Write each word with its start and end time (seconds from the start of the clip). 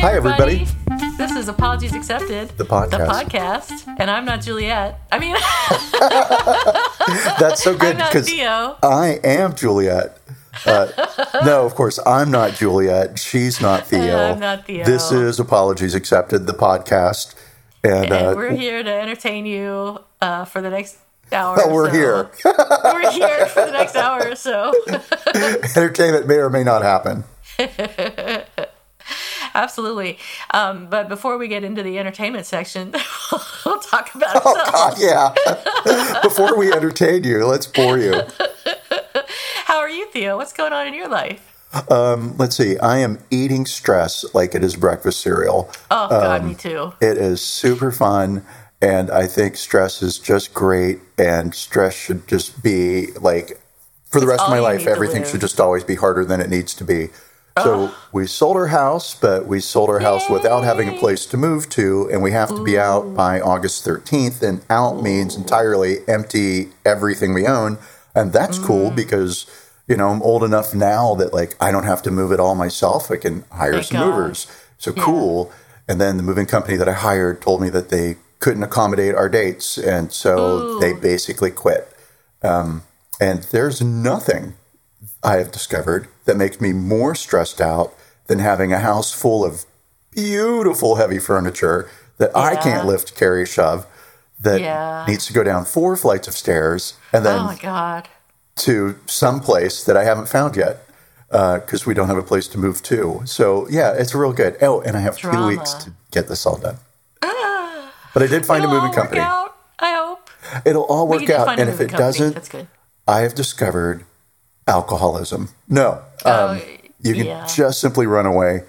Hi, 0.00 0.14
everybody. 0.16 0.66
This 1.18 1.32
is 1.32 1.48
Apologies 1.48 1.94
Accepted, 1.94 2.48
The 2.56 2.64
podcast. 2.64 2.90
The 2.90 2.96
podcast, 3.06 3.94
and 3.98 4.10
I'm 4.10 4.24
not 4.24 4.40
Juliet. 4.40 4.98
I 5.12 5.18
mean, 5.18 5.34
That's 7.38 7.62
so 7.62 7.76
good 7.76 7.98
because 7.98 8.26
I 8.82 9.20
am 9.22 9.54
Juliet. 9.54 10.16
Uh, 10.64 10.88
no, 11.44 11.66
of 11.66 11.74
course, 11.74 11.98
I'm 12.06 12.30
not 12.30 12.54
Juliet. 12.54 13.18
She's 13.18 13.60
not 13.60 13.86
Theo. 13.86 14.32
I'm 14.32 14.40
not 14.40 14.64
Theo. 14.66 14.84
This 14.86 15.12
is 15.12 15.38
Apologies 15.38 15.94
Accepted, 15.94 16.46
the 16.46 16.54
podcast. 16.54 17.34
And, 17.84 18.06
And 18.06 18.12
uh, 18.12 18.32
we're 18.34 18.56
here 18.56 18.82
to 18.82 18.90
entertain 18.90 19.44
you 19.44 19.98
uh, 20.22 20.46
for 20.46 20.62
the 20.62 20.70
next 20.70 20.96
hour. 21.30 21.58
oh, 21.60 21.74
we're 21.74 21.90
so. 21.90 21.92
here. 21.92 22.30
we're 22.84 23.10
here 23.10 23.46
for 23.46 23.66
the 23.66 23.72
next 23.72 23.96
hour 23.96 24.30
or 24.30 24.34
so. 24.34 24.72
Entertainment 25.76 26.26
may 26.26 26.36
or 26.36 26.48
may 26.48 26.64
not 26.64 26.80
happen. 26.82 27.24
Absolutely. 29.54 30.18
Um, 30.52 30.86
but 30.88 31.08
before 31.08 31.38
we 31.38 31.48
get 31.48 31.64
into 31.64 31.82
the 31.82 31.98
entertainment 31.98 32.46
section, 32.46 32.92
we'll 33.66 33.78
talk 33.80 34.14
about 34.14 34.36
Oh, 34.44 34.56
ourselves. 34.58 34.70
God, 34.70 34.94
yeah. 35.00 36.20
Before 36.22 36.56
we 36.58 36.72
entertain 36.72 37.24
you, 37.24 37.44
let's 37.46 37.66
bore 37.66 37.98
you. 37.98 38.22
How 39.64 39.78
are 39.78 39.88
you, 39.90 40.06
Theo? 40.10 40.36
What's 40.36 40.52
going 40.52 40.72
on 40.72 40.86
in 40.86 40.94
your 40.94 41.08
life? 41.08 41.46
Let's 42.38 42.56
see. 42.56 42.78
I 42.78 42.98
am 42.98 43.18
eating 43.30 43.66
stress 43.66 44.24
like 44.34 44.54
it 44.54 44.64
is 44.64 44.76
breakfast 44.76 45.20
cereal. 45.20 45.70
Oh, 45.90 46.04
Um, 46.04 46.10
God, 46.10 46.44
me 46.44 46.54
too. 46.54 46.92
It 47.00 47.16
is 47.16 47.40
super 47.40 47.90
fun. 47.92 48.44
And 48.82 49.10
I 49.10 49.26
think 49.26 49.56
stress 49.56 50.02
is 50.02 50.18
just 50.18 50.54
great. 50.54 51.00
And 51.18 51.54
stress 51.54 51.94
should 51.94 52.26
just 52.26 52.62
be 52.62 53.08
like, 53.20 53.60
for 54.10 54.20
the 54.20 54.26
It's 54.26 54.30
rest 54.32 54.44
of 54.44 54.50
my 54.50 54.58
life, 54.58 54.86
everything 54.86 55.24
should 55.24 55.40
just 55.40 55.60
always 55.60 55.84
be 55.84 55.94
harder 55.96 56.24
than 56.24 56.40
it 56.40 56.50
needs 56.50 56.74
to 56.74 56.84
be. 56.84 57.10
So 57.64 57.94
we 58.12 58.26
sold 58.26 58.56
our 58.56 58.68
house, 58.68 59.14
but 59.14 59.46
we 59.46 59.60
sold 59.60 59.90
our 59.90 60.00
house 60.00 60.28
without 60.30 60.64
having 60.64 60.88
a 60.88 60.92
place 60.98 61.26
to 61.26 61.36
move 61.36 61.68
to, 61.70 62.08
and 62.12 62.22
we 62.22 62.32
have 62.32 62.48
to 62.50 62.62
be 62.62 62.78
out 62.78 63.14
by 63.14 63.40
August 63.40 63.84
13th. 63.84 64.42
And 64.42 64.62
out 64.70 65.02
means 65.02 65.36
entirely 65.36 65.98
empty 66.08 66.70
everything 66.84 67.34
we 67.34 67.46
own, 67.46 67.78
and 68.14 68.32
that's 68.32 68.58
Mm. 68.58 68.64
cool 68.66 68.90
because 68.90 69.46
you 69.86 69.96
know 69.96 70.08
I'm 70.10 70.22
old 70.22 70.44
enough 70.44 70.74
now 70.74 71.14
that 71.16 71.32
like 71.34 71.56
I 71.60 71.70
don't 71.72 71.84
have 71.84 72.02
to 72.02 72.10
move 72.10 72.32
it 72.32 72.40
all 72.40 72.54
myself. 72.54 73.10
I 73.10 73.16
can 73.16 73.44
hire 73.52 73.72
Thank 73.74 73.86
some 73.86 73.98
God. 74.00 74.06
movers. 74.06 74.46
So 74.78 74.92
cool. 74.92 75.50
And 75.88 76.00
then 76.00 76.16
the 76.16 76.22
moving 76.22 76.46
company 76.46 76.76
that 76.76 76.88
I 76.88 76.92
hired 76.92 77.40
told 77.42 77.60
me 77.60 77.68
that 77.70 77.88
they 77.88 78.16
couldn't 78.38 78.62
accommodate 78.62 79.14
our 79.14 79.28
dates, 79.28 79.76
and 79.76 80.12
so 80.12 80.78
they 80.78 80.92
basically 80.92 81.50
quit. 81.50 81.88
Um, 82.42 82.82
and 83.20 83.42
there's 83.50 83.82
nothing 83.82 84.54
I 85.22 85.36
have 85.36 85.50
discovered 85.52 86.08
that 86.24 86.36
makes 86.36 86.60
me 86.60 86.72
more 86.72 87.14
stressed 87.14 87.60
out 87.60 87.94
than 88.26 88.38
having 88.38 88.72
a 88.72 88.78
house 88.78 89.12
full 89.12 89.44
of 89.44 89.64
beautiful 90.12 90.96
heavy 90.96 91.18
furniture 91.18 91.88
that 92.18 92.34
I 92.36 92.56
can't 92.56 92.86
lift, 92.86 93.14
carry, 93.16 93.46
shove, 93.46 93.86
that 94.40 94.60
Yeah. 94.60 95.04
needs 95.06 95.26
to 95.26 95.32
go 95.32 95.42
down 95.44 95.64
four 95.64 95.96
flights 95.96 96.26
of 96.28 96.34
stairs 96.34 96.94
and 97.12 97.24
then 97.26 97.40
Oh, 97.40 97.44
my 97.44 97.56
God. 97.56 98.08
to 98.56 98.98
some 99.06 99.40
place 99.40 99.84
that 99.84 99.96
I 99.96 100.04
haven't 100.04 100.28
found 100.28 100.56
yet 100.56 100.84
uh, 101.30 101.58
because 101.58 101.86
we 101.86 101.94
don't 101.94 102.08
have 102.08 102.16
a 102.18 102.22
place 102.22 102.48
to 102.48 102.58
move 102.58 102.82
to. 102.84 103.22
So 103.24 103.66
yeah, 103.68 103.92
it's 103.92 104.14
real 104.14 104.32
good. 104.32 104.56
Oh, 104.62 104.80
and 104.80 104.96
I 104.96 105.00
have 105.00 105.16
two 105.18 105.46
weeks 105.46 105.74
to 105.74 105.92
get 106.10 106.28
this 106.28 106.44
all 106.46 106.56
done. 106.58 106.78
But 108.12 108.24
I 108.24 108.26
did 108.26 108.44
find 108.44 108.64
a 108.64 108.68
moving 108.68 108.92
company. 108.92 109.20
Out, 109.20 109.54
I 109.78 109.92
hope. 109.94 110.28
It'll 110.64 110.82
all 110.82 111.06
work 111.06 111.30
out, 111.30 111.48
and 111.60 111.68
if 111.68 111.76
it 111.80 111.90
company. 111.90 111.98
doesn't, 111.98 112.34
That's 112.34 112.48
good. 112.48 112.66
I 113.06 113.20
have 113.20 113.36
discovered 113.36 114.04
alcoholism. 114.66 115.48
No, 115.68 115.92
um, 115.92 116.00
Oh, 116.24 116.60
you 117.00 117.14
can 117.14 117.26
yeah. 117.26 117.46
just 117.46 117.80
simply 117.80 118.06
run 118.06 118.26
away, 118.26 118.62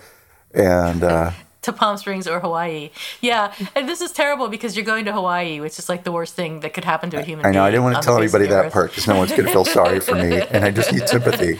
and 0.53 1.03
uh, 1.03 1.31
To 1.63 1.73
Palm 1.73 1.97
Springs 1.97 2.27
or 2.27 2.39
Hawaii. 2.39 2.89
Yeah. 3.21 3.53
And 3.75 3.87
this 3.87 4.01
is 4.01 4.11
terrible 4.11 4.47
because 4.47 4.75
you're 4.75 4.85
going 4.85 5.05
to 5.05 5.13
Hawaii, 5.13 5.59
which 5.59 5.77
is 5.77 5.89
like 5.89 6.03
the 6.03 6.11
worst 6.11 6.33
thing 6.33 6.61
that 6.61 6.73
could 6.73 6.85
happen 6.85 7.11
to 7.11 7.17
a 7.19 7.21
human 7.21 7.45
I 7.45 7.51
know 7.51 7.63
I 7.63 7.69
didn't 7.69 7.83
want 7.83 7.97
to 7.97 8.01
tell 8.01 8.17
anybody 8.17 8.47
that 8.47 8.65
earth. 8.65 8.73
part 8.73 8.89
because 8.89 9.07
no 9.07 9.15
one's 9.17 9.29
going 9.31 9.45
to 9.45 9.51
feel 9.51 9.65
sorry 9.65 9.99
for 9.99 10.15
me, 10.15 10.41
and 10.41 10.65
I 10.65 10.71
just 10.71 10.91
need 10.91 11.07
sympathy. 11.15 11.59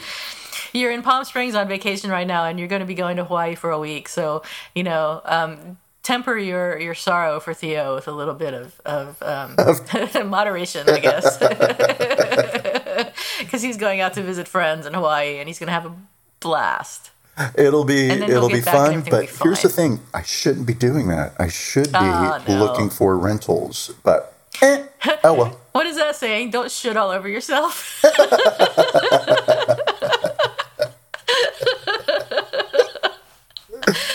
you're 0.73 0.91
in 0.91 1.03
Palm 1.03 1.23
Springs 1.25 1.53
on 1.53 1.67
vacation 1.67 2.09
right 2.09 2.25
now, 2.25 2.45
and 2.45 2.57
you're 2.57 2.67
going 2.67 2.79
to 2.79 2.85
be 2.87 2.95
going 2.95 3.17
to 3.17 3.25
Hawaii 3.25 3.53
for 3.53 3.69
a 3.69 3.77
week. 3.79 4.07
So 4.09 4.41
you 4.73 4.83
know, 4.83 5.21
um, 5.25 5.77
temper 6.03 6.37
your 6.37 6.79
your 6.79 6.95
sorrow 6.95 7.39
for 7.39 7.53
Theo 7.53 7.95
with 7.95 8.07
a 8.07 8.11
little 8.11 8.33
bit 8.33 8.53
of 8.53 8.79
of 8.85 9.21
um, 9.23 9.55
moderation, 10.29 10.89
I 10.89 10.99
guess, 10.99 11.37
because 13.39 13.61
he's 13.61 13.77
going 13.77 14.01
out 14.01 14.13
to 14.15 14.23
visit 14.23 14.47
friends 14.47 14.85
in 14.85 14.93
Hawaii, 14.93 15.37
and 15.39 15.47
he's 15.47 15.59
going 15.59 15.67
to 15.67 15.73
have 15.73 15.85
a 15.85 15.93
blast. 16.39 17.11
It'll 17.55 17.85
be 17.85 18.09
And 18.09 18.21
then 18.21 18.29
he'll 18.29 18.37
it'll 18.37 18.49
be 18.49 18.61
fun, 18.61 19.01
but 19.09 19.21
be 19.21 19.27
here's 19.43 19.61
the 19.61 19.69
thing: 19.69 19.99
I 20.13 20.21
shouldn't 20.21 20.67
be 20.67 20.73
doing 20.73 21.07
that. 21.07 21.33
I 21.39 21.47
should 21.47 21.91
be 21.91 21.97
Ah, 21.97 22.43
no. 22.47 22.59
looking 22.59 22.89
for 22.89 23.17
rentals, 23.17 23.91
but 24.03 24.35
eh, 24.61 24.83
oh 25.23 25.33
well. 25.33 25.57
What 25.71 25.85
is 25.85 25.95
that 25.95 26.17
saying? 26.17 26.49
Don't 26.51 26.69
shit 26.69 26.97
all 26.97 27.09
over 27.09 27.29
yourself. 27.29 28.03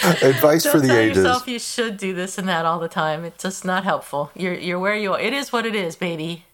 Advice 0.23 0.65
for 0.67 0.75
Don't 0.75 0.83
the 0.83 0.89
tell 0.89 0.97
ages. 0.99 1.17
yourself 1.19 1.49
you 1.49 1.59
should 1.59 1.97
do 1.97 2.15
this 2.15 2.39
and 2.39 2.49
that 2.49 2.65
all 2.65 2.79
the 2.79 2.89
time. 2.89 3.25
It's 3.25 3.43
just 3.43 3.65
not 3.65 3.85
helpful. 3.85 4.31
You're 4.35 4.55
you're 4.55 4.79
where 4.79 4.97
you 4.97 5.13
are. 5.13 5.21
It 5.21 5.33
is 5.33 5.53
what 5.53 5.67
it 5.67 5.75
is, 5.75 5.97
baby. 5.97 6.45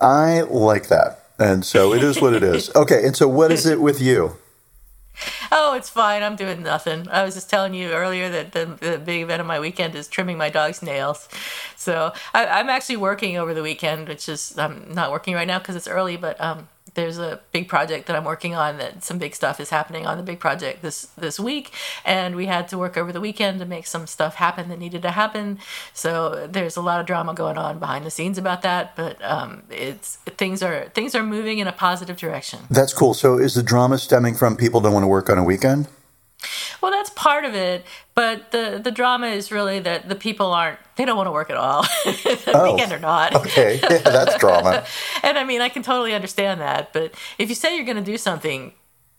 I 0.00 0.42
like 0.42 0.88
that, 0.88 1.24
and 1.38 1.64
so 1.64 1.92
it 1.92 2.02
is 2.02 2.20
what 2.20 2.34
it 2.34 2.42
is. 2.42 2.70
Okay, 2.76 3.04
and 3.04 3.16
so 3.16 3.26
what 3.28 3.50
is 3.50 3.66
it 3.66 3.80
with 3.80 4.00
you? 4.00 4.36
Oh, 5.50 5.74
it's 5.74 5.88
fine. 5.88 6.22
I'm 6.22 6.36
doing 6.36 6.62
nothing. 6.62 7.08
I 7.08 7.24
was 7.24 7.34
just 7.34 7.50
telling 7.50 7.74
you 7.74 7.90
earlier 7.90 8.28
that 8.28 8.52
the, 8.52 8.66
the 8.80 8.98
big 8.98 9.22
event 9.22 9.40
of 9.40 9.46
my 9.46 9.58
weekend 9.58 9.94
is 9.94 10.06
trimming 10.06 10.38
my 10.38 10.50
dog's 10.50 10.82
nails. 10.82 11.28
So 11.76 12.12
I, 12.34 12.46
I'm 12.46 12.68
actually 12.68 12.98
working 12.98 13.36
over 13.36 13.54
the 13.54 13.62
weekend, 13.62 14.08
which 14.08 14.28
is 14.28 14.56
I'm 14.56 14.92
not 14.94 15.10
working 15.10 15.34
right 15.34 15.46
now 15.46 15.58
because 15.58 15.74
it's 15.74 15.88
early. 15.88 16.16
But 16.16 16.40
um, 16.40 16.68
there's 16.98 17.18
a 17.18 17.40
big 17.52 17.68
project 17.68 18.06
that 18.06 18.16
I'm 18.16 18.24
working 18.24 18.54
on. 18.54 18.78
That 18.78 19.04
some 19.04 19.18
big 19.18 19.34
stuff 19.34 19.60
is 19.60 19.70
happening 19.70 20.04
on 20.06 20.16
the 20.16 20.22
big 20.24 20.40
project 20.40 20.82
this 20.82 21.06
this 21.16 21.38
week, 21.38 21.72
and 22.04 22.34
we 22.34 22.46
had 22.46 22.66
to 22.68 22.78
work 22.78 22.96
over 22.96 23.12
the 23.12 23.20
weekend 23.20 23.60
to 23.60 23.66
make 23.66 23.86
some 23.86 24.06
stuff 24.06 24.34
happen 24.34 24.68
that 24.68 24.78
needed 24.78 25.02
to 25.02 25.12
happen. 25.12 25.58
So 25.94 26.48
there's 26.50 26.76
a 26.76 26.82
lot 26.82 27.00
of 27.00 27.06
drama 27.06 27.34
going 27.34 27.56
on 27.56 27.78
behind 27.78 28.04
the 28.04 28.10
scenes 28.10 28.36
about 28.36 28.62
that. 28.62 28.96
But 28.96 29.22
um, 29.22 29.62
it's 29.70 30.16
things 30.36 30.62
are 30.62 30.88
things 30.88 31.14
are 31.14 31.22
moving 31.22 31.58
in 31.58 31.68
a 31.68 31.72
positive 31.72 32.16
direction. 32.16 32.60
That's 32.68 32.92
cool. 32.92 33.14
So 33.14 33.38
is 33.38 33.54
the 33.54 33.62
drama 33.62 33.98
stemming 33.98 34.34
from 34.34 34.56
people 34.56 34.80
don't 34.80 34.92
want 34.92 35.04
to 35.04 35.08
work 35.08 35.30
on 35.30 35.38
a 35.38 35.44
weekend? 35.44 35.86
Well, 36.80 36.92
that's 36.92 37.10
part 37.10 37.44
of 37.44 37.54
it, 37.54 37.84
but 38.14 38.52
the 38.52 38.80
the 38.82 38.90
drama 38.90 39.28
is 39.28 39.50
really 39.50 39.80
that 39.80 40.08
the 40.08 40.14
people 40.14 40.52
aren't 40.52 40.78
they 40.96 41.04
don't 41.04 41.16
want 41.16 41.26
to 41.26 41.32
work 41.32 41.50
at 41.50 41.56
all, 41.56 41.84
weekend 42.06 42.92
or 42.92 42.96
oh, 42.96 43.00
not. 43.00 43.34
Okay, 43.34 43.80
yeah, 43.82 43.98
that's 43.98 44.38
drama. 44.38 44.84
And 45.22 45.36
I 45.36 45.44
mean, 45.44 45.60
I 45.60 45.68
can 45.68 45.82
totally 45.82 46.14
understand 46.14 46.60
that, 46.60 46.92
but 46.92 47.12
if 47.38 47.48
you 47.48 47.54
say 47.54 47.76
you're 47.76 47.84
going 47.84 47.96
to 47.96 48.02
do 48.02 48.16
something, 48.16 48.72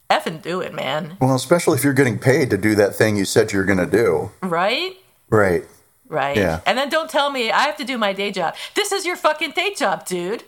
effing 0.09 0.41
do 0.41 0.61
it, 0.61 0.73
man. 0.73 1.17
Well, 1.19 1.35
especially 1.35 1.77
if 1.77 1.83
you're 1.83 1.93
getting 1.93 2.17
paid 2.17 2.49
to 2.51 2.57
do 2.57 2.73
that 2.75 2.95
thing 2.95 3.15
you 3.17 3.25
said 3.25 3.51
you're 3.51 3.65
going 3.65 3.79
to 3.79 3.85
do. 3.85 4.31
Right? 4.41 4.97
Right. 5.29 5.65
Right. 6.07 6.37
Yeah. 6.37 6.61
And 6.65 6.77
then 6.77 6.89
don't 6.89 7.09
tell 7.09 7.29
me 7.29 7.51
I 7.51 7.61
have 7.63 7.77
to 7.77 7.83
do 7.83 7.97
my 7.97 8.13
day 8.13 8.31
job. 8.31 8.55
This 8.73 8.91
is 8.91 9.05
your 9.05 9.15
fucking 9.15 9.51
day 9.51 9.73
job, 9.75 10.05
dude. 10.05 10.43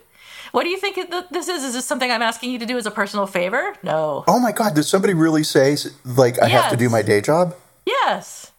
What 0.52 0.64
do 0.64 0.70
you 0.70 0.78
think 0.78 0.98
this 1.32 1.48
is? 1.48 1.64
Is 1.64 1.74
this 1.74 1.86
something 1.86 2.12
I'm 2.12 2.22
asking 2.22 2.52
you 2.52 2.60
to 2.60 2.66
do 2.66 2.78
as 2.78 2.86
a 2.86 2.92
personal 2.92 3.26
favor? 3.26 3.74
No. 3.84 4.26
Oh 4.28 4.40
my 4.40 4.52
God, 4.52 4.76
did 4.76 4.84
somebody 4.84 5.14
really 5.14 5.44
say, 5.44 5.78
like, 6.04 6.42
I 6.42 6.50
have 6.50 6.70
to 6.72 6.78
do 6.78 6.90
my 6.90 7.02
day 7.02 7.22
job? 7.22 7.56
Yes. 7.86 8.52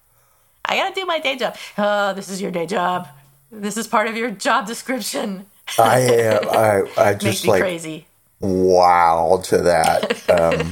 I 0.64 0.76
gotta 0.76 0.94
do 0.94 1.04
my 1.04 1.18
day 1.18 1.36
job. 1.36 1.56
Oh, 1.76 2.14
this 2.14 2.30
is 2.30 2.40
your 2.40 2.50
day 2.50 2.66
job. 2.66 3.08
This 3.50 3.76
is 3.76 3.86
part 3.86 4.08
of 4.08 4.16
your 4.16 4.30
job 4.30 4.66
description. 4.66 5.46
I 5.78 5.98
am, 6.00 6.48
I, 6.50 6.82
I 6.96 7.14
just 7.14 7.44
me 7.44 7.50
like, 7.50 7.60
crazy. 7.60 8.06
wow 8.40 9.42
to 9.44 9.58
that. 9.58 10.30
Um, 10.30 10.70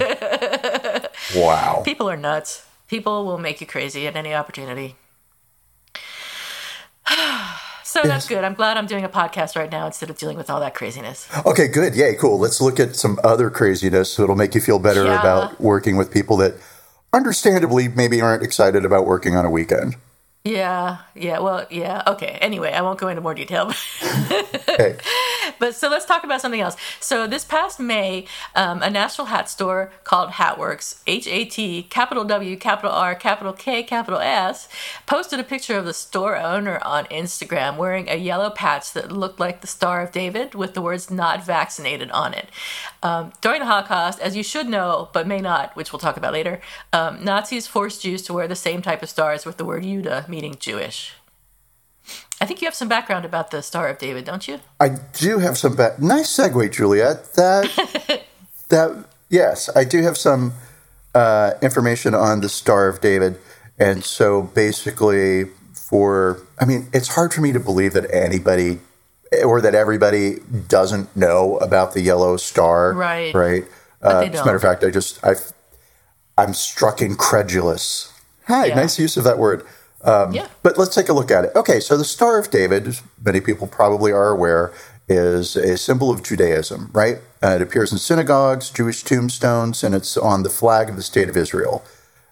wow. 1.42 1.82
People 1.84 2.08
are 2.08 2.16
nuts. 2.16 2.64
People 2.88 3.26
will 3.26 3.38
make 3.38 3.60
you 3.60 3.66
crazy 3.66 4.06
at 4.06 4.16
any 4.16 4.32
opportunity. 4.32 4.96
So 7.90 8.02
So 8.02 8.08
that's 8.08 8.28
good. 8.28 8.44
I'm 8.44 8.54
glad 8.54 8.76
I'm 8.76 8.86
doing 8.86 9.02
a 9.04 9.08
podcast 9.08 9.56
right 9.56 9.70
now 9.70 9.84
instead 9.84 10.10
of 10.10 10.16
dealing 10.16 10.36
with 10.36 10.48
all 10.48 10.60
that 10.60 10.74
craziness. 10.76 11.26
Okay, 11.44 11.66
good. 11.66 11.96
Yay, 11.96 12.14
cool. 12.14 12.38
Let's 12.38 12.60
look 12.60 12.78
at 12.78 12.94
some 12.94 13.18
other 13.24 13.50
craziness 13.50 14.12
so 14.12 14.22
it'll 14.22 14.36
make 14.36 14.54
you 14.54 14.60
feel 14.60 14.78
better 14.78 15.04
Yeah. 15.04 15.18
about 15.20 15.60
working 15.60 15.96
with 15.96 16.12
people 16.12 16.36
that 16.36 16.54
understandably 17.12 17.88
maybe 17.88 18.20
aren't 18.20 18.44
excited 18.44 18.84
about 18.84 19.06
working 19.06 19.34
on 19.34 19.44
a 19.44 19.50
weekend. 19.50 19.96
Yeah, 20.44 20.98
yeah. 21.14 21.38
Well, 21.38 21.66
yeah. 21.70 22.02
Okay. 22.06 22.38
Anyway, 22.40 22.72
I 22.72 22.80
won't 22.80 22.98
go 22.98 23.08
into 23.08 23.20
more 23.20 23.34
detail. 23.34 23.72
Okay. 24.02 24.96
But 25.58 25.74
so 25.74 25.90
let's 25.90 26.06
talk 26.06 26.24
about 26.24 26.40
something 26.40 26.60
else. 26.60 26.74
So 27.00 27.26
this 27.26 27.44
past 27.44 27.78
May, 27.78 28.26
um, 28.56 28.82
a 28.82 28.88
national 28.88 29.26
hat 29.26 29.50
store 29.50 29.92
called 30.04 30.30
Hatworks, 30.30 31.02
H 31.06 31.26
A 31.26 31.44
T, 31.44 31.82
capital 31.82 32.24
W, 32.24 32.56
capital 32.56 32.90
R, 32.92 33.14
capital 33.14 33.52
K, 33.52 33.82
capital 33.82 34.20
S, 34.20 34.68
posted 35.06 35.38
a 35.38 35.44
picture 35.44 35.76
of 35.76 35.84
the 35.84 35.92
store 35.92 36.36
owner 36.36 36.80
on 36.82 37.04
Instagram 37.06 37.76
wearing 37.76 38.08
a 38.08 38.14
yellow 38.14 38.48
patch 38.48 38.92
that 38.94 39.12
looked 39.12 39.38
like 39.38 39.60
the 39.60 39.66
Star 39.66 40.00
of 40.00 40.12
David 40.12 40.54
with 40.54 40.72
the 40.72 40.80
words 40.80 41.10
"not 41.10 41.44
vaccinated" 41.44 42.10
on 42.10 42.32
it. 42.32 42.48
Um, 43.02 43.32
during 43.42 43.60
the 43.60 43.66
Holocaust, 43.66 44.18
as 44.20 44.36
you 44.36 44.42
should 44.42 44.68
know 44.68 45.10
but 45.12 45.26
may 45.26 45.40
not, 45.40 45.76
which 45.76 45.92
we'll 45.92 46.00
talk 46.00 46.16
about 46.16 46.32
later, 46.32 46.60
um, 46.94 47.22
Nazis 47.22 47.66
forced 47.66 48.02
Jews 48.02 48.22
to 48.22 48.32
wear 48.32 48.48
the 48.48 48.56
same 48.56 48.80
type 48.80 49.02
of 49.02 49.10
stars 49.10 49.44
with 49.44 49.58
the 49.58 49.64
word 49.66 49.82
Judah, 49.82 50.24
meaning 50.30 50.56
Jewish. 50.58 51.12
I 52.40 52.46
think 52.46 52.62
you 52.62 52.66
have 52.66 52.74
some 52.74 52.88
background 52.88 53.24
about 53.24 53.50
the 53.50 53.62
Star 53.62 53.88
of 53.88 53.98
David, 53.98 54.24
don't 54.24 54.48
you? 54.48 54.60
I 54.80 54.88
do 55.12 55.38
have 55.40 55.58
some 55.58 55.76
ba- 55.76 55.94
nice 55.98 56.34
segue, 56.34 56.72
Juliet. 56.72 57.34
That 57.34 58.22
that 58.68 59.04
yes, 59.28 59.68
I 59.76 59.84
do 59.84 60.02
have 60.02 60.16
some 60.16 60.54
uh, 61.14 61.52
information 61.60 62.14
on 62.14 62.40
the 62.40 62.48
Star 62.48 62.88
of 62.88 63.00
David, 63.00 63.38
and 63.78 64.02
so 64.02 64.42
basically, 64.42 65.44
for 65.74 66.40
I 66.58 66.64
mean, 66.64 66.88
it's 66.94 67.08
hard 67.08 67.34
for 67.34 67.42
me 67.42 67.52
to 67.52 67.60
believe 67.60 67.92
that 67.92 68.12
anybody 68.12 68.80
or 69.44 69.60
that 69.60 69.74
everybody 69.74 70.38
doesn't 70.68 71.14
know 71.14 71.58
about 71.58 71.92
the 71.94 72.00
yellow 72.00 72.36
star, 72.36 72.92
Right. 72.94 73.32
Right. 73.34 73.64
Uh, 74.02 74.26
as 74.32 74.40
a 74.40 74.44
matter 74.44 74.56
of 74.56 74.62
fact, 74.62 74.82
I 74.82 74.90
just 74.90 75.22
I 75.22 75.34
I'm 76.38 76.54
struck 76.54 77.02
incredulous. 77.02 78.12
Hi, 78.46 78.66
Yeah. 78.66 78.74
nice 78.76 78.98
use 78.98 79.16
of 79.18 79.24
that 79.24 79.38
word. 79.38 79.64
Um, 80.02 80.32
Yeah. 80.32 80.48
But 80.62 80.78
let's 80.78 80.94
take 80.94 81.08
a 81.08 81.12
look 81.12 81.30
at 81.30 81.44
it. 81.44 81.52
Okay, 81.54 81.80
so 81.80 81.96
the 81.96 82.04
Star 82.04 82.38
of 82.38 82.50
David, 82.50 82.86
as 82.86 83.02
many 83.22 83.40
people 83.40 83.66
probably 83.66 84.12
are 84.12 84.30
aware, 84.30 84.72
is 85.08 85.56
a 85.56 85.76
symbol 85.76 86.10
of 86.10 86.22
Judaism, 86.22 86.90
right? 86.92 87.18
Uh, 87.42 87.56
it 87.56 87.62
appears 87.62 87.92
in 87.92 87.98
synagogues, 87.98 88.70
Jewish 88.70 89.02
tombstones, 89.02 89.82
and 89.82 89.94
it's 89.94 90.16
on 90.16 90.42
the 90.42 90.50
flag 90.50 90.88
of 90.88 90.96
the 90.96 91.02
state 91.02 91.28
of 91.28 91.36
Israel. 91.36 91.84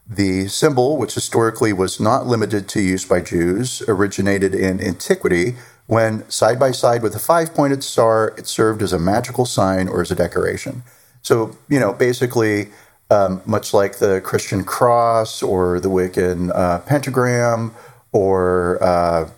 The 0.08 0.48
symbol, 0.48 0.96
which 0.96 1.14
historically 1.14 1.72
was 1.72 2.00
not 2.00 2.26
limited 2.26 2.68
to 2.68 2.80
use 2.80 3.04
by 3.04 3.20
Jews, 3.20 3.82
originated 3.88 4.54
in 4.54 4.80
antiquity 4.80 5.56
when, 5.86 6.28
side 6.30 6.58
by 6.58 6.70
side 6.70 7.02
with 7.02 7.14
a 7.16 7.18
five 7.18 7.54
pointed 7.54 7.82
star, 7.82 8.34
it 8.38 8.46
served 8.46 8.82
as 8.82 8.92
a 8.92 8.98
magical 8.98 9.44
sign 9.44 9.88
or 9.88 10.00
as 10.00 10.10
a 10.10 10.14
decoration. 10.14 10.82
So, 11.22 11.56
you 11.68 11.80
know, 11.80 11.92
basically, 11.92 12.68
um, 13.10 13.42
much 13.46 13.72
like 13.72 13.98
the 13.98 14.20
Christian 14.20 14.64
cross 14.64 15.42
or 15.42 15.80
the 15.80 15.88
Wiccan 15.88 16.50
uh, 16.54 16.80
pentagram, 16.80 17.74
or 18.12 18.82
uh, 18.82 19.30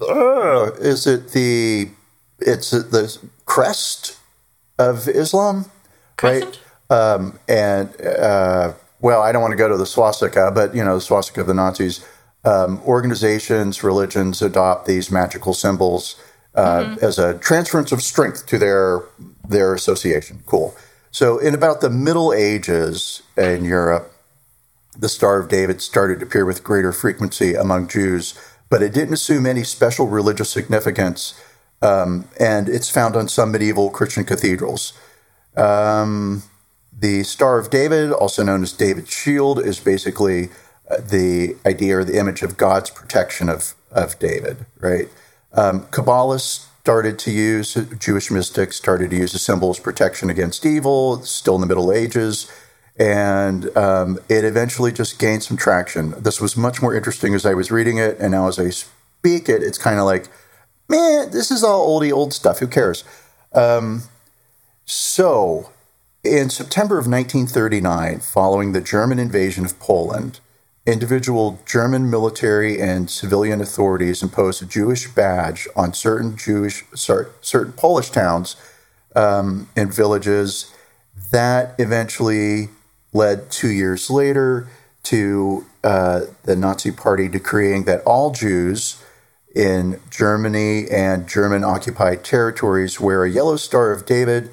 uh, 0.00 0.70
is 0.78 1.06
it 1.06 1.30
the 1.30 1.90
it's 2.38 2.70
the 2.70 3.18
crest 3.44 4.18
of 4.78 5.08
Islam, 5.08 5.66
Crescent? 6.16 6.60
right? 6.90 6.98
Um, 6.98 7.38
and 7.48 8.00
uh, 8.00 8.72
well, 9.00 9.22
I 9.22 9.32
don't 9.32 9.42
want 9.42 9.52
to 9.52 9.58
go 9.58 9.68
to 9.68 9.76
the 9.76 9.86
swastika, 9.86 10.50
but 10.52 10.74
you 10.74 10.84
know, 10.84 10.94
the 10.94 11.00
swastika 11.00 11.42
of 11.42 11.46
the 11.46 11.54
Nazis. 11.54 12.04
Um, 12.42 12.80
organizations, 12.86 13.84
religions 13.84 14.40
adopt 14.40 14.86
these 14.86 15.10
magical 15.10 15.52
symbols 15.52 16.16
uh, 16.54 16.96
as 17.02 17.18
a 17.18 17.34
transference 17.38 17.92
of 17.92 18.02
strength 18.02 18.46
to 18.46 18.58
their 18.58 19.02
their 19.46 19.74
association. 19.74 20.42
Cool. 20.46 20.74
So, 21.12 21.38
in 21.38 21.54
about 21.54 21.80
the 21.80 21.90
Middle 21.90 22.32
Ages 22.32 23.22
in 23.36 23.64
Europe, 23.64 24.12
the 24.96 25.08
Star 25.08 25.40
of 25.40 25.48
David 25.48 25.82
started 25.82 26.20
to 26.20 26.26
appear 26.26 26.44
with 26.44 26.62
greater 26.62 26.92
frequency 26.92 27.54
among 27.54 27.88
Jews, 27.88 28.38
but 28.68 28.82
it 28.82 28.92
didn't 28.92 29.14
assume 29.14 29.44
any 29.44 29.64
special 29.64 30.06
religious 30.06 30.50
significance, 30.50 31.34
um, 31.82 32.28
and 32.38 32.68
it's 32.68 32.90
found 32.90 33.16
on 33.16 33.28
some 33.28 33.50
medieval 33.50 33.90
Christian 33.90 34.24
cathedrals. 34.24 34.92
Um, 35.56 36.44
the 36.96 37.24
Star 37.24 37.58
of 37.58 37.70
David, 37.70 38.12
also 38.12 38.44
known 38.44 38.62
as 38.62 38.72
David's 38.72 39.12
shield, 39.12 39.58
is 39.58 39.80
basically 39.80 40.50
uh, 40.88 40.98
the 40.98 41.56
idea 41.66 41.98
or 41.98 42.04
the 42.04 42.18
image 42.18 42.42
of 42.42 42.56
God's 42.56 42.90
protection 42.90 43.48
of, 43.48 43.74
of 43.90 44.18
David, 44.20 44.66
right? 44.78 45.08
Um, 45.52 45.86
Kabbalists 45.86 46.66
started 46.82 47.18
to 47.20 47.30
use, 47.30 47.74
Jewish 47.98 48.30
mystics 48.30 48.76
started 48.76 49.10
to 49.10 49.16
use 49.16 49.32
the 49.32 49.38
symbol 49.38 49.70
as 49.70 49.78
protection 49.78 50.30
against 50.30 50.64
evil, 50.64 51.22
still 51.22 51.54
in 51.54 51.60
the 51.60 51.66
Middle 51.66 51.92
Ages, 51.92 52.50
and 52.98 53.76
um, 53.76 54.18
it 54.28 54.44
eventually 54.44 54.90
just 54.90 55.18
gained 55.18 55.42
some 55.42 55.56
traction. 55.56 56.14
This 56.18 56.40
was 56.40 56.56
much 56.56 56.80
more 56.80 56.94
interesting 56.94 57.34
as 57.34 57.44
I 57.44 57.54
was 57.54 57.70
reading 57.70 57.98
it, 57.98 58.18
and 58.18 58.32
now 58.32 58.48
as 58.48 58.58
I 58.58 58.70
speak 58.70 59.48
it, 59.48 59.62
it's 59.62 59.78
kind 59.78 59.98
of 59.98 60.06
like, 60.06 60.28
man, 60.88 61.30
this 61.30 61.50
is 61.50 61.62
all 61.62 61.86
oldie 61.86 62.12
old 62.12 62.32
stuff. 62.32 62.60
Who 62.60 62.66
cares? 62.66 63.04
Um, 63.52 64.04
so, 64.86 65.70
in 66.24 66.50
September 66.50 66.98
of 66.98 67.06
1939, 67.06 68.20
following 68.20 68.72
the 68.72 68.80
German 68.80 69.18
invasion 69.18 69.64
of 69.64 69.78
Poland, 69.78 70.40
individual 70.86 71.60
German 71.66 72.10
military 72.10 72.80
and 72.80 73.10
civilian 73.10 73.60
authorities 73.60 74.22
imposed 74.22 74.62
a 74.62 74.66
Jewish 74.66 75.08
badge 75.08 75.68
on 75.76 75.92
certain 75.92 76.36
Jewish, 76.36 76.84
certain 76.94 77.72
Polish 77.72 78.10
towns 78.10 78.56
um, 79.14 79.68
and 79.76 79.92
villages. 79.92 80.72
That 81.32 81.74
eventually 81.78 82.70
led 83.12 83.50
two 83.50 83.68
years 83.68 84.10
later 84.10 84.68
to 85.04 85.66
uh, 85.84 86.22
the 86.44 86.56
Nazi 86.56 86.90
Party 86.90 87.28
decreeing 87.28 87.84
that 87.84 88.02
all 88.02 88.30
Jews 88.30 89.02
in 89.54 90.00
Germany 90.10 90.88
and 90.90 91.28
German 91.28 91.64
occupied 91.64 92.24
territories 92.24 93.00
wear 93.00 93.24
a 93.24 93.30
yellow 93.30 93.56
Star 93.56 93.92
of 93.92 94.06
David 94.06 94.50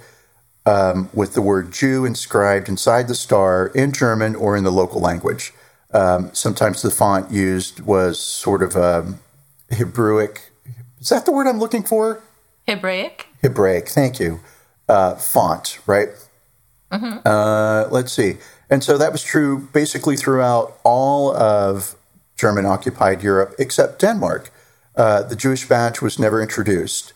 um, 0.65 1.09
with 1.13 1.33
the 1.33 1.41
word 1.41 1.71
Jew 1.71 2.03
inscribed 2.03 2.67
inside 2.67 3.07
the 3.07 3.15
star 3.15 3.67
in 3.67 3.91
German 3.91 4.35
or 4.35 4.57
in 4.57 4.63
the 4.63 4.71
local 4.71 4.99
language. 4.99 5.53
Um, 5.93 6.29
sometimes 6.33 6.81
the 6.81 6.91
font 6.91 7.31
used 7.31 7.81
was 7.81 8.19
sort 8.19 8.61
of 8.61 8.75
um, 8.75 9.19
Hebraic. 9.69 10.51
Is 10.99 11.09
that 11.09 11.25
the 11.25 11.31
word 11.31 11.47
I'm 11.47 11.59
looking 11.59 11.83
for? 11.83 12.21
Hebraic? 12.67 13.27
Hebraic, 13.41 13.87
thank 13.89 14.19
you. 14.19 14.41
Uh, 14.89 15.15
font, 15.15 15.79
right? 15.85 16.09
Uh, 17.25 17.87
let's 17.91 18.11
see. 18.11 18.37
And 18.69 18.83
so 18.83 18.97
that 18.97 19.11
was 19.11 19.23
true 19.23 19.69
basically 19.73 20.17
throughout 20.17 20.77
all 20.83 21.35
of 21.35 21.95
German 22.35 22.65
occupied 22.65 23.23
Europe 23.23 23.55
except 23.57 23.99
Denmark. 23.99 24.51
Uh, 24.95 25.23
the 25.23 25.35
Jewish 25.35 25.67
badge 25.67 26.01
was 26.01 26.19
never 26.19 26.41
introduced. 26.41 27.13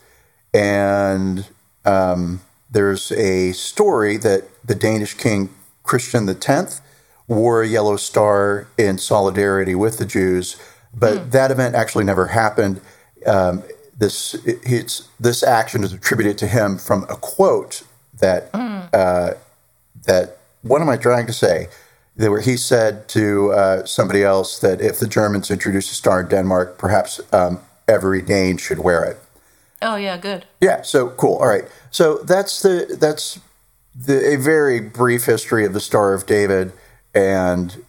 And 0.54 1.48
um, 1.86 2.42
there's 2.70 3.12
a 3.14 3.54
story 3.54 4.18
that 4.18 4.44
the 4.66 4.76
Danish 4.76 5.16
king 5.16 5.50
Christian 5.84 6.30
X 6.30 6.82
wore 7.28 7.62
a 7.62 7.68
yellow 7.68 7.98
star 7.98 8.68
in 8.78 8.98
solidarity 8.98 9.76
with 9.76 9.98
the 9.98 10.06
Jews, 10.06 10.58
but 10.94 11.32
that 11.32 11.52
event 11.52 11.76
actually 11.76 12.04
never 12.04 12.28
happened. 12.28 12.82
Um, 13.26 13.64
this 13.98 14.36
it's 14.46 15.08
this 15.20 15.44
action 15.44 15.84
is 15.84 15.94
attributed 15.94 16.38
to 16.40 16.48
him 16.48 16.78
from 16.78 17.04
a 17.04 17.16
quote 17.16 17.84
that 18.20 18.50
uh, 18.54 19.34
that 20.06 20.38
what 20.64 20.82
am 20.82 20.90
I 20.90 20.98
trying 20.98 21.28
to 21.28 21.34
say? 21.34 21.68
That 22.18 22.30
where 22.30 22.42
he 22.42 22.58
said 22.58 23.08
to 23.10 23.52
uh, 23.54 23.86
somebody 23.86 24.24
else 24.24 24.60
that 24.60 24.82
if 24.82 25.00
the 25.00 25.08
Germans 25.08 25.50
introduce 25.50 25.92
a 25.92 25.96
star 25.96 26.22
in 26.22 26.28
Denmark, 26.28 26.78
perhaps 26.78 27.22
um, 27.32 27.62
every 27.88 28.22
Dane 28.22 28.58
should 28.58 28.80
wear 28.80 29.04
it. 29.04 29.18
Oh, 29.82 29.96
yeah, 29.96 30.18
good. 30.18 30.46
Yeah. 30.60 30.82
So 30.84 31.10
cool. 31.10 31.38
All 31.38 31.48
right. 31.48 31.66
So 31.90 32.18
that's 32.20 32.62
the 32.62 32.98
that's 33.00 33.40
the 33.96 34.34
a 34.34 34.38
very 34.38 34.80
brief 34.80 35.26
history 35.26 35.66
of 35.66 35.74
the 35.74 35.80
Star 35.80 36.14
of 36.14 36.26
David 36.26 36.74
and 37.14 37.84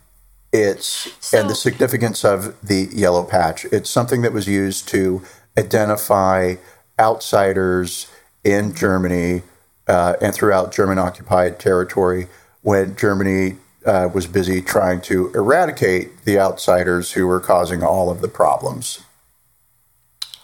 its 0.52 1.32
and 1.32 1.48
the 1.48 1.54
significance 1.54 2.24
of 2.24 2.60
the 2.60 2.88
yellow 2.92 3.24
patch. 3.24 3.64
It's 3.66 3.88
something 3.88 4.22
that 4.22 4.32
was 4.32 4.46
used 4.46 4.88
to 4.88 5.22
identify 5.58 6.56
outsiders 6.98 8.10
in 8.44 8.74
Germany 8.74 9.42
uh, 9.88 10.14
and 10.20 10.34
throughout 10.34 10.72
German 10.72 10.98
occupied 10.98 11.58
territory 11.58 12.28
when 12.60 12.96
Germany 12.96 13.56
uh, 13.84 14.08
was 14.12 14.26
busy 14.26 14.62
trying 14.62 15.00
to 15.02 15.32
eradicate 15.34 16.24
the 16.24 16.38
outsiders 16.38 17.12
who 17.12 17.26
were 17.26 17.40
causing 17.40 17.82
all 17.82 18.10
of 18.10 18.20
the 18.20 18.28
problems. 18.28 19.02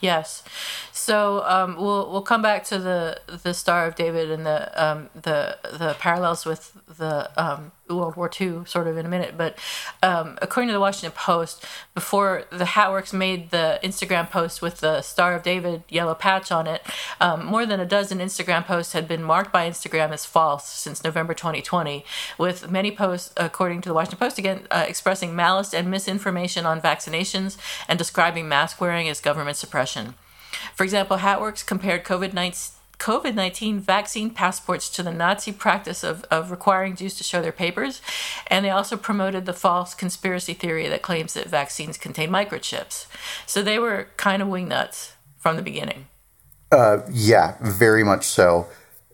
Yes. 0.00 0.42
So 0.98 1.44
um, 1.44 1.76
we'll 1.76 2.10
we'll 2.10 2.22
come 2.22 2.42
back 2.42 2.64
to 2.64 2.78
the 2.78 3.20
the 3.44 3.54
Star 3.54 3.86
of 3.86 3.94
David 3.94 4.32
and 4.32 4.44
the 4.44 4.84
um, 4.84 5.08
the 5.14 5.56
the 5.62 5.94
parallels 5.98 6.44
with 6.44 6.72
the 6.98 7.30
um, 7.40 7.70
World 7.88 8.16
War 8.16 8.28
II, 8.28 8.64
sort 8.66 8.88
of 8.88 8.96
in 8.96 9.06
a 9.06 9.08
minute. 9.08 9.34
But 9.38 9.56
um, 10.02 10.36
according 10.42 10.68
to 10.68 10.72
the 10.72 10.80
Washington 10.80 11.12
Post, 11.16 11.64
before 11.94 12.44
the 12.50 12.64
Hatworks 12.64 13.12
made 13.12 13.50
the 13.50 13.78
Instagram 13.82 14.28
post 14.28 14.60
with 14.60 14.80
the 14.80 15.00
Star 15.00 15.34
of 15.34 15.44
David 15.44 15.84
yellow 15.88 16.14
patch 16.14 16.50
on 16.50 16.66
it, 16.66 16.82
um, 17.20 17.46
more 17.46 17.64
than 17.64 17.78
a 17.78 17.86
dozen 17.86 18.18
Instagram 18.18 18.66
posts 18.66 18.92
had 18.92 19.06
been 19.06 19.22
marked 19.22 19.52
by 19.52 19.70
Instagram 19.70 20.10
as 20.10 20.26
false 20.26 20.68
since 20.68 21.04
November 21.04 21.32
2020, 21.32 22.04
with 22.38 22.70
many 22.70 22.90
posts, 22.90 23.32
according 23.36 23.80
to 23.82 23.88
the 23.88 23.94
Washington 23.94 24.18
Post, 24.18 24.36
again 24.36 24.66
uh, 24.72 24.84
expressing 24.86 25.36
malice 25.36 25.72
and 25.72 25.88
misinformation 25.88 26.66
on 26.66 26.80
vaccinations 26.80 27.56
and 27.86 27.98
describing 27.98 28.48
mask 28.48 28.80
wearing 28.80 29.08
as 29.08 29.20
government 29.20 29.56
suppression. 29.56 30.14
For 30.74 30.84
example, 30.84 31.18
Hatworks 31.18 31.64
compared 31.64 32.04
COVID 32.04 32.32
19 32.32 32.74
COVID 32.98 33.34
19 33.34 33.78
vaccine 33.78 34.30
passports 34.30 34.88
to 34.90 35.02
the 35.02 35.12
Nazi 35.12 35.52
practice 35.52 36.02
of, 36.02 36.24
of 36.30 36.50
requiring 36.50 36.96
Jews 36.96 37.14
to 37.14 37.24
show 37.24 37.40
their 37.40 37.52
papers, 37.52 38.02
and 38.48 38.64
they 38.64 38.70
also 38.70 38.96
promoted 38.96 39.46
the 39.46 39.52
false 39.52 39.94
conspiracy 39.94 40.52
theory 40.52 40.88
that 40.88 41.02
claims 41.02 41.34
that 41.34 41.46
vaccines 41.46 41.96
contain 41.96 42.28
microchips. 42.28 43.06
So 43.46 43.62
they 43.62 43.78
were 43.78 44.08
kind 44.16 44.42
of 44.42 44.48
wingnuts 44.48 45.12
from 45.36 45.56
the 45.56 45.62
beginning. 45.62 46.08
Uh, 46.72 46.98
yeah, 47.10 47.56
very 47.60 48.04
much 48.04 48.24
so. 48.24 48.66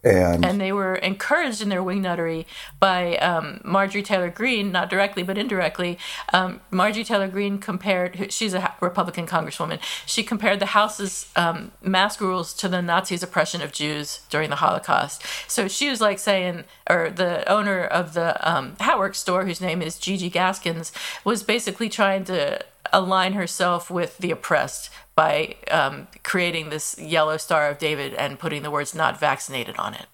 And, 0.05 0.45
and 0.45 0.61
they 0.61 0.73
were 0.73 0.97
encouraged 0.97 1.63
in 1.63 1.71
their 1.71 1.83
wingnuttery 1.83 2.45
by 2.79 3.17
um, 3.17 3.61
Marjorie 3.65 4.03
Taylor 4.03 4.31
Greene, 4.31 4.71
not 4.71 4.91
directly 4.91 5.23
but 5.23 5.39
indirectly. 5.39 5.99
Um, 6.33 6.61
Marjorie 6.71 7.05
Taylor 7.05 7.29
Greene 7.29 7.59
compared, 7.59 8.33
she's 8.33 8.55
a 8.55 8.75
Republican 8.81 9.27
congresswoman, 9.27 9.79
she 10.05 10.23
compared 10.23 10.61
the 10.61 10.67
House's 10.67 11.31
um, 11.37 11.73
mask 11.83 12.21
rules 12.21 12.53
to 12.55 12.69
the 12.69 12.83
Nazis' 12.83 13.23
oppression 13.23 13.63
of 13.63 13.73
Jews 13.73 14.21
during 14.29 14.51
the 14.51 14.57
Holocaust. 14.57 15.25
So 15.49 15.69
she 15.69 15.89
was 15.89 16.01
like 16.01 16.19
saying, 16.19 16.65
or 16.89 17.11
the 17.11 17.49
owner 17.51 17.85
of 17.85 18.15
the 18.15 18.37
um, 18.49 18.77
Hatwork 18.77 19.15
store, 19.15 19.47
whose 19.47 19.61
name 19.61 19.81
is 19.81 19.99
Gigi 19.99 20.29
Gaskins, 20.29 20.93
was 21.25 21.43
basically 21.43 21.89
trying 21.89 22.25
to 22.25 22.63
align 22.93 23.33
herself 23.33 23.91
with 23.91 24.19
the 24.19 24.31
oppressed 24.31 24.91
by 25.15 25.55
um, 25.71 26.09
creating 26.23 26.71
this 26.71 26.99
yellow 26.99 27.37
star 27.37 27.69
of 27.69 27.79
David 27.79 28.15
and 28.15 28.39
putting 28.39 28.63
the 28.63 28.71
words 28.71 28.95
"not 28.95 29.19
vaccinated" 29.19 29.77
on 29.77 29.95
it. 29.95 30.07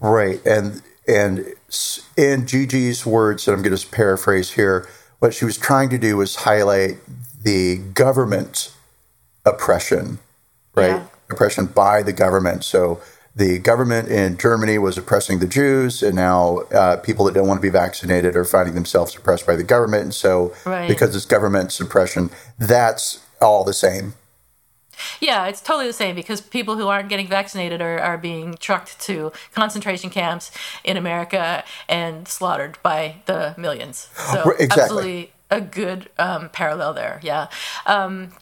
Right, 0.00 0.44
and 0.44 0.82
and 1.06 1.54
in 2.16 2.46
Gigi's 2.46 3.06
words, 3.06 3.48
and 3.48 3.56
I'm 3.56 3.62
going 3.62 3.76
to 3.76 3.88
paraphrase 3.88 4.52
here, 4.52 4.88
what 5.20 5.34
she 5.34 5.44
was 5.44 5.56
trying 5.56 5.88
to 5.90 5.98
do 5.98 6.16
was 6.16 6.36
highlight 6.36 6.98
the 7.42 7.76
government 7.76 8.72
oppression, 9.44 10.18
right? 10.74 10.88
Yeah. 10.88 11.06
Oppression 11.30 11.66
by 11.66 12.02
the 12.02 12.12
government. 12.12 12.64
So 12.64 13.00
the 13.36 13.58
government 13.58 14.08
in 14.08 14.36
Germany 14.36 14.78
was 14.78 14.98
oppressing 14.98 15.38
the 15.38 15.46
Jews, 15.46 16.02
and 16.02 16.16
now 16.16 16.58
uh, 16.72 16.96
people 16.96 17.24
that 17.26 17.34
don't 17.34 17.46
want 17.46 17.58
to 17.58 17.62
be 17.62 17.70
vaccinated 17.70 18.34
are 18.34 18.44
finding 18.44 18.74
themselves 18.74 19.14
oppressed 19.14 19.46
by 19.46 19.54
the 19.54 19.62
government. 19.62 20.02
And 20.02 20.14
so, 20.14 20.52
right. 20.66 20.88
because 20.88 21.14
it's 21.14 21.24
government 21.24 21.70
suppression, 21.70 22.30
that's 22.58 23.24
all 23.40 23.62
the 23.64 23.72
same. 23.72 24.14
Yeah, 25.20 25.46
it's 25.46 25.60
totally 25.60 25.86
the 25.86 25.92
same 25.92 26.14
because 26.14 26.40
people 26.40 26.76
who 26.76 26.88
aren't 26.88 27.08
getting 27.08 27.26
vaccinated 27.26 27.80
are, 27.80 27.98
are 27.98 28.18
being 28.18 28.54
trucked 28.54 29.00
to 29.00 29.32
concentration 29.54 30.10
camps 30.10 30.50
in 30.84 30.96
America 30.96 31.64
and 31.88 32.26
slaughtered 32.28 32.78
by 32.82 33.16
the 33.26 33.54
millions. 33.56 34.08
So, 34.28 34.50
exactly. 34.50 34.82
absolutely 34.82 35.32
a 35.50 35.60
good 35.60 36.10
um, 36.18 36.50
parallel 36.50 36.92
there. 36.92 37.18
Yeah. 37.22 37.48
Um, 37.86 38.32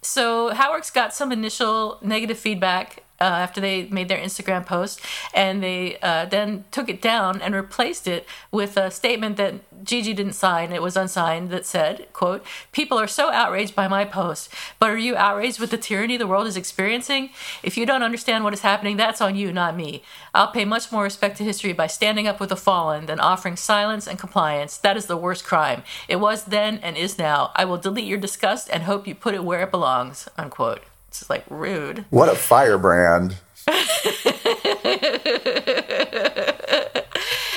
so, 0.00 0.50
Hatworks 0.52 0.92
got 0.92 1.12
some 1.12 1.30
initial 1.30 1.98
negative 2.00 2.38
feedback 2.38 3.02
uh, 3.20 3.24
after 3.24 3.60
they 3.60 3.84
made 3.84 4.08
their 4.08 4.18
Instagram 4.18 4.64
post, 4.66 5.00
and 5.34 5.62
they 5.62 5.98
uh, 6.02 6.26
then 6.26 6.64
took 6.70 6.88
it 6.88 7.00
down 7.00 7.40
and 7.40 7.54
replaced 7.54 8.06
it 8.06 8.26
with 8.50 8.76
a 8.76 8.90
statement 8.90 9.36
that 9.36 9.54
Gigi 9.84 10.12
didn't 10.12 10.34
sign. 10.34 10.72
It 10.72 10.82
was 10.82 10.96
unsigned 10.96 11.50
that 11.50 11.66
said, 11.66 12.06
"quote 12.12 12.44
People 12.72 12.98
are 12.98 13.06
so 13.06 13.30
outraged 13.30 13.74
by 13.74 13.88
my 13.88 14.04
post, 14.04 14.52
but 14.78 14.90
are 14.90 14.98
you 14.98 15.16
outraged 15.16 15.60
with 15.60 15.70
the 15.70 15.78
tyranny 15.78 16.16
the 16.16 16.26
world 16.26 16.46
is 16.46 16.56
experiencing? 16.56 17.30
If 17.62 17.76
you 17.76 17.86
don't 17.86 18.02
understand 18.02 18.44
what 18.44 18.54
is 18.54 18.60
happening, 18.60 18.96
that's 18.96 19.20
on 19.20 19.36
you, 19.36 19.52
not 19.52 19.76
me. 19.76 20.02
I'll 20.34 20.50
pay 20.50 20.64
much 20.64 20.92
more 20.92 21.04
respect 21.04 21.36
to 21.38 21.44
history 21.44 21.72
by 21.72 21.86
standing 21.86 22.26
up 22.26 22.40
with 22.40 22.50
the 22.50 22.56
fallen 22.56 23.06
than 23.06 23.20
offering 23.20 23.56
silence 23.56 24.06
and 24.06 24.18
compliance. 24.18 24.76
That 24.76 24.96
is 24.96 25.06
the 25.06 25.16
worst 25.16 25.44
crime. 25.44 25.82
It 26.08 26.16
was 26.16 26.44
then 26.44 26.78
and 26.82 26.96
is 26.96 27.18
now. 27.18 27.52
I 27.54 27.64
will 27.64 27.78
delete 27.78 28.06
your 28.06 28.18
disgust 28.18 28.68
and 28.72 28.82
hope 28.82 29.06
you 29.06 29.14
put 29.14 29.34
it 29.34 29.44
where 29.44 29.62
it 29.62 29.70
belongs." 29.70 30.28
Unquote. 30.36 30.82
It's 31.08 31.28
like 31.30 31.44
rude. 31.48 32.04
What 32.10 32.28
a 32.28 32.34
firebrand. 32.34 33.36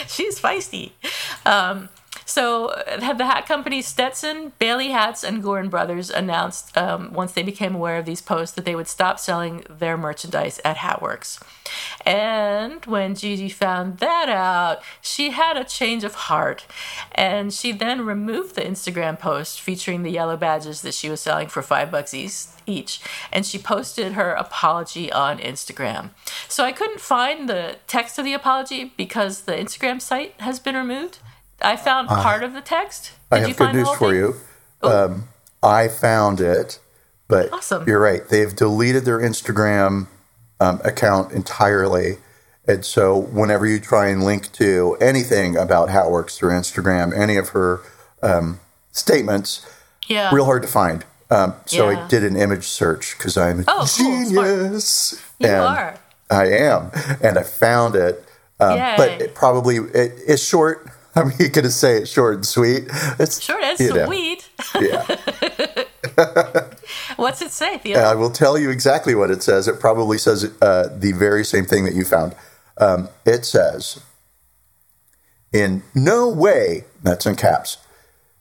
She's 0.07 0.39
feisty. 0.39 0.91
Um, 1.45 1.89
so 2.29 2.67
the 2.99 3.25
hat 3.25 3.47
companies 3.47 3.87
Stetson, 3.87 4.51
Bailey 4.59 4.89
Hats, 4.89 5.23
and 5.23 5.43
Goorin 5.43 5.67
Brothers 5.67 6.11
announced 6.11 6.77
um, 6.77 7.11
once 7.11 7.31
they 7.31 7.41
became 7.41 7.73
aware 7.73 7.97
of 7.97 8.05
these 8.05 8.21
posts 8.21 8.55
that 8.55 8.65
they 8.65 8.75
would 8.75 8.87
stop 8.87 9.19
selling 9.19 9.63
their 9.67 9.97
merchandise 9.97 10.61
at 10.63 10.77
Hatworks. 10.77 11.41
And 12.05 12.85
when 12.85 13.15
Gigi 13.15 13.49
found 13.49 13.97
that 13.97 14.29
out, 14.29 14.83
she 15.01 15.31
had 15.31 15.57
a 15.57 15.63
change 15.63 16.03
of 16.03 16.13
heart. 16.13 16.67
And 17.13 17.51
she 17.51 17.71
then 17.71 18.05
removed 18.05 18.53
the 18.53 18.61
Instagram 18.61 19.17
post 19.17 19.59
featuring 19.59 20.03
the 20.03 20.11
yellow 20.11 20.37
badges 20.37 20.83
that 20.83 20.93
she 20.93 21.09
was 21.09 21.21
selling 21.21 21.47
for 21.47 21.63
five 21.63 21.89
bucks 21.89 22.13
each. 22.13 23.01
And 23.31 23.43
she 23.43 23.57
posted 23.57 24.13
her 24.13 24.33
apology 24.33 25.11
on 25.11 25.39
Instagram. 25.39 26.11
So 26.47 26.63
I 26.63 26.73
couldn't 26.73 27.01
find 27.01 27.49
the 27.49 27.77
text 27.87 28.19
of 28.19 28.25
the 28.25 28.33
apology 28.33 28.93
because 28.95 29.41
the 29.41 29.53
Instagram 29.53 29.99
site 29.99 30.39
has 30.39 30.59
been 30.59 30.75
removed. 30.75 31.17
I 31.61 31.75
found 31.75 32.09
uh, 32.09 32.21
part 32.21 32.43
of 32.43 32.53
the 32.53 32.61
text. 32.61 33.13
Did 33.31 33.43
I 33.43 33.47
have 33.47 33.57
good 33.57 33.75
news 33.75 33.89
for 33.95 34.13
you. 34.13 34.35
Oh. 34.81 35.05
Um, 35.05 35.27
I 35.61 35.87
found 35.87 36.39
it, 36.39 36.79
but 37.27 37.51
awesome. 37.51 37.87
you're 37.87 37.99
right. 37.99 38.27
They've 38.27 38.55
deleted 38.55 39.05
their 39.05 39.19
Instagram 39.19 40.07
um, 40.59 40.81
account 40.83 41.31
entirely. 41.31 42.17
And 42.67 42.85
so 42.85 43.17
whenever 43.17 43.65
you 43.65 43.79
try 43.79 44.09
and 44.09 44.23
link 44.23 44.51
to 44.53 44.95
anything 45.01 45.57
about 45.57 45.89
Hatworks 45.89 46.37
through 46.37 46.51
Instagram, 46.51 47.17
any 47.17 47.35
of 47.35 47.49
her 47.49 47.81
um, 48.21 48.59
statements, 48.91 49.65
yeah. 50.07 50.33
real 50.33 50.45
hard 50.45 50.61
to 50.61 50.67
find. 50.67 51.03
Um, 51.31 51.55
so 51.65 51.89
yeah. 51.89 52.05
I 52.05 52.07
did 52.07 52.23
an 52.23 52.35
image 52.35 52.65
search 52.65 53.17
because 53.17 53.37
I'm 53.37 53.61
a 53.61 53.63
oh, 53.67 53.87
genius. 53.97 55.13
Cool. 55.39 55.49
You 55.49 55.55
and 55.55 55.63
are. 55.63 55.99
I 56.29 56.45
am. 56.47 56.91
And 57.21 57.37
I 57.37 57.43
found 57.43 57.95
it. 57.95 58.23
Um, 58.59 58.77
but 58.97 59.21
it 59.21 59.35
probably 59.35 59.77
it, 59.77 60.13
it's 60.27 60.43
short. 60.43 60.89
I'm 61.15 61.29
going 61.29 61.51
to 61.51 61.71
say 61.71 61.97
it 61.97 62.07
short 62.07 62.35
and 62.35 62.45
sweet. 62.45 62.87
It's 63.19 63.41
short 63.41 63.63
and 63.63 63.77
sweet. 63.77 64.49
Know, 64.75 64.81
yeah. 64.81 66.63
What's 67.15 67.41
it 67.41 67.51
say, 67.51 67.77
Theo? 67.79 67.99
I 67.99 68.15
will 68.15 68.29
tell 68.29 68.57
you 68.57 68.69
exactly 68.69 69.15
what 69.15 69.31
it 69.31 69.41
says. 69.43 69.67
It 69.67 69.79
probably 69.79 70.17
says 70.17 70.51
uh, 70.61 70.89
the 70.95 71.11
very 71.13 71.43
same 71.43 71.65
thing 71.65 71.85
that 71.85 71.93
you 71.93 72.05
found. 72.05 72.35
Um, 72.77 73.09
it 73.25 73.45
says, 73.45 74.01
"In 75.51 75.83
no 75.93 76.29
way," 76.29 76.85
that's 77.03 77.25
in 77.25 77.35
caps. 77.35 77.77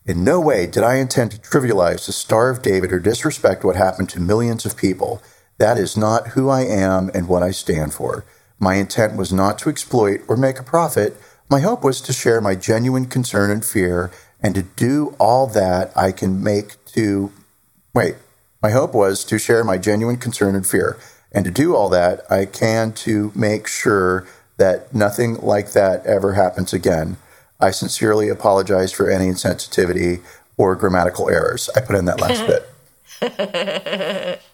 In 0.06 0.24
no 0.24 0.40
way 0.40 0.66
did 0.66 0.82
I 0.82 0.96
intend 0.96 1.32
to 1.32 1.38
trivialize 1.38 2.06
the 2.06 2.12
Star 2.12 2.48
of 2.48 2.62
David 2.62 2.92
or 2.92 2.98
disrespect 2.98 3.64
what 3.64 3.76
happened 3.76 4.08
to 4.10 4.20
millions 4.20 4.64
of 4.64 4.76
people. 4.76 5.22
That 5.58 5.76
is 5.76 5.96
not 5.96 6.28
who 6.28 6.48
I 6.48 6.62
am 6.62 7.10
and 7.12 7.28
what 7.28 7.42
I 7.42 7.50
stand 7.50 7.92
for. 7.92 8.24
My 8.58 8.76
intent 8.76 9.16
was 9.16 9.32
not 9.32 9.58
to 9.60 9.68
exploit 9.68 10.20
or 10.26 10.36
make 10.36 10.58
a 10.58 10.62
profit 10.62 11.20
my 11.50 11.60
hope 11.60 11.82
was 11.82 12.00
to 12.02 12.12
share 12.12 12.40
my 12.40 12.54
genuine 12.54 13.06
concern 13.06 13.50
and 13.50 13.64
fear 13.64 14.10
and 14.40 14.54
to 14.54 14.62
do 14.62 15.14
all 15.18 15.46
that 15.46 15.92
I 15.96 16.12
can 16.12 16.42
make 16.42 16.84
to 16.86 17.32
wait. 17.94 18.16
My 18.62 18.70
hope 18.70 18.94
was 18.94 19.24
to 19.24 19.38
share 19.38 19.64
my 19.64 19.78
genuine 19.78 20.16
concern 20.16 20.54
and 20.54 20.66
fear 20.66 20.98
and 21.32 21.44
to 21.44 21.50
do 21.50 21.74
all 21.74 21.88
that 21.88 22.20
I 22.30 22.44
can 22.44 22.92
to 22.92 23.32
make 23.34 23.66
sure 23.66 24.26
that 24.56 24.94
nothing 24.94 25.36
like 25.36 25.72
that 25.72 26.04
ever 26.04 26.34
happens 26.34 26.72
again. 26.72 27.16
I 27.60 27.70
sincerely 27.70 28.28
apologize 28.28 28.92
for 28.92 29.10
any 29.10 29.26
insensitivity 29.26 30.22
or 30.56 30.74
grammatical 30.76 31.28
errors. 31.28 31.70
I 31.74 31.80
put 31.80 31.96
in 31.96 32.04
that 32.06 32.20
last 32.20 32.46
bit. 33.20 34.40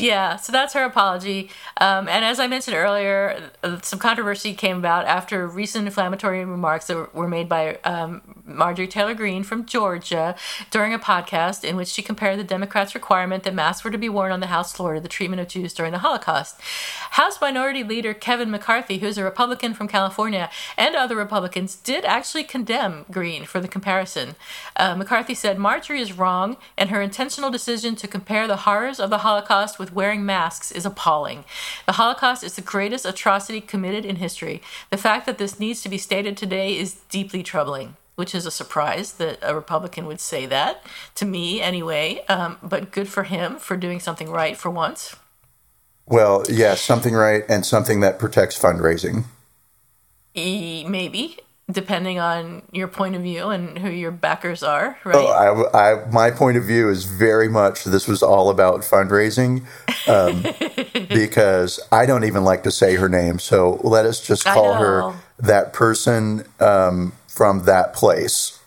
Yeah, 0.00 0.36
so 0.36 0.50
that's 0.50 0.72
her 0.74 0.84
apology. 0.84 1.50
Um, 1.76 2.08
and 2.08 2.24
as 2.24 2.40
I 2.40 2.46
mentioned 2.46 2.76
earlier, 2.76 3.50
uh, 3.62 3.80
some 3.82 3.98
controversy 3.98 4.54
came 4.54 4.78
about 4.78 5.04
after 5.06 5.46
recent 5.46 5.86
inflammatory 5.86 6.44
remarks 6.44 6.86
that 6.86 7.14
were 7.14 7.28
made 7.28 7.48
by 7.48 7.76
um, 7.84 8.22
Marjorie 8.44 8.88
Taylor 8.88 9.14
Greene 9.14 9.42
from 9.42 9.66
Georgia 9.66 10.34
during 10.70 10.94
a 10.94 10.98
podcast 10.98 11.64
in 11.64 11.76
which 11.76 11.88
she 11.88 12.02
compared 12.02 12.38
the 12.38 12.44
Democrats' 12.44 12.94
requirement 12.94 13.42
that 13.44 13.54
masks 13.54 13.84
were 13.84 13.90
to 13.90 13.98
be 13.98 14.08
worn 14.08 14.32
on 14.32 14.40
the 14.40 14.46
House 14.46 14.72
floor 14.72 14.94
to 14.94 15.00
the 15.00 15.08
treatment 15.08 15.40
of 15.40 15.48
Jews 15.48 15.74
during 15.74 15.92
the 15.92 15.98
Holocaust. 15.98 16.60
House 17.10 17.40
Minority 17.40 17.84
Leader 17.84 18.14
Kevin 18.14 18.50
McCarthy, 18.50 18.98
who's 18.98 19.18
a 19.18 19.24
Republican 19.24 19.74
from 19.74 19.88
California, 19.88 20.50
and 20.76 20.96
other 20.96 21.16
Republicans 21.16 21.76
did 21.76 22.04
actually 22.04 22.44
condemn 22.44 23.04
Greene 23.10 23.44
for 23.44 23.60
the 23.60 23.68
comparison. 23.68 24.34
Uh, 24.76 24.94
McCarthy 24.94 25.34
said 25.34 25.58
Marjorie 25.58 26.00
is 26.00 26.16
wrong, 26.16 26.56
and 26.76 26.90
her 26.90 27.02
intentional 27.02 27.50
decision 27.50 27.94
to 27.96 28.08
compare 28.08 28.46
the 28.46 28.56
horrors 28.56 28.98
of 28.98 29.10
the 29.10 29.18
Holocaust 29.18 29.78
with 29.78 29.89
wearing 29.92 30.24
masks 30.24 30.70
is 30.70 30.86
appalling. 30.86 31.44
The 31.86 31.92
Holocaust 31.92 32.42
is 32.44 32.56
the 32.56 32.62
greatest 32.62 33.04
atrocity 33.04 33.60
committed 33.60 34.04
in 34.04 34.16
history. 34.16 34.62
The 34.90 34.96
fact 34.96 35.26
that 35.26 35.38
this 35.38 35.60
needs 35.60 35.82
to 35.82 35.88
be 35.88 35.98
stated 35.98 36.36
today 36.36 36.76
is 36.76 36.94
deeply 37.10 37.42
troubling 37.42 37.96
which 38.20 38.34
is 38.34 38.44
a 38.44 38.50
surprise 38.50 39.12
that 39.12 39.38
a 39.40 39.54
Republican 39.54 40.04
would 40.04 40.20
say 40.20 40.44
that 40.44 40.84
to 41.14 41.24
me 41.24 41.62
anyway. 41.62 42.22
Um, 42.28 42.58
but 42.62 42.90
good 42.90 43.08
for 43.08 43.22
him 43.22 43.56
for 43.56 43.78
doing 43.78 43.98
something 43.98 44.28
right 44.28 44.58
for 44.58 44.68
once. 44.70 45.16
Well, 46.04 46.44
yes, 46.46 46.58
yeah, 46.58 46.74
something 46.74 47.14
right 47.14 47.44
and 47.48 47.64
something 47.64 48.00
that 48.00 48.18
protects 48.18 48.58
fundraising. 48.58 49.24
E- 50.34 50.84
maybe 50.86 51.38
depending 51.72 52.18
on 52.18 52.62
your 52.72 52.88
point 52.88 53.14
of 53.14 53.22
view 53.22 53.48
and 53.48 53.78
who 53.78 53.90
your 53.90 54.10
backers 54.10 54.62
are, 54.62 54.98
right? 55.04 55.16
Oh, 55.16 55.70
I, 55.72 55.92
I, 55.92 56.10
my 56.10 56.30
point 56.30 56.56
of 56.56 56.64
view 56.64 56.88
is 56.88 57.04
very 57.04 57.48
much 57.48 57.84
this 57.84 58.08
was 58.08 58.22
all 58.22 58.50
about 58.50 58.80
fundraising 58.80 59.64
um, 60.08 60.42
because 61.08 61.80
I 61.92 62.06
don't 62.06 62.24
even 62.24 62.44
like 62.44 62.62
to 62.64 62.70
say 62.70 62.96
her 62.96 63.08
name. 63.08 63.38
So 63.38 63.80
let 63.82 64.06
us 64.06 64.24
just 64.26 64.44
call 64.44 64.74
her 64.74 65.14
that 65.38 65.72
person 65.72 66.44
um, 66.60 67.12
from 67.28 67.64
that 67.64 67.92
place, 67.92 68.58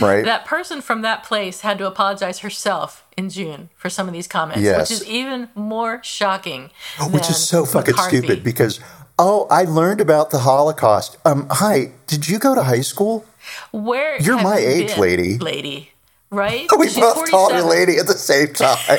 right? 0.00 0.24
That 0.24 0.44
person 0.44 0.80
from 0.80 1.02
that 1.02 1.24
place 1.24 1.60
had 1.60 1.78
to 1.78 1.86
apologize 1.86 2.40
herself 2.40 3.04
in 3.16 3.30
June 3.30 3.70
for 3.76 3.90
some 3.90 4.06
of 4.06 4.12
these 4.12 4.28
comments, 4.28 4.62
yes. 4.62 4.90
which 4.90 5.00
is 5.00 5.08
even 5.08 5.48
more 5.54 6.00
shocking. 6.02 6.70
Which 7.10 7.28
is 7.28 7.46
so 7.46 7.64
fucking 7.64 7.94
McCarthy. 7.94 8.18
stupid 8.18 8.44
because 8.44 8.80
oh, 9.18 9.46
I 9.50 9.64
learned 9.64 10.00
about 10.00 10.30
the 10.30 10.38
Holocaust. 10.38 11.16
Um, 11.24 11.46
hi, 11.50 11.92
did 12.06 12.28
you 12.28 12.38
go 12.38 12.54
to 12.54 12.62
high 12.62 12.82
school? 12.82 13.26
Where 13.72 14.20
you're 14.20 14.40
my 14.42 14.58
you 14.58 14.68
age, 14.68 14.88
been, 14.88 15.00
lady. 15.00 15.38
Lady, 15.38 15.90
right? 16.30 16.68
we 16.78 16.86
She's 16.86 16.98
both 16.98 17.14
47. 17.14 17.30
called 17.30 17.52
her 17.52 17.62
lady 17.62 17.96
at 17.96 18.06
the 18.06 18.14
same 18.14 18.52
time. 18.54 18.78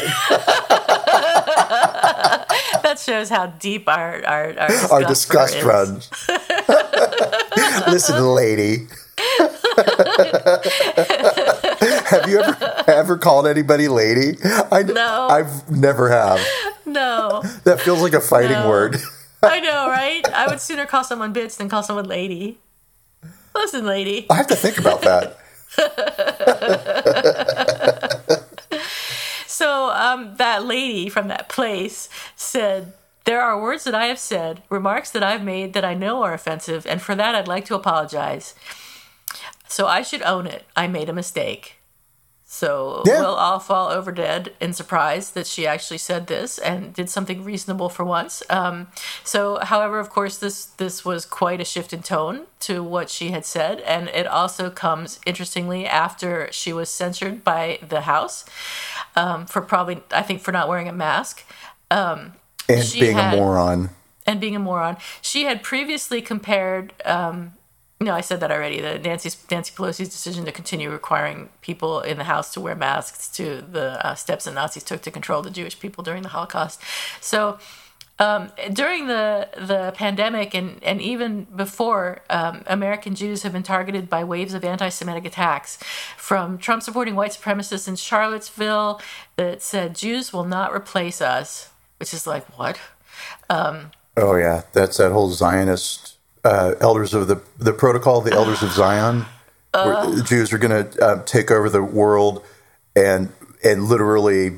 that 2.83 2.99
shows 2.99 3.29
how 3.29 3.47
deep 3.47 3.87
our 3.87 4.25
our 4.25 4.59
our, 4.59 4.91
our 4.91 5.03
disgust 5.03 5.61
runs. 5.63 6.09
Listen, 7.87 8.23
lady. 8.25 8.87
have 12.09 12.29
you 12.29 12.39
ever 12.39 12.83
ever 12.87 13.17
called 13.17 13.47
anybody 13.47 13.87
lady? 13.87 14.37
I 14.71 14.83
no. 14.83 15.27
I've 15.29 15.69
never 15.69 16.09
have. 16.09 16.39
No. 16.85 17.41
That 17.65 17.81
feels 17.81 18.01
like 18.01 18.13
a 18.13 18.21
fighting 18.21 18.51
no. 18.51 18.69
word. 18.69 18.97
I 19.43 19.59
know, 19.59 19.89
right? 19.89 20.27
I 20.29 20.47
would 20.47 20.59
sooner 20.59 20.85
call 20.85 21.03
someone 21.03 21.33
bitch 21.33 21.57
than 21.57 21.69
call 21.69 21.83
someone 21.83 22.05
lady. 22.05 22.57
Listen, 23.55 23.85
lady. 23.85 24.25
I 24.29 24.35
have 24.35 24.47
to 24.47 24.55
think 24.55 24.77
about 24.77 25.01
that. 25.01 25.37
so 29.47 29.89
um, 29.91 30.35
that 30.37 30.65
lady 30.65 31.09
from 31.09 31.27
that 31.27 31.49
place 31.49 32.09
said, 32.35 32.93
There 33.25 33.41
are 33.41 33.61
words 33.61 33.83
that 33.85 33.95
I 33.95 34.05
have 34.05 34.19
said, 34.19 34.63
remarks 34.69 35.11
that 35.11 35.23
I've 35.23 35.43
made 35.43 35.73
that 35.73 35.85
I 35.85 35.93
know 35.93 36.23
are 36.23 36.33
offensive, 36.33 36.85
and 36.85 37.01
for 37.01 37.15
that 37.15 37.35
I'd 37.35 37.47
like 37.47 37.65
to 37.65 37.75
apologize. 37.75 38.55
So 39.67 39.87
I 39.87 40.01
should 40.01 40.21
own 40.23 40.47
it. 40.47 40.65
I 40.75 40.87
made 40.87 41.09
a 41.09 41.13
mistake. 41.13 41.78
So 42.51 43.03
yeah. 43.05 43.21
we'll 43.21 43.35
all 43.35 43.59
fall 43.59 43.89
over 43.89 44.11
dead 44.11 44.53
in 44.59 44.73
surprise 44.73 45.29
that 45.31 45.45
she 45.45 45.67
actually 45.67 45.99
said 45.99 46.25
this 46.25 46.57
and 46.57 46.91
did 46.91 47.07
something 47.07 47.43
reasonable 47.43 47.89
for 47.89 48.03
once. 48.03 48.41
Um, 48.49 48.87
so, 49.23 49.59
however, 49.61 49.99
of 49.99 50.09
course, 50.09 50.39
this 50.39 50.65
this 50.65 51.05
was 51.05 51.27
quite 51.27 51.61
a 51.61 51.63
shift 51.63 51.93
in 51.93 52.01
tone 52.01 52.47
to 52.61 52.81
what 52.81 53.11
she 53.11 53.29
had 53.29 53.45
said, 53.45 53.81
and 53.81 54.09
it 54.09 54.25
also 54.25 54.71
comes 54.71 55.19
interestingly 55.27 55.85
after 55.85 56.51
she 56.51 56.73
was 56.73 56.89
censured 56.89 57.43
by 57.43 57.77
the 57.87 58.01
House 58.01 58.45
um, 59.15 59.45
for 59.45 59.61
probably, 59.61 60.01
I 60.11 60.23
think, 60.23 60.41
for 60.41 60.51
not 60.51 60.67
wearing 60.67 60.89
a 60.89 60.91
mask. 60.91 61.45
Um, 61.91 62.33
and 62.67 62.91
being 62.91 63.15
had, 63.15 63.35
a 63.35 63.37
moron. 63.37 63.91
And 64.25 64.41
being 64.41 64.55
a 64.55 64.59
moron. 64.59 64.97
She 65.21 65.43
had 65.43 65.61
previously 65.61 66.19
compared 66.19 66.93
um, 67.05 67.53
no, 68.01 68.13
I 68.13 68.21
said 68.21 68.39
that 68.39 68.51
already. 68.51 68.79
The 68.79 68.97
Nancy 68.97 69.29
Nancy 69.51 69.73
Pelosi's 69.75 70.09
decision 70.09 70.45
to 70.45 70.53
continue 70.53 70.89
requiring 70.89 71.49
people 71.61 71.99
in 71.99 72.17
the 72.17 72.23
House 72.23 72.53
to 72.53 72.61
wear 72.61 72.75
masks 72.75 73.27
to 73.35 73.61
the 73.61 74.05
uh, 74.05 74.15
steps 74.15 74.45
the 74.45 74.51
Nazis 74.51 74.83
took 74.83 75.01
to 75.01 75.11
control 75.11 75.41
the 75.41 75.49
Jewish 75.49 75.77
people 75.79 76.03
during 76.03 76.23
the 76.23 76.29
Holocaust. 76.29 76.81
So. 77.21 77.59
Um, 78.21 78.51
during 78.73 79.07
the 79.07 79.47
the 79.55 79.93
pandemic 79.95 80.53
and, 80.53 80.83
and 80.83 81.01
even 81.01 81.45
before, 81.55 82.21
um, 82.29 82.63
American 82.67 83.15
Jews 83.15 83.43
have 83.43 83.53
been 83.53 83.63
targeted 83.63 84.09
by 84.09 84.25
waves 84.25 84.53
of 84.53 84.65
anti-Semitic 84.65 85.23
attacks, 85.23 85.77
from 86.17 86.57
Trump 86.57 86.83
supporting 86.83 87.15
white 87.15 87.31
supremacists 87.31 87.87
in 87.87 87.95
Charlottesville 87.95 88.99
that 89.37 89.61
said 89.61 89.95
Jews 89.95 90.33
will 90.33 90.43
not 90.43 90.73
replace 90.73 91.21
us, 91.21 91.69
which 91.97 92.13
is 92.13 92.27
like 92.27 92.45
what? 92.59 92.77
Um, 93.49 93.91
oh 94.17 94.35
yeah, 94.35 94.63
that's 94.73 94.97
that 94.97 95.13
whole 95.13 95.31
Zionist 95.31 96.18
uh, 96.43 96.75
elders 96.79 97.13
of 97.13 97.27
the 97.27 97.41
the 97.57 97.73
protocol, 97.73 98.21
the 98.21 98.33
elders 98.33 98.63
of 98.63 98.71
Zion, 98.71 99.25
uh, 99.73 99.83
where 99.83 100.15
the 100.15 100.23
Jews 100.23 100.53
are 100.53 100.57
going 100.57 100.85
to 100.85 101.03
uh, 101.03 101.23
take 101.23 101.51
over 101.51 101.69
the 101.69 101.83
world 101.83 102.43
and 102.95 103.31
and 103.63 103.85
literally 103.85 104.57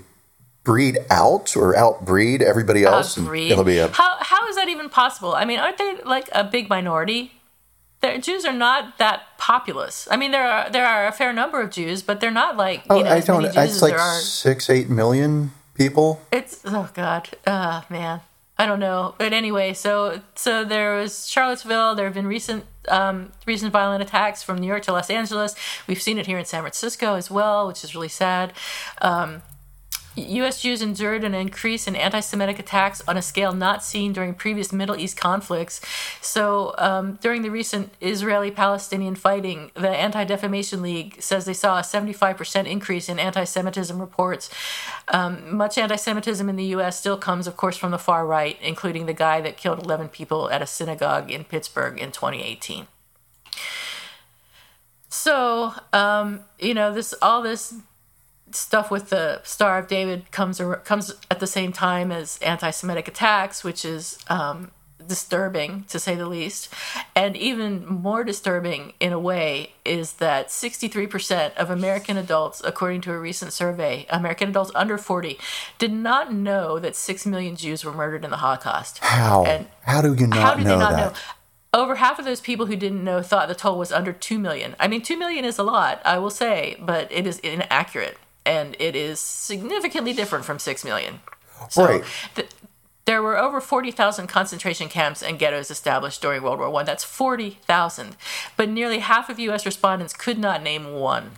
breed 0.64 1.00
out 1.10 1.56
or 1.56 1.76
outbreed 1.76 2.42
everybody 2.42 2.84
else. 2.84 3.18
Outbreed. 3.18 3.52
it'll 3.52 3.64
be 3.64 3.78
a, 3.78 3.90
how 3.90 4.18
how 4.20 4.48
is 4.48 4.56
that 4.56 4.70
even 4.70 4.90
possible? 4.90 5.34
I 5.34 5.46
mean, 5.46 5.60
aren't 5.60 5.78
they 5.78 5.98
like 6.06 6.30
a 6.32 6.44
big 6.44 6.70
minority? 6.70 7.34
They're, 8.02 8.18
Jews 8.18 8.46
are 8.46 8.54
not 8.54 8.98
that 8.98 9.38
populous. 9.38 10.08
I 10.10 10.18
mean, 10.18 10.32
there 10.32 10.48
are 10.48 10.70
there 10.70 10.86
are 10.86 11.08
a 11.08 11.12
fair 11.12 11.34
number 11.34 11.62
of 11.62 11.72
Jews, 11.72 12.02
but 12.02 12.20
they're 12.20 12.32
not 12.32 12.58
like 12.58 12.80
you 12.80 12.96
oh, 12.96 13.02
know, 13.02 13.10
I 13.10 13.20
don't. 13.20 13.46
it's 13.46 13.82
like 13.82 13.98
six, 14.00 14.70
eight 14.70 14.90
million 14.90 15.52
people. 15.76 16.22
It's 16.32 16.62
oh 16.66 16.90
god, 16.94 17.30
uh, 17.46 17.82
man. 17.90 18.22
I 18.62 18.68
don't 18.68 18.80
know, 18.80 19.16
but 19.18 19.34
anyway, 19.34 19.74
so 19.74 20.22
so 20.36 20.64
there 20.64 20.96
was 20.96 21.28
Charlottesville. 21.28 21.96
There 21.96 22.06
have 22.06 22.14
been 22.14 22.28
recent 22.28 22.64
um, 22.90 23.32
recent 23.48 23.74
violent 23.74 24.04
attacks 24.04 24.44
from 24.44 24.60
New 24.60 24.68
York 24.68 24.84
to 24.84 24.92
Los 24.92 25.10
Angeles. 25.10 25.56
We've 25.88 26.00
seen 26.00 26.20
it 26.20 26.28
here 26.28 26.38
in 26.38 26.46
San 26.46 26.62
Francisco 26.62 27.16
as 27.16 27.32
well, 27.32 27.68
which 27.68 27.84
is 27.84 27.96
really 27.96 28.08
sad. 28.08 28.54
Um, 29.02 29.42
U.S. 30.16 30.62
Jews 30.62 30.82
endured 30.82 31.24
an 31.24 31.34
increase 31.34 31.88
in 31.88 31.96
anti 31.96 32.20
Semitic 32.20 32.60
attacks 32.60 33.02
on 33.08 33.16
a 33.16 33.22
scale 33.22 33.54
not 33.54 33.82
seen 33.82 34.12
during 34.12 34.34
previous 34.34 34.74
Middle 34.74 34.98
East 34.98 35.16
conflicts. 35.16 35.80
So, 36.22 36.76
um, 36.78 37.18
during 37.22 37.44
the 37.44 37.50
recent 37.50 37.94
Israeli 38.02 38.52
Palestinian 38.52 39.16
fighting, 39.16 39.72
the 39.74 39.90
Anti 39.90 40.26
Defamation 40.26 40.82
League 40.82 41.22
says 41.22 41.46
they 41.46 41.54
saw 41.54 41.80
a 41.80 41.82
75% 41.82 42.66
increase 42.66 43.08
in 43.08 43.20
anti 43.20 43.46
Semitism 43.46 44.00
reports. 44.00 44.50
Um, 45.08 45.56
much 45.56 45.78
anti 45.78 45.96
Semitism 45.96 46.50
in 46.50 46.58
the 46.58 46.66
U.S. 46.66 47.00
still 47.00 47.18
comes, 47.18 47.48
of 47.48 47.56
course, 47.56 47.78
from 47.78 47.92
the 47.92 47.98
far 47.98 48.26
right, 48.26 48.58
including 48.62 49.06
the 49.06 49.14
guy 49.14 49.40
that 49.40 49.56
killed 49.56 49.80
11 49.80 50.10
people 50.10 50.50
at 50.50 50.62
a 50.62 50.68
synagogue 50.68 51.32
in 51.32 51.46
Pittsburgh 51.46 51.98
in 51.98 52.12
2018. 52.12 52.88
So, 55.08 55.74
um, 55.94 56.42
you 56.60 56.74
know, 56.74 56.94
this 56.94 57.14
all 57.22 57.42
this 57.42 57.76
stuff 58.56 58.92
with 58.92 59.10
the 59.10 59.42
Star 59.44 59.80
of 59.80 59.88
David 59.88 60.32
comes 60.32 60.62
comes 60.84 61.14
at 61.30 61.40
the 61.40 61.48
same 61.48 61.72
time 61.72 62.12
as 62.12 62.38
anti-Semitic 62.40 63.08
attacks, 63.08 63.64
which 63.64 63.86
is 63.86 64.18
um, 64.28 64.72
disturbing 65.08 65.84
to 65.90 66.00
say 66.00 66.16
the 66.16 66.28
least. 66.28 66.74
And 67.16 67.36
even 67.36 67.86
more 67.86 68.24
disturbing 68.24 68.94
in 69.00 69.12
a 69.12 69.20
way 69.20 69.74
is 69.84 70.14
that 70.14 70.48
63% 70.48 71.54
of 71.56 71.70
American 71.70 72.18
adults, 72.18 72.62
according 72.64 73.02
to 73.02 73.12
a 73.12 73.20
recent 73.20 73.54
survey, 73.54 74.06
American 74.10 74.50
adults 74.50 74.72
under 74.74 74.98
40, 74.98 75.38
did 75.80 75.92
not 75.92 76.34
know 76.34 76.80
that 76.80 76.96
6 76.96 77.26
million 77.26 77.56
Jews 77.56 77.84
were 77.84 77.94
murdered 77.94 78.24
in 78.24 78.32
the 78.32 78.38
Holocaust. 78.38 79.00
How? 79.00 79.44
And 79.44 79.68
how 79.82 80.02
do 80.02 80.14
you 80.14 80.28
not 80.28 80.40
how 80.40 80.54
do 80.56 80.64
know 80.64 80.70
they 80.70 80.78
not 80.78 80.92
that? 80.92 81.14
Know? 81.14 81.20
over 81.74 81.96
half 81.96 82.20
of 82.20 82.26
those 82.26 82.42
people 82.42 82.66
who 82.66 82.76
didn't 82.76 83.04
know 83.04 83.22
thought 83.22 83.48
the 83.48 83.56
toll 83.56 83.78
was 83.78 83.92
under 83.92 84.12
2 84.12 84.38
million. 84.40 84.76
I 84.80 84.88
mean, 84.88 85.02
2 85.02 85.18
million 85.18 85.46
is 85.46 85.58
a 85.58 85.64
lot, 85.64 86.02
I 86.04 86.18
will 86.18 86.30
say, 86.30 86.76
but 86.80 87.12
it 87.12 87.26
is 87.26 87.40
inaccurate 87.40 88.18
and 88.46 88.76
it 88.80 88.96
is 88.96 89.20
significantly 89.20 90.14
different 90.14 90.46
from 90.46 90.60
6 90.60 90.84
million. 90.84 91.20
So 91.70 91.86
right. 91.86 92.04
Th- 92.36 92.50
there 93.06 93.22
were 93.22 93.38
over 93.38 93.60
40,000 93.60 94.28
concentration 94.28 94.88
camps 94.88 95.24
and 95.24 95.40
ghettos 95.40 95.72
established 95.72 96.22
during 96.22 96.44
World 96.44 96.60
War 96.60 96.74
I. 96.76 96.84
That's 96.84 97.04
40,000. 97.04 98.16
But 98.56 98.70
nearly 98.70 99.00
half 99.00 99.30
of 99.30 99.40
U.S. 99.40 99.66
respondents 99.66 100.14
could 100.14 100.38
not 100.38 100.62
name 100.64 100.94
one. 100.94 101.32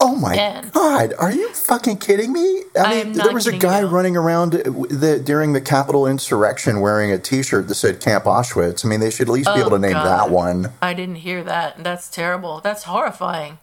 Oh 0.00 0.14
my 0.14 0.36
and 0.36 0.70
God! 0.72 1.12
Are 1.18 1.32
you 1.32 1.52
fucking 1.52 1.96
kidding 1.96 2.32
me? 2.32 2.62
I 2.78 3.02
mean, 3.02 3.14
there 3.14 3.32
was 3.32 3.48
a 3.48 3.58
guy 3.58 3.82
running 3.82 4.16
around 4.16 4.54
uh, 4.54 4.58
the, 4.62 5.20
during 5.24 5.54
the 5.54 5.60
Capitol 5.60 6.06
insurrection 6.06 6.80
wearing 6.80 7.10
a 7.10 7.18
T-shirt 7.18 7.66
that 7.66 7.74
said 7.74 8.00
Camp 8.00 8.22
Auschwitz. 8.24 8.84
I 8.84 8.88
mean, 8.88 9.00
they 9.00 9.10
should 9.10 9.28
at 9.28 9.32
least 9.32 9.48
oh, 9.48 9.54
be 9.54 9.60
able 9.60 9.70
to 9.70 9.78
name 9.80 9.94
God. 9.94 10.04
that 10.04 10.30
one. 10.30 10.72
I 10.80 10.94
didn't 10.94 11.16
hear 11.16 11.42
that. 11.42 11.78
And 11.78 11.84
that's 11.84 12.08
terrible. 12.08 12.60
That's 12.60 12.84
horrifying. 12.84 13.58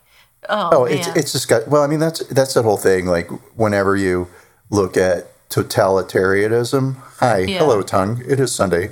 Oh, 0.50 0.70
oh 0.72 0.86
it's 0.86 1.08
it's 1.08 1.32
just 1.32 1.50
well, 1.68 1.84
I 1.84 1.88
mean 1.88 2.00
that's 2.00 2.20
that's 2.28 2.54
the 2.54 2.64
whole 2.64 2.78
thing. 2.78 3.06
Like 3.06 3.30
whenever 3.56 3.96
you 3.96 4.28
look 4.70 4.98
at 4.98 5.32
totalitarianism, 5.50 6.96
hi, 7.20 7.40
yeah. 7.40 7.60
hello 7.60 7.82
tongue. 7.82 8.22
It 8.28 8.40
is 8.40 8.54
Sunday. 8.54 8.90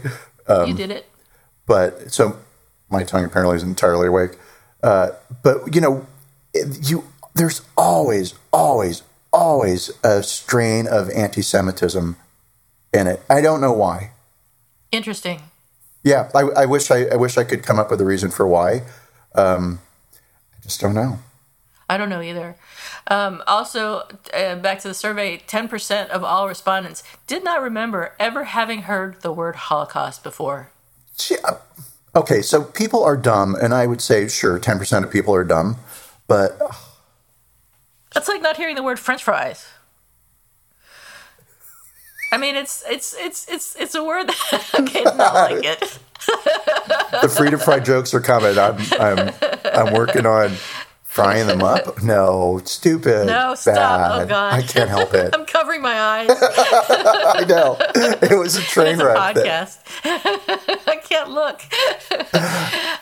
Um, 0.48 0.68
you 0.68 0.74
did 0.74 0.92
it. 0.92 1.06
But 1.66 2.12
so 2.12 2.38
my 2.90 3.04
tongue 3.04 3.26
apparently 3.26 3.56
is 3.56 3.64
entirely 3.64 4.08
awake. 4.08 4.38
Uh, 4.82 5.12
but 5.42 5.74
you 5.74 5.82
know, 5.82 6.06
you 6.82 7.06
there's 7.34 7.62
always, 7.78 8.34
always, 8.52 9.04
always 9.32 9.92
a 10.04 10.24
strain 10.24 10.88
of 10.88 11.10
anti-Semitism 11.12 12.16
in 12.94 13.08
it. 13.08 13.22
I 13.30 13.42
don't 13.42 13.62
know 13.62 13.74
why. 13.74 14.12
Interesting. 14.92 15.42
Yeah, 16.04 16.30
I, 16.36 16.42
I 16.42 16.66
wish 16.66 16.92
I, 16.92 17.06
I 17.06 17.16
wish 17.16 17.38
I 17.38 17.44
could 17.44 17.64
come 17.64 17.80
up 17.80 17.90
with 17.90 18.02
a 18.02 18.06
reason 18.06 18.30
for 18.30 18.46
why. 18.46 18.84
Um, 19.36 19.80
I 20.56 20.62
just 20.62 20.80
don't 20.80 20.94
know. 20.94 21.20
I 21.94 21.98
don't 21.98 22.10
know 22.10 22.22
either. 22.22 22.56
Um, 23.06 23.44
also, 23.46 24.08
uh, 24.34 24.56
back 24.56 24.80
to 24.80 24.88
the 24.88 24.96
survey 24.96 25.38
10% 25.38 26.10
of 26.10 26.24
all 26.24 26.48
respondents 26.48 27.04
did 27.28 27.44
not 27.44 27.62
remember 27.62 28.16
ever 28.20 28.46
having 28.46 28.84
heard 28.84 29.22
the 29.22 29.32
word 29.32 29.56
Holocaust 29.56 30.24
before. 30.24 30.72
Yeah. 31.30 31.58
Okay, 32.16 32.42
so 32.42 32.64
people 32.64 33.04
are 33.04 33.16
dumb, 33.16 33.56
and 33.62 33.76
I 33.76 33.86
would 33.86 34.02
say, 34.02 34.28
sure, 34.28 34.60
10% 34.60 35.04
of 35.04 35.12
people 35.12 35.36
are 35.36 35.44
dumb, 35.44 35.78
but. 36.28 36.60
That's 38.16 38.28
like 38.28 38.42
not 38.42 38.58
hearing 38.58 38.76
the 38.76 38.84
word 38.84 39.00
French 39.00 39.24
fries. 39.24 39.68
I 42.32 42.38
mean, 42.38 42.56
it's 42.56 42.84
it's 42.90 43.16
it's 43.20 43.48
it's 43.48 43.76
it's 43.76 43.94
a 43.94 44.04
word 44.04 44.28
that 44.28 44.70
okay, 44.80 45.04
not 45.04 45.36
like 45.36 45.64
it. 45.64 46.00
the 47.22 47.30
freedom 47.30 47.60
fry 47.60 47.80
jokes 47.80 48.12
are 48.16 48.22
coming. 48.22 48.58
I'm 48.58 48.78
I'm 49.00 49.34
I'm 49.64 49.94
working 49.94 50.26
on 50.26 50.52
frying 51.14 51.48
them 51.48 51.62
up. 51.64 52.02
No, 52.04 52.60
stupid. 52.66 53.28
No, 53.28 53.56
stop. 53.56 53.76
Oh, 53.76 53.76
Bad. 53.76 54.22
Oh 54.24 54.28
God, 54.28 54.54
I 54.54 54.62
can't 54.64 54.90
help 54.90 55.14
it. 55.14 55.34
I'm 55.38 55.46
covering 55.46 55.82
my 55.82 55.94
eyes. 56.00 56.30
I 56.32 57.46
know 57.48 57.78
it 57.80 58.38
was 58.38 58.56
a 58.58 58.62
train 58.62 58.94
it's 58.94 59.02
a 59.02 59.06
wreck. 59.06 59.18
podcast. 59.18 59.78
I 60.06 60.96
can't 61.04 61.30
look. 61.30 61.62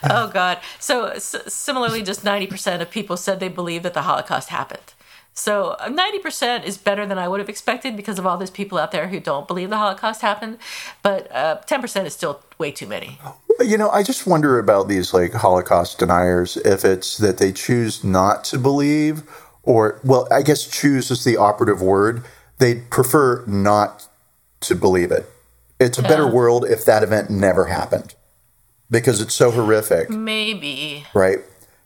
oh 0.09 0.29
God. 0.33 0.59
So 0.79 1.05
s- 1.07 1.35
similarly, 1.47 2.01
just 2.03 2.23
90% 2.23 2.81
of 2.81 2.91
people 2.91 3.17
said 3.17 3.39
they 3.39 3.49
believe 3.49 3.83
that 3.83 3.93
the 3.93 4.03
Holocaust 4.03 4.49
happened. 4.49 4.93
So 5.33 5.71
uh, 5.79 5.89
90% 5.89 6.65
is 6.65 6.77
better 6.77 7.05
than 7.05 7.17
I 7.17 7.27
would 7.27 7.39
have 7.39 7.49
expected 7.49 7.95
because 7.95 8.19
of 8.19 8.25
all 8.25 8.37
those 8.37 8.49
people 8.49 8.77
out 8.77 8.91
there 8.91 9.07
who 9.07 9.19
don't 9.19 9.47
believe 9.47 9.69
the 9.69 9.77
Holocaust 9.77 10.21
happened. 10.21 10.57
But 11.01 11.33
uh, 11.33 11.61
10% 11.65 12.05
is 12.05 12.13
still 12.13 12.41
way 12.57 12.71
too 12.71 12.87
many. 12.87 13.17
You 13.59 13.77
know, 13.77 13.89
I 13.89 14.03
just 14.03 14.27
wonder 14.27 14.59
about 14.59 14.87
these 14.87 15.13
like 15.13 15.33
Holocaust 15.33 15.99
deniers 15.99 16.57
if 16.57 16.83
it's 16.83 17.17
that 17.17 17.37
they 17.37 17.51
choose 17.51 18.03
not 18.03 18.43
to 18.45 18.57
believe 18.57 19.23
or 19.63 19.99
well, 20.03 20.27
I 20.31 20.41
guess 20.41 20.67
choose 20.67 21.11
is 21.11 21.23
the 21.23 21.37
operative 21.37 21.81
word. 21.81 22.23
They 22.57 22.75
prefer 22.75 23.45
not 23.45 24.07
to 24.61 24.75
believe 24.75 25.11
it. 25.11 25.29
It's 25.79 25.97
a 25.97 26.03
better 26.03 26.27
world 26.27 26.65
if 26.65 26.85
that 26.85 27.01
event 27.01 27.31
never 27.31 27.65
happened 27.65 28.13
because 28.91 29.19
it's 29.19 29.33
so 29.33 29.49
horrific, 29.49 30.11
Maybe. 30.11 31.05
right? 31.15 31.39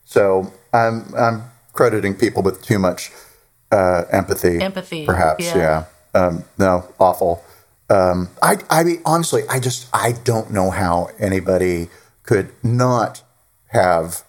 So 0.04 0.52
I'm 0.74 1.14
I'm 1.16 1.44
crediting 1.72 2.16
people 2.16 2.42
with 2.42 2.62
too 2.62 2.80
much 2.80 3.12
uh, 3.76 4.06
empathy. 4.12 4.60
Empathy, 4.62 5.06
perhaps. 5.06 5.44
yeah. 5.46 5.58
Yeah. 5.58 5.86
Um, 6.20 6.44
no, 6.58 6.88
awful. 7.00 7.44
Um, 7.90 8.30
I 8.42 8.58
I 8.70 8.84
mean, 8.84 9.02
honestly, 9.06 9.44
I 9.50 9.60
just 9.60 9.88
I 9.94 10.14
don't 10.24 10.50
know 10.52 10.72
how 10.72 11.10
anybody 11.20 11.90
could 12.24 12.52
not 12.64 13.22
have 13.68 14.24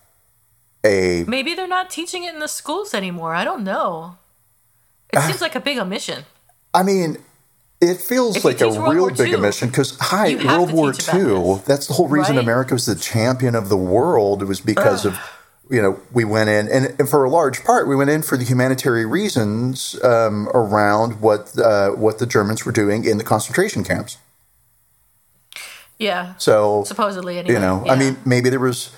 a 0.84 1.24
Maybe 1.26 1.54
they're 1.54 1.68
not 1.68 1.88
teaching 1.88 2.24
it 2.24 2.34
in 2.34 2.40
the 2.40 2.48
schools 2.48 2.92
anymore. 2.92 3.34
I 3.34 3.44
don't 3.44 3.64
know. 3.64 4.18
It 5.12 5.20
seems 5.20 5.40
like 5.40 5.54
a 5.54 5.60
big 5.60 5.78
omission. 5.78 6.24
I 6.74 6.82
mean, 6.82 7.16
it 7.80 8.00
feels 8.00 8.36
If 8.36 8.44
like 8.44 8.60
a 8.60 8.68
World 8.68 8.94
real 8.94 9.02
War 9.02 9.10
big 9.10 9.28
II, 9.28 9.36
omission 9.36 9.68
because, 9.68 9.96
hi, 10.00 10.34
World 10.44 10.72
War 10.72 10.90
II. 10.92 11.62
That's 11.64 11.86
the 11.86 11.94
whole 11.94 12.08
reason 12.08 12.36
Right? 12.36 12.42
America 12.42 12.74
was 12.74 12.86
the 12.86 12.94
champion 12.96 13.54
of 13.54 13.68
the 13.68 13.76
world. 13.76 14.42
It 14.42 14.46
was 14.46 14.60
because 14.60 15.06
of, 15.06 15.18
you 15.70 15.82
know, 15.82 16.00
we 16.12 16.24
went 16.24 16.48
in, 16.48 16.68
and, 16.68 16.94
and 16.98 17.08
for 17.08 17.24
a 17.24 17.30
large 17.30 17.64
part, 17.64 17.88
we 17.88 17.96
went 17.96 18.10
in 18.10 18.22
for 18.22 18.36
the 18.36 18.44
humanitarian 18.44 19.10
reasons 19.10 20.00
um, 20.04 20.48
around 20.54 21.20
what 21.20 21.58
uh, 21.58 21.90
what 21.90 22.18
the 22.18 22.26
Germans 22.26 22.64
were 22.64 22.72
doing 22.72 23.04
in 23.04 23.18
the 23.18 23.24
concentration 23.24 23.82
camps. 23.82 24.18
Yeah. 25.98 26.34
So, 26.36 26.84
Supposedly, 26.84 27.38
anyway. 27.38 27.54
you 27.54 27.60
know, 27.60 27.82
yeah. 27.84 27.92
I 27.92 27.96
mean, 27.96 28.18
maybe 28.24 28.50
there 28.50 28.60
was 28.60 28.90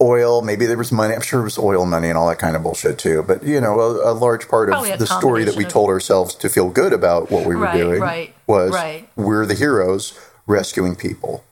oil, 0.00 0.42
maybe 0.42 0.66
there 0.66 0.78
was 0.78 0.92
money. 0.92 1.14
I'm 1.14 1.20
sure 1.20 1.40
it 1.40 1.44
was 1.44 1.58
oil 1.58 1.84
money 1.86 2.08
and 2.08 2.18
all 2.18 2.28
that 2.28 2.38
kind 2.38 2.56
of 2.56 2.62
bullshit 2.62 2.98
too. 2.98 3.22
But 3.22 3.42
you 3.44 3.60
know, 3.60 3.78
a, 3.80 4.12
a 4.12 4.14
large 4.14 4.48
part 4.48 4.68
Probably 4.68 4.92
of 4.92 4.98
the 4.98 5.06
story 5.06 5.44
that 5.44 5.56
we 5.56 5.64
told 5.64 5.88
ourselves 5.88 6.34
to 6.36 6.48
feel 6.48 6.70
good 6.70 6.92
about 6.92 7.30
what 7.30 7.46
we 7.46 7.54
were 7.54 7.62
Right, 7.62 7.76
doing 7.76 8.00
right, 8.00 8.34
was 8.46 8.72
right. 8.72 9.08
we're 9.16 9.46
the 9.46 9.54
heroes 9.54 10.18
rescuing 10.46 10.96
people 10.96 11.44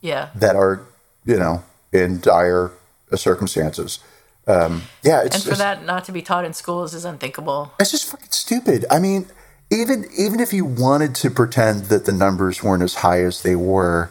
yeah. 0.00 0.30
that 0.34 0.56
are, 0.56 0.84
you 1.24 1.38
know, 1.38 1.62
in 1.92 2.20
dire 2.20 2.72
circumstances. 3.18 3.98
Um, 4.46 4.82
yeah, 5.02 5.22
it's 5.22 5.36
And 5.36 5.44
for 5.44 5.50
just, 5.50 5.60
that 5.60 5.84
not 5.84 6.04
to 6.04 6.12
be 6.12 6.22
taught 6.22 6.44
in 6.44 6.52
schools 6.52 6.94
is 6.94 7.04
unthinkable. 7.04 7.72
it's 7.78 7.90
just 7.92 8.10
fucking 8.10 8.30
stupid. 8.30 8.84
I 8.90 8.98
mean, 8.98 9.26
even 9.70 10.04
even 10.16 10.40
if 10.40 10.52
you 10.52 10.64
wanted 10.64 11.14
to 11.16 11.30
pretend 11.30 11.84
that 11.86 12.04
the 12.04 12.12
numbers 12.12 12.62
weren't 12.62 12.82
as 12.82 12.96
high 12.96 13.22
as 13.22 13.42
they 13.42 13.54
were, 13.56 14.10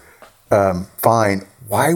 um, 0.50 0.88
fine. 0.98 1.46
Why 1.68 1.92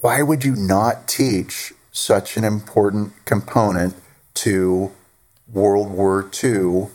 why 0.00 0.22
would 0.22 0.44
you 0.44 0.56
not 0.56 1.06
teach 1.06 1.72
such 1.92 2.36
an 2.36 2.44
important 2.44 3.12
component 3.26 3.94
to 4.34 4.90
World 5.52 5.90
War 5.90 6.28
II? 6.42 6.88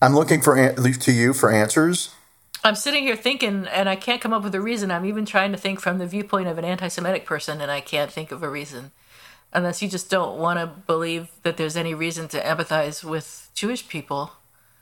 I'm 0.00 0.14
looking 0.14 0.40
for 0.40 0.54
an- 0.56 0.76
to 0.76 1.12
you 1.12 1.32
for 1.32 1.50
answers. 1.50 2.10
I'm 2.66 2.74
sitting 2.74 3.04
here 3.04 3.14
thinking, 3.14 3.68
and 3.68 3.88
I 3.88 3.94
can't 3.94 4.20
come 4.20 4.32
up 4.32 4.42
with 4.42 4.52
a 4.56 4.60
reason. 4.60 4.90
I'm 4.90 5.04
even 5.04 5.24
trying 5.24 5.52
to 5.52 5.56
think 5.58 5.78
from 5.78 5.98
the 5.98 6.06
viewpoint 6.06 6.48
of 6.48 6.58
an 6.58 6.64
anti 6.64 6.88
Semitic 6.88 7.24
person, 7.24 7.60
and 7.60 7.70
I 7.70 7.80
can't 7.80 8.10
think 8.10 8.32
of 8.32 8.42
a 8.42 8.48
reason. 8.50 8.90
Unless 9.52 9.82
you 9.82 9.88
just 9.88 10.10
don't 10.10 10.36
want 10.40 10.58
to 10.58 10.66
believe 10.66 11.28
that 11.44 11.58
there's 11.58 11.76
any 11.76 11.94
reason 11.94 12.26
to 12.26 12.40
empathize 12.40 13.04
with 13.04 13.50
Jewish 13.54 13.86
people. 13.86 14.32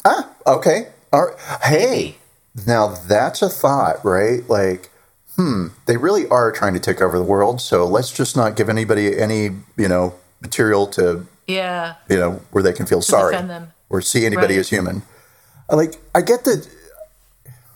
Ah, 0.02 0.30
okay. 0.46 0.88
All 1.12 1.26
right. 1.26 1.38
Hey, 1.62 2.16
Maybe. 2.56 2.66
now 2.66 2.86
that's 3.06 3.42
a 3.42 3.50
thought, 3.50 4.02
right? 4.02 4.48
Like, 4.48 4.88
hmm, 5.36 5.66
they 5.84 5.98
really 5.98 6.26
are 6.28 6.50
trying 6.52 6.72
to 6.72 6.80
take 6.80 7.02
over 7.02 7.18
the 7.18 7.24
world. 7.24 7.60
So 7.60 7.86
let's 7.86 8.10
just 8.10 8.34
not 8.34 8.56
give 8.56 8.70
anybody 8.70 9.18
any, 9.18 9.50
you 9.76 9.88
know, 9.88 10.14
material 10.40 10.86
to, 10.88 11.26
Yeah. 11.46 11.96
you 12.08 12.16
know, 12.16 12.40
where 12.50 12.62
they 12.62 12.72
can 12.72 12.86
feel 12.86 13.02
sorry 13.02 13.36
or 13.90 14.00
see 14.00 14.24
anybody 14.24 14.54
Right. 14.54 14.60
as 14.60 14.70
human. 14.70 15.02
Like, 15.70 16.00
I 16.14 16.22
get 16.22 16.44
that. 16.44 16.66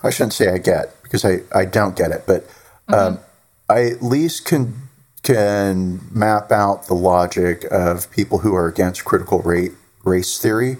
I 0.03 0.11
shouldn't 0.11 0.33
say 0.35 0.49
I 0.53 0.59
get 0.59 1.03
because 1.03 1.25
I, 1.25 1.41
I 1.55 1.65
don't 1.65 1.97
get 1.97 2.11
it, 2.13 2.25
but 2.27 2.47
um, 2.89 3.19
I 3.69 3.85
at 3.85 4.03
least 4.03 4.45
can 4.45 4.75
can 5.23 6.01
map 6.13 6.51
out 6.53 6.87
the 6.87 6.95
logic 6.95 7.65
of 7.71 8.11
people 8.11 8.39
who 8.39 8.55
are 8.55 8.67
against 8.69 9.05
critical 9.05 9.41
rate 9.41 9.73
race 10.05 10.39
theory 10.39 10.79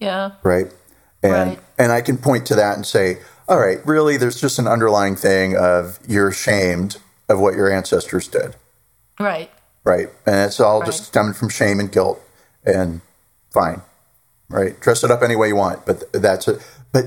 Yeah. 0.00 0.32
right? 0.42 0.72
And 1.22 1.50
Right. 1.50 1.60
and 1.78 1.92
I 1.92 2.00
can 2.00 2.16
point 2.18 2.46
to 2.46 2.54
that 2.56 2.76
and 2.76 2.86
say, 2.86 3.18
all 3.48 3.58
right, 3.58 3.78
really, 3.86 4.16
there's 4.16 4.40
just 4.40 4.58
an 4.58 4.66
underlying 4.66 5.16
thing 5.16 5.56
of 5.56 5.98
you're 6.08 6.28
ashamed 6.28 6.96
of 7.28 7.38
what 7.40 7.54
your 7.54 7.70
ancestors 7.70 8.26
did, 8.28 8.56
Right. 9.20 9.50
right? 9.84 10.08
And 10.26 10.36
it's 10.46 10.58
all 10.60 10.82
just 10.82 11.04
stemming 11.04 11.34
from 11.34 11.48
shame 11.50 11.78
and 11.80 11.90
guilt, 11.92 12.20
and 12.64 13.00
fine, 13.50 13.82
right? 14.48 14.78
Dress 14.80 15.04
it 15.04 15.10
up 15.10 15.22
any 15.22 15.36
way 15.36 15.48
you 15.48 15.56
want, 15.56 15.84
but 15.86 16.10
that's 16.12 16.48
it. 16.48 16.60
But 16.92 17.06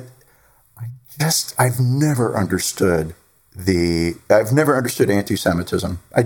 just 1.21 1.55
I've 1.59 1.79
never 1.79 2.35
understood 2.37 3.15
the 3.55 4.15
I've 4.29 4.51
never 4.53 4.75
understood 4.77 5.09
anti-Semitism. 5.09 5.99
I 6.15 6.25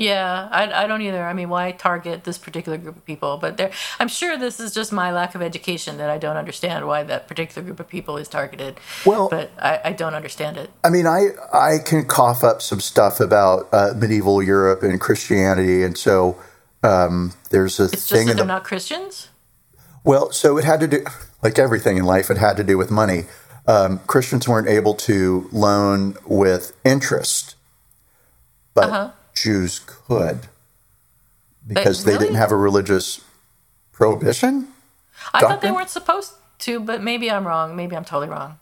Yeah, 0.00 0.48
I, 0.52 0.84
I 0.84 0.86
don't 0.86 1.02
either. 1.02 1.24
I 1.24 1.32
mean, 1.32 1.48
why 1.48 1.72
target 1.72 2.22
this 2.22 2.38
particular 2.38 2.78
group 2.78 2.96
of 2.96 3.04
people? 3.04 3.36
But 3.36 3.56
there, 3.56 3.72
I'm 3.98 4.06
sure 4.06 4.36
this 4.38 4.60
is 4.60 4.72
just 4.72 4.92
my 4.92 5.10
lack 5.10 5.34
of 5.34 5.42
education 5.42 5.96
that 5.96 6.08
I 6.08 6.18
don't 6.18 6.36
understand 6.36 6.86
why 6.86 7.02
that 7.02 7.26
particular 7.26 7.62
group 7.66 7.80
of 7.80 7.88
people 7.88 8.16
is 8.16 8.28
targeted. 8.28 8.78
Well- 9.04 9.28
but 9.28 9.50
I, 9.58 9.80
I 9.86 9.92
don't 9.92 10.14
understand 10.14 10.56
it. 10.56 10.70
I 10.84 10.90
mean, 10.90 11.06
I 11.08 11.20
I 11.52 11.78
can 11.84 12.04
cough 12.06 12.44
up 12.44 12.62
some 12.62 12.80
stuff 12.80 13.18
about 13.18 13.68
uh, 13.72 13.92
medieval 13.96 14.40
Europe 14.40 14.84
and 14.84 15.00
Christianity, 15.00 15.82
and 15.82 15.98
so 15.98 16.36
um, 16.84 17.32
there's 17.50 17.80
a 17.80 17.84
It's 17.84 17.92
just 17.92 18.08
thing 18.12 18.26
that 18.26 18.30
in 18.32 18.36
they're 18.36 18.46
the 18.46 18.52
not 18.54 18.62
Christians. 18.64 19.30
well, 20.04 20.30
so 20.30 20.58
it 20.58 20.64
had 20.64 20.78
to 20.78 20.86
do 20.86 21.04
like 21.42 21.58
everything 21.58 21.96
in 21.96 22.04
life. 22.04 22.30
It 22.30 22.38
had 22.38 22.56
to 22.58 22.62
do 22.64 22.78
with 22.78 22.90
money. 22.92 23.24
Um, 23.68 24.00
Christians 24.06 24.48
weren't 24.48 24.66
able 24.68 24.94
to 24.94 25.48
loan 25.52 26.16
with 26.26 26.72
interest, 26.84 27.54
but 28.74 28.88
Uh-huh. 28.88 29.10
Jews 29.34 29.80
could 29.86 30.48
because 31.66 32.04
they 32.04 32.16
didn't 32.16 32.36
have 32.36 32.50
a 32.50 32.56
religious 32.56 33.20
prohibition. 33.92 34.68
I 35.34 35.40
thought 35.40 35.60
they 35.60 35.70
weren't 35.70 35.90
supposed 35.90 36.32
to, 36.60 36.80
but 36.80 37.02
maybe 37.02 37.30
I'm 37.30 37.46
wrong. 37.46 37.76
Maybe 37.76 37.94
I'm 37.94 38.04
totally 38.04 38.28
wrong. 38.30 38.58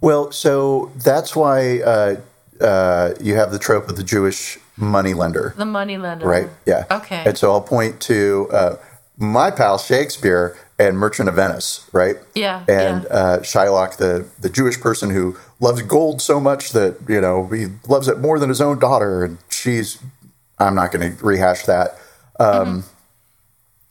Well, 0.00 0.30
so 0.30 0.92
that's 0.96 1.34
why 1.34 1.80
uh, 1.80 2.16
uh, 2.60 3.14
you 3.20 3.34
have 3.34 3.50
the 3.50 3.58
trope 3.58 3.88
of 3.88 3.96
the 3.96 4.04
Jewish 4.04 4.58
moneylender. 4.76 5.54
The 5.56 5.64
money 5.66 5.96
lender. 5.98 6.26
Right. 6.26 6.48
Yeah. 6.64 6.84
Okay. 6.90 7.24
And 7.26 7.36
so 7.36 7.50
I'll 7.52 7.60
point 7.60 8.00
to 8.02 8.48
uh, 8.52 8.76
my 9.18 9.50
pal 9.50 9.78
Shakespeare 9.78 10.56
and 10.78 10.98
Merchant 10.98 11.28
of 11.28 11.36
Venice, 11.36 11.88
right? 11.92 12.16
Yeah, 12.34 12.64
And 12.68 13.04
yeah. 13.04 13.08
Uh, 13.08 13.38
Shylock, 13.40 13.96
the 13.96 14.26
the 14.40 14.48
Jewish 14.48 14.80
person 14.80 15.10
who 15.10 15.36
loves 15.60 15.82
gold 15.82 16.20
so 16.20 16.40
much 16.40 16.72
that 16.72 16.96
you 17.08 17.20
know 17.20 17.46
he 17.46 17.66
loves 17.88 18.08
it 18.08 18.18
more 18.18 18.38
than 18.38 18.48
his 18.48 18.60
own 18.60 18.78
daughter, 18.78 19.24
and 19.24 19.38
she's. 19.48 19.98
I'm 20.58 20.76
not 20.76 20.92
going 20.92 21.16
to 21.16 21.24
rehash 21.24 21.64
that. 21.66 21.98
Um, 22.38 22.66
Mm-hmm. 22.66 22.88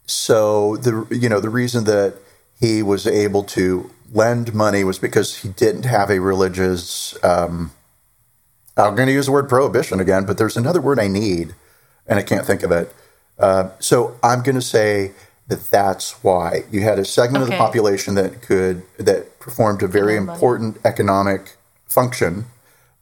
So 0.06 0.78
the 0.78 1.08
you 1.12 1.30
know 1.30 1.40
the 1.40 1.50
reason 1.50 1.86
that 1.86 2.16
he 2.60 2.84
was 2.84 3.08
able 3.08 3.44
to 3.44 3.90
lend 4.12 4.54
money 4.54 4.84
was 4.84 5.00
because 5.00 5.38
he 5.40 5.50
didn't 5.50 5.86
have 5.86 6.10
a 6.10 6.20
religious. 6.20 7.18
Um, 7.24 7.72
I'm 8.76 8.96
going 8.96 9.08
to 9.08 9.14
use 9.14 9.28
the 9.28 9.32
word 9.32 9.48
prohibition 9.48 10.00
again, 10.00 10.26
but 10.26 10.38
there's 10.38 10.58
another 10.58 10.82
word 10.82 11.00
I 11.00 11.08
need, 11.08 11.56
and 12.08 12.20
I 12.20 12.24
can't 12.24 12.46
think 12.46 12.64
of 12.64 12.72
it. 12.72 12.94
Uh, 13.40 13.70
so 13.80 14.20
I'm 14.22 14.42
going 14.44 14.56
to 14.56 14.62
say 14.62 15.14
that 15.48 15.70
that's 15.70 16.24
why 16.24 16.64
you 16.72 16.82
had 16.82 17.00
a 17.00 17.06
segment 17.06 17.44
okay. 17.44 17.54
of 17.54 17.60
the 17.60 17.64
population 17.64 18.16
that 18.16 18.42
could 18.42 18.84
that 18.98 19.40
performed 19.40 19.84
a 19.84 19.88
very 19.88 20.16
important 20.16 20.78
economic 20.86 21.56
function, 21.88 22.46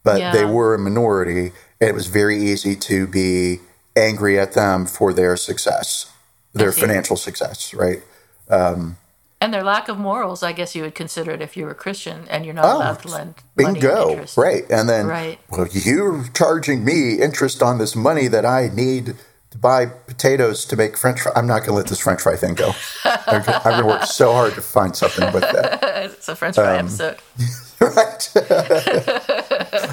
but 0.02 0.20
yeah. 0.20 0.32
they 0.32 0.44
were 0.44 0.74
a 0.74 0.78
minority, 0.78 1.52
and 1.80 1.90
it 1.90 1.94
was 1.94 2.06
very 2.06 2.42
easy 2.42 2.74
to 2.76 3.06
be 3.06 3.60
angry 3.96 4.38
at 4.38 4.52
them 4.52 4.86
for 4.86 5.12
their 5.12 5.36
success, 5.36 6.12
their 6.52 6.72
financial 6.72 7.16
success, 7.16 7.72
right? 7.74 8.02
Um, 8.48 8.96
and 9.42 9.52
their 9.52 9.64
lack 9.64 9.88
of 9.88 9.98
morals, 9.98 10.44
I 10.44 10.52
guess 10.52 10.76
you 10.76 10.82
would 10.82 10.94
consider 10.94 11.32
it 11.32 11.42
if 11.42 11.56
you 11.56 11.64
were 11.64 11.74
Christian 11.74 12.28
and 12.30 12.44
you're 12.44 12.54
not 12.54 12.64
oh, 12.64 12.78
allowed 12.78 13.00
to 13.00 13.08
lend 13.08 13.34
bingo, 13.56 14.24
right? 14.36 14.62
And 14.70 14.88
then, 14.88 15.06
right. 15.08 15.38
well, 15.50 15.66
you're 15.72 16.24
charging 16.32 16.84
me 16.84 17.20
interest 17.20 17.60
on 17.60 17.78
this 17.78 17.96
money 17.96 18.28
that 18.28 18.46
I 18.46 18.70
need 18.72 19.16
to 19.52 19.58
buy 19.58 19.86
potatoes 19.86 20.64
to 20.66 20.76
make 20.76 20.96
French 20.96 21.20
fry. 21.20 21.32
I'm 21.36 21.46
not 21.46 21.60
going 21.60 21.70
to 21.70 21.74
let 21.74 21.86
this 21.86 22.00
French 22.00 22.22
fry 22.22 22.36
thing 22.36 22.54
go. 22.54 22.72
I'm 23.04 23.42
going 23.42 23.80
to 23.80 23.86
work 23.86 24.04
so 24.04 24.32
hard 24.32 24.54
to 24.54 24.62
find 24.62 24.96
something 24.96 25.32
with 25.32 25.42
that. 25.42 25.80
it's 26.12 26.28
a 26.28 26.34
French 26.34 26.56
fry 26.56 26.78
um, 26.78 26.86
episode. 26.86 27.18
right. 27.80 28.32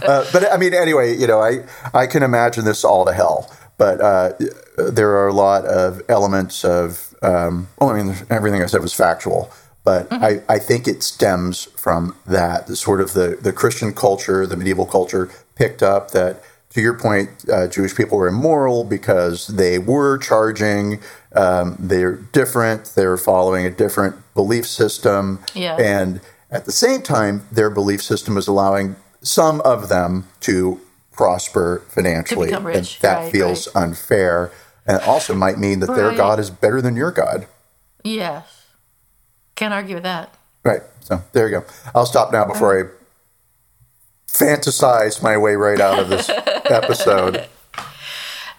uh, 0.04 0.26
but 0.32 0.52
I 0.52 0.58
mean, 0.58 0.74
anyway, 0.74 1.16
you 1.16 1.28
know, 1.28 1.42
I, 1.42 1.66
I 1.94 2.08
can 2.08 2.24
imagine 2.24 2.66
this 2.66 2.84
all 2.84 3.06
to 3.06 3.14
hell. 3.14 3.54
But 3.78 4.02
uh, 4.02 4.34
there 4.78 5.12
are 5.12 5.28
a 5.28 5.34
lot 5.34 5.66
of 5.66 6.02
elements 6.10 6.66
of 6.66 7.16
um, 7.22 7.68
well, 7.80 7.90
I 7.90 8.02
mean, 8.02 8.16
everything 8.30 8.62
I 8.62 8.66
said 8.66 8.82
was 8.82 8.94
factual, 8.94 9.52
but 9.84 10.10
mm-hmm. 10.10 10.24
I, 10.24 10.42
I 10.48 10.60
think 10.60 10.88
it 10.88 11.04
stems 11.04 11.66
from 11.76 12.16
that, 12.26 12.68
the 12.68 12.76
sort 12.76 13.02
of 13.02 13.14
the, 13.14 13.38
the 13.42 13.54
Christian 13.54 13.94
culture, 13.94 14.46
the 14.46 14.58
medieval 14.58 14.86
culture 14.86 15.30
picked 15.56 15.84
up 15.84 16.12
that, 16.12 16.44
to 16.72 16.82
your 16.82 16.98
point, 16.98 17.30
uh, 17.52 17.68
Jewish 17.68 17.96
people 17.96 18.18
were 18.18 18.28
immoral 18.28 18.84
because 18.84 19.48
they 19.48 19.80
were 19.80 20.18
charging. 20.18 21.00
Um, 21.34 21.76
they're 21.80 22.16
different. 22.16 22.94
They're 22.96 23.18
following 23.18 23.66
a 23.66 23.72
different 23.72 24.16
belief 24.36 24.68
system. 24.68 25.40
Yeah. 25.56 25.78
And 25.78 26.22
at 26.52 26.66
the 26.66 26.72
same 26.72 27.02
time, 27.02 27.48
their 27.52 27.70
belief 27.70 28.04
system 28.04 28.38
is 28.38 28.48
allowing 28.48 28.96
some 29.22 29.62
of 29.62 29.90
them 29.90 30.28
to 30.42 30.80
prosper 31.12 31.84
financially. 31.90 32.50
To 32.50 32.58
and 32.68 32.86
that 33.02 33.18
right, 33.18 33.32
feels 33.32 33.68
right. 33.74 33.84
unfair. 33.84 34.52
And 34.86 35.02
it 35.02 35.08
also 35.08 35.34
might 35.34 35.58
mean 35.58 35.80
that 35.80 35.90
right. 35.90 35.96
their 35.96 36.16
God 36.16 36.40
is 36.40 36.50
better 36.50 36.82
than 36.82 36.96
your 36.96 37.12
God. 37.12 37.48
Yes. 38.04 38.68
Can't 39.56 39.74
argue 39.74 39.96
with 39.96 40.04
that. 40.04 40.36
Right. 40.64 40.82
So 41.02 41.24
there 41.34 41.50
you 41.50 41.60
go. 41.60 41.66
I'll 41.96 42.06
stop 42.06 42.32
now 42.32 42.46
before 42.46 42.80
I 42.80 42.99
fantasize 44.40 45.22
my 45.22 45.38
way 45.38 45.56
right 45.56 45.80
out 45.80 46.00
of 46.00 46.10
this 46.10 46.30
episode. 46.66 47.48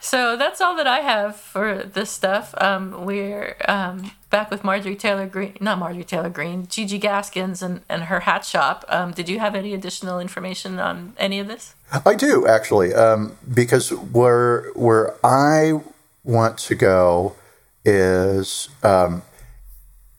So 0.00 0.36
that's 0.36 0.60
all 0.60 0.74
that 0.76 0.86
I 0.86 1.00
have 1.00 1.36
for 1.36 1.84
this 1.84 2.10
stuff. 2.10 2.54
Um, 2.58 3.04
we're 3.04 3.56
um, 3.68 4.10
back 4.30 4.50
with 4.50 4.64
Marjorie 4.64 4.96
Taylor 4.96 5.26
Greene, 5.26 5.56
not 5.60 5.78
Marjorie 5.78 6.04
Taylor 6.04 6.30
Greene, 6.30 6.66
Gigi 6.66 6.98
Gaskins 6.98 7.62
and, 7.62 7.82
and 7.88 8.04
her 8.04 8.20
hat 8.20 8.44
shop. 8.44 8.84
Um, 8.88 9.12
did 9.12 9.28
you 9.28 9.38
have 9.38 9.54
any 9.54 9.74
additional 9.74 10.18
information 10.18 10.80
on 10.80 11.14
any 11.18 11.38
of 11.38 11.48
this? 11.48 11.74
I 12.04 12.14
do 12.14 12.46
actually, 12.46 12.94
um, 12.94 13.36
because 13.52 13.90
where 13.90 14.70
where 14.74 15.14
I 15.24 15.80
want 16.24 16.58
to 16.58 16.74
go 16.74 17.36
is 17.84 18.68
um, 18.82 19.22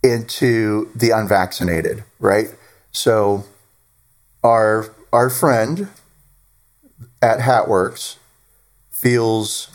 into 0.03 0.89
the 0.95 1.09
unvaccinated, 1.09 2.03
right? 2.19 2.47
So 2.91 3.45
our 4.43 4.93
our 5.13 5.29
friend 5.29 5.89
at 7.21 7.39
Hatworks 7.39 8.17
feels 8.89 9.69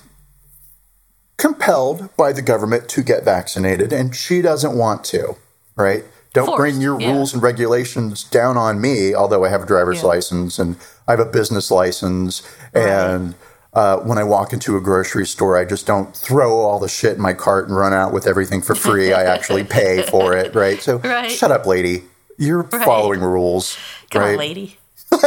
compelled 1.36 2.14
by 2.16 2.32
the 2.32 2.42
government 2.42 2.88
to 2.90 3.02
get 3.02 3.24
vaccinated, 3.24 3.92
and 3.92 4.14
she 4.14 4.40
doesn't 4.40 4.76
want 4.76 5.04
to, 5.04 5.36
right? 5.76 6.04
Don't 6.32 6.46
Forced, 6.46 6.58
bring 6.58 6.80
your 6.80 7.00
yeah. 7.00 7.12
rules 7.12 7.32
and 7.32 7.42
regulations 7.42 8.22
down 8.24 8.56
on 8.56 8.80
me, 8.80 9.14
although 9.14 9.44
I 9.44 9.48
have 9.48 9.62
a 9.62 9.66
driver's 9.66 10.02
yeah. 10.02 10.08
license 10.08 10.58
and 10.58 10.76
I 11.08 11.12
have 11.12 11.20
a 11.20 11.24
business 11.24 11.70
license 11.70 12.42
right. 12.74 12.86
and 12.86 13.34
uh, 13.72 13.98
when 13.98 14.16
I 14.16 14.24
walk 14.24 14.54
into 14.54 14.76
a 14.76 14.80
grocery 14.80 15.26
store, 15.26 15.58
I 15.58 15.66
just 15.66 15.86
don't 15.86 16.16
throw 16.16 16.60
all 16.60 16.78
the 16.78 16.88
shit 16.88 17.16
in 17.16 17.20
my 17.20 17.34
cart 17.34 17.68
and 17.68 17.76
run 17.76 17.92
out 17.92 18.10
with 18.10 18.26
everything 18.26 18.62
for 18.62 18.74
free. 18.74 19.12
I 19.12 19.24
actually 19.24 19.64
pay 19.64 20.02
for 20.02 20.34
it, 20.34 20.54
right? 20.54 20.80
So 20.80 20.96
right. 21.04 21.30
shut 21.30 21.50
up, 21.50 21.66
lady. 21.66 22.04
You're 22.38 22.62
right. 22.62 22.84
following 22.84 23.20
rules. 23.20 23.76
Come 24.10 24.22
right? 24.22 24.32
on, 24.32 24.38
lady. 24.38 24.78
uh, 25.12 25.20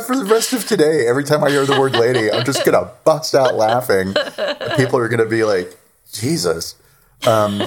for 0.00 0.16
the 0.16 0.26
rest 0.28 0.52
of 0.52 0.66
today, 0.66 1.06
every 1.06 1.24
time 1.24 1.44
I 1.44 1.50
hear 1.50 1.64
the 1.64 1.78
word 1.78 1.92
lady, 1.92 2.30
I'm 2.30 2.44
just 2.44 2.64
going 2.64 2.72
to 2.72 2.90
bust 3.04 3.34
out 3.34 3.54
laughing. 3.54 4.14
People 4.76 4.98
are 4.98 5.08
going 5.08 5.20
to 5.20 5.28
be 5.28 5.44
like, 5.44 5.76
Jesus. 6.12 6.74
Um, 7.26 7.62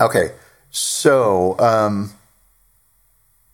okay. 0.00 0.32
So, 0.70 1.58
um, 1.58 2.12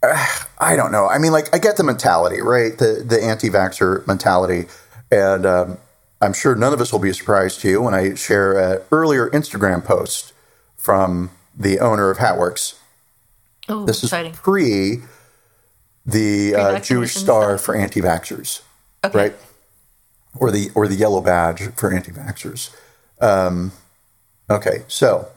I 0.02 0.76
don't 0.76 0.92
know. 0.92 1.06
I 1.06 1.18
mean, 1.18 1.32
like, 1.32 1.54
I 1.54 1.58
get 1.58 1.76
the 1.76 1.84
mentality, 1.84 2.40
right? 2.40 2.76
The 2.76 3.04
the 3.06 3.22
anti-vaxxer 3.22 4.06
mentality, 4.06 4.66
and 5.10 5.44
um, 5.44 5.78
I'm 6.22 6.32
sure 6.32 6.54
none 6.54 6.72
of 6.72 6.80
us 6.80 6.92
will 6.92 7.00
be 7.00 7.12
surprised 7.12 7.60
to 7.60 7.68
you 7.68 7.82
when 7.82 7.94
I 7.94 8.14
share 8.14 8.58
an 8.58 8.82
earlier 8.90 9.28
Instagram 9.30 9.84
post 9.84 10.32
from 10.76 11.30
the 11.54 11.78
owner 11.80 12.10
of 12.10 12.18
Hatworks. 12.18 12.79
Ooh, 13.70 13.86
this 13.86 14.02
exciting. 14.02 14.32
is 14.32 14.38
pre 14.38 15.02
the 16.06 16.54
uh, 16.54 16.80
Jewish 16.80 17.14
Star 17.14 17.58
stuff. 17.58 17.66
for 17.66 17.74
anti-vaxxers, 17.74 18.62
okay. 19.04 19.18
right? 19.18 19.34
Or 20.36 20.50
the 20.50 20.70
or 20.74 20.86
the 20.86 20.94
yellow 20.94 21.20
badge 21.20 21.74
for 21.74 21.92
anti-vaxxers. 21.92 22.74
Um, 23.20 23.72
okay, 24.48 24.84
so 24.88 25.28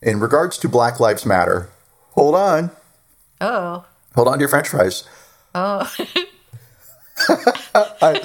in 0.00 0.20
regards 0.20 0.58
to 0.58 0.68
Black 0.68 1.00
Lives 1.00 1.24
Matter, 1.24 1.70
hold 2.10 2.34
on. 2.34 2.70
Oh. 3.40 3.84
Hold 4.14 4.28
on 4.28 4.34
to 4.34 4.40
your 4.40 4.48
French 4.48 4.68
fries. 4.68 5.04
Oh. 5.54 5.90
I, 7.28 8.20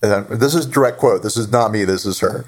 this 0.00 0.54
is 0.54 0.66
direct 0.66 0.98
quote. 0.98 1.22
This 1.22 1.36
is 1.36 1.50
not 1.50 1.72
me. 1.72 1.84
This 1.84 2.04
is 2.04 2.20
her. 2.20 2.44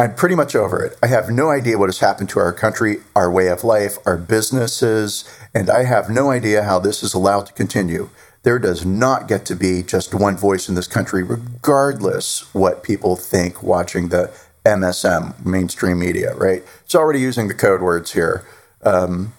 I'm 0.00 0.14
pretty 0.14 0.34
much 0.34 0.56
over 0.56 0.82
it. 0.82 0.96
I 1.02 1.08
have 1.08 1.28
no 1.28 1.50
idea 1.50 1.76
what 1.76 1.90
has 1.90 1.98
happened 1.98 2.30
to 2.30 2.38
our 2.38 2.54
country, 2.54 3.00
our 3.14 3.30
way 3.30 3.48
of 3.48 3.64
life, 3.64 3.98
our 4.06 4.16
businesses, 4.16 5.30
and 5.52 5.68
I 5.68 5.84
have 5.84 6.08
no 6.08 6.30
idea 6.30 6.62
how 6.62 6.78
this 6.78 7.02
is 7.02 7.12
allowed 7.12 7.44
to 7.48 7.52
continue. 7.52 8.08
There 8.42 8.58
does 8.58 8.86
not 8.86 9.28
get 9.28 9.44
to 9.44 9.54
be 9.54 9.82
just 9.82 10.14
one 10.14 10.38
voice 10.38 10.70
in 10.70 10.74
this 10.74 10.86
country, 10.86 11.22
regardless 11.22 12.48
what 12.54 12.82
people 12.82 13.14
think 13.14 13.62
watching 13.62 14.08
the 14.08 14.32
MSM, 14.64 15.44
mainstream 15.44 15.98
media, 15.98 16.34
right? 16.34 16.64
It's 16.82 16.94
already 16.94 17.20
using 17.20 17.48
the 17.48 17.54
code 17.54 17.82
words 17.82 18.14
here. 18.14 18.42
Um, 18.82 19.34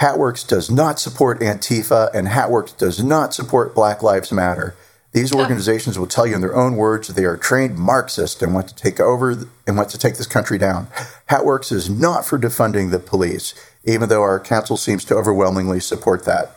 Hatworks 0.00 0.44
does 0.44 0.72
not 0.72 0.98
support 0.98 1.38
Antifa, 1.38 2.12
and 2.12 2.26
Hatworks 2.26 2.76
does 2.76 3.00
not 3.00 3.32
support 3.32 3.76
Black 3.76 4.02
Lives 4.02 4.32
Matter. 4.32 4.74
These 5.14 5.32
organizations 5.32 5.96
will 5.96 6.08
tell 6.08 6.26
you 6.26 6.34
in 6.34 6.40
their 6.40 6.56
own 6.56 6.74
words 6.74 7.06
that 7.06 7.14
they 7.14 7.24
are 7.24 7.36
trained 7.36 7.78
Marxists 7.78 8.42
and 8.42 8.52
want 8.52 8.66
to 8.66 8.74
take 8.74 8.98
over 8.98 9.46
and 9.64 9.76
want 9.76 9.88
to 9.90 9.98
take 9.98 10.16
this 10.16 10.26
country 10.26 10.58
down. 10.58 10.88
Hatworks 11.30 11.70
is 11.70 11.88
not 11.88 12.26
for 12.26 12.36
defunding 12.36 12.90
the 12.90 12.98
police, 12.98 13.54
even 13.84 14.08
though 14.08 14.22
our 14.22 14.40
council 14.40 14.76
seems 14.76 15.04
to 15.04 15.14
overwhelmingly 15.14 15.78
support 15.78 16.24
that. 16.24 16.56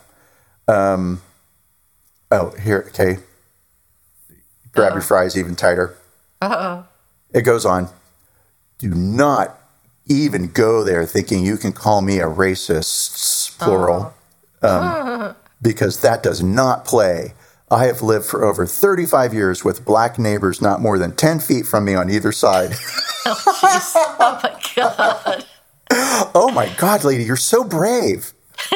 Um, 0.66 1.22
oh, 2.32 2.50
here, 2.60 2.84
okay. 2.88 3.18
Grab 4.72 4.88
Uh-oh. 4.88 4.94
your 4.96 5.02
fries 5.02 5.38
even 5.38 5.54
tighter. 5.54 5.96
Uh 6.42 6.56
oh. 6.58 6.86
It 7.32 7.42
goes 7.42 7.64
on. 7.64 7.88
Do 8.78 8.88
not 8.88 9.56
even 10.06 10.48
go 10.48 10.82
there 10.82 11.06
thinking 11.06 11.44
you 11.44 11.58
can 11.58 11.72
call 11.72 12.02
me 12.02 12.18
a 12.18 12.26
racist, 12.26 13.56
plural, 13.58 14.14
um, 14.62 15.36
because 15.62 16.00
that 16.00 16.24
does 16.24 16.42
not 16.42 16.84
play. 16.84 17.34
I 17.70 17.86
have 17.86 18.00
lived 18.00 18.24
for 18.24 18.44
over 18.44 18.66
35 18.66 19.34
years 19.34 19.64
with 19.64 19.84
black 19.84 20.18
neighbors 20.18 20.62
not 20.62 20.80
more 20.80 20.98
than 20.98 21.14
10 21.14 21.40
feet 21.40 21.66
from 21.66 21.84
me 21.84 21.94
on 21.94 22.08
either 22.08 22.32
side. 22.32 22.70
oh, 23.26 24.16
oh, 24.20 24.40
my 24.42 24.60
God. 24.74 25.44
oh, 26.34 26.50
my 26.54 26.72
God, 26.78 27.04
lady, 27.04 27.24
you're 27.24 27.36
so 27.36 27.64
brave. 27.64 28.32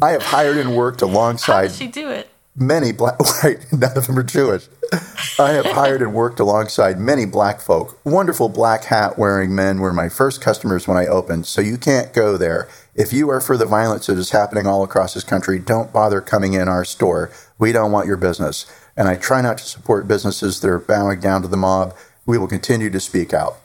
I 0.00 0.10
have 0.10 0.22
hired 0.22 0.56
and 0.56 0.74
worked 0.74 1.02
alongside. 1.02 1.54
How 1.54 1.62
did 1.68 1.72
she 1.72 1.86
do 1.88 2.08
it? 2.10 2.30
many 2.56 2.90
black 2.90 3.18
right 3.42 3.58
none 3.72 3.96
of 3.96 4.06
them 4.06 4.18
are 4.18 4.22
jewish 4.22 4.68
i 5.38 5.50
have 5.50 5.66
hired 5.66 6.00
and 6.00 6.14
worked 6.14 6.40
alongside 6.40 6.98
many 6.98 7.26
black 7.26 7.60
folk 7.60 7.98
wonderful 8.04 8.48
black 8.48 8.84
hat 8.84 9.18
wearing 9.18 9.54
men 9.54 9.78
were 9.78 9.92
my 9.92 10.08
first 10.08 10.40
customers 10.40 10.88
when 10.88 10.96
i 10.96 11.06
opened 11.06 11.44
so 11.44 11.60
you 11.60 11.76
can't 11.76 12.14
go 12.14 12.36
there 12.36 12.66
if 12.96 13.12
you 13.12 13.28
are 13.30 13.40
for 13.40 13.56
the 13.56 13.66
violence 13.66 14.06
that 14.06 14.16
is 14.18 14.30
happening 14.30 14.66
all 14.66 14.82
across 14.82 15.14
this 15.14 15.24
country 15.24 15.58
don't 15.58 15.92
bother 15.92 16.20
coming 16.20 16.54
in 16.54 16.68
our 16.68 16.84
store 16.84 17.30
we 17.58 17.70
don't 17.72 17.92
want 17.92 18.06
your 18.06 18.16
business 18.16 18.66
and 18.96 19.06
i 19.08 19.14
try 19.16 19.40
not 19.40 19.58
to 19.58 19.64
support 19.64 20.08
businesses 20.08 20.60
that 20.60 20.68
are 20.68 20.78
bowing 20.78 21.20
down 21.20 21.42
to 21.42 21.48
the 21.48 21.56
mob 21.56 21.94
we 22.24 22.36
will 22.38 22.48
continue 22.48 22.90
to 22.90 22.98
speak 22.98 23.32
out. 23.32 23.56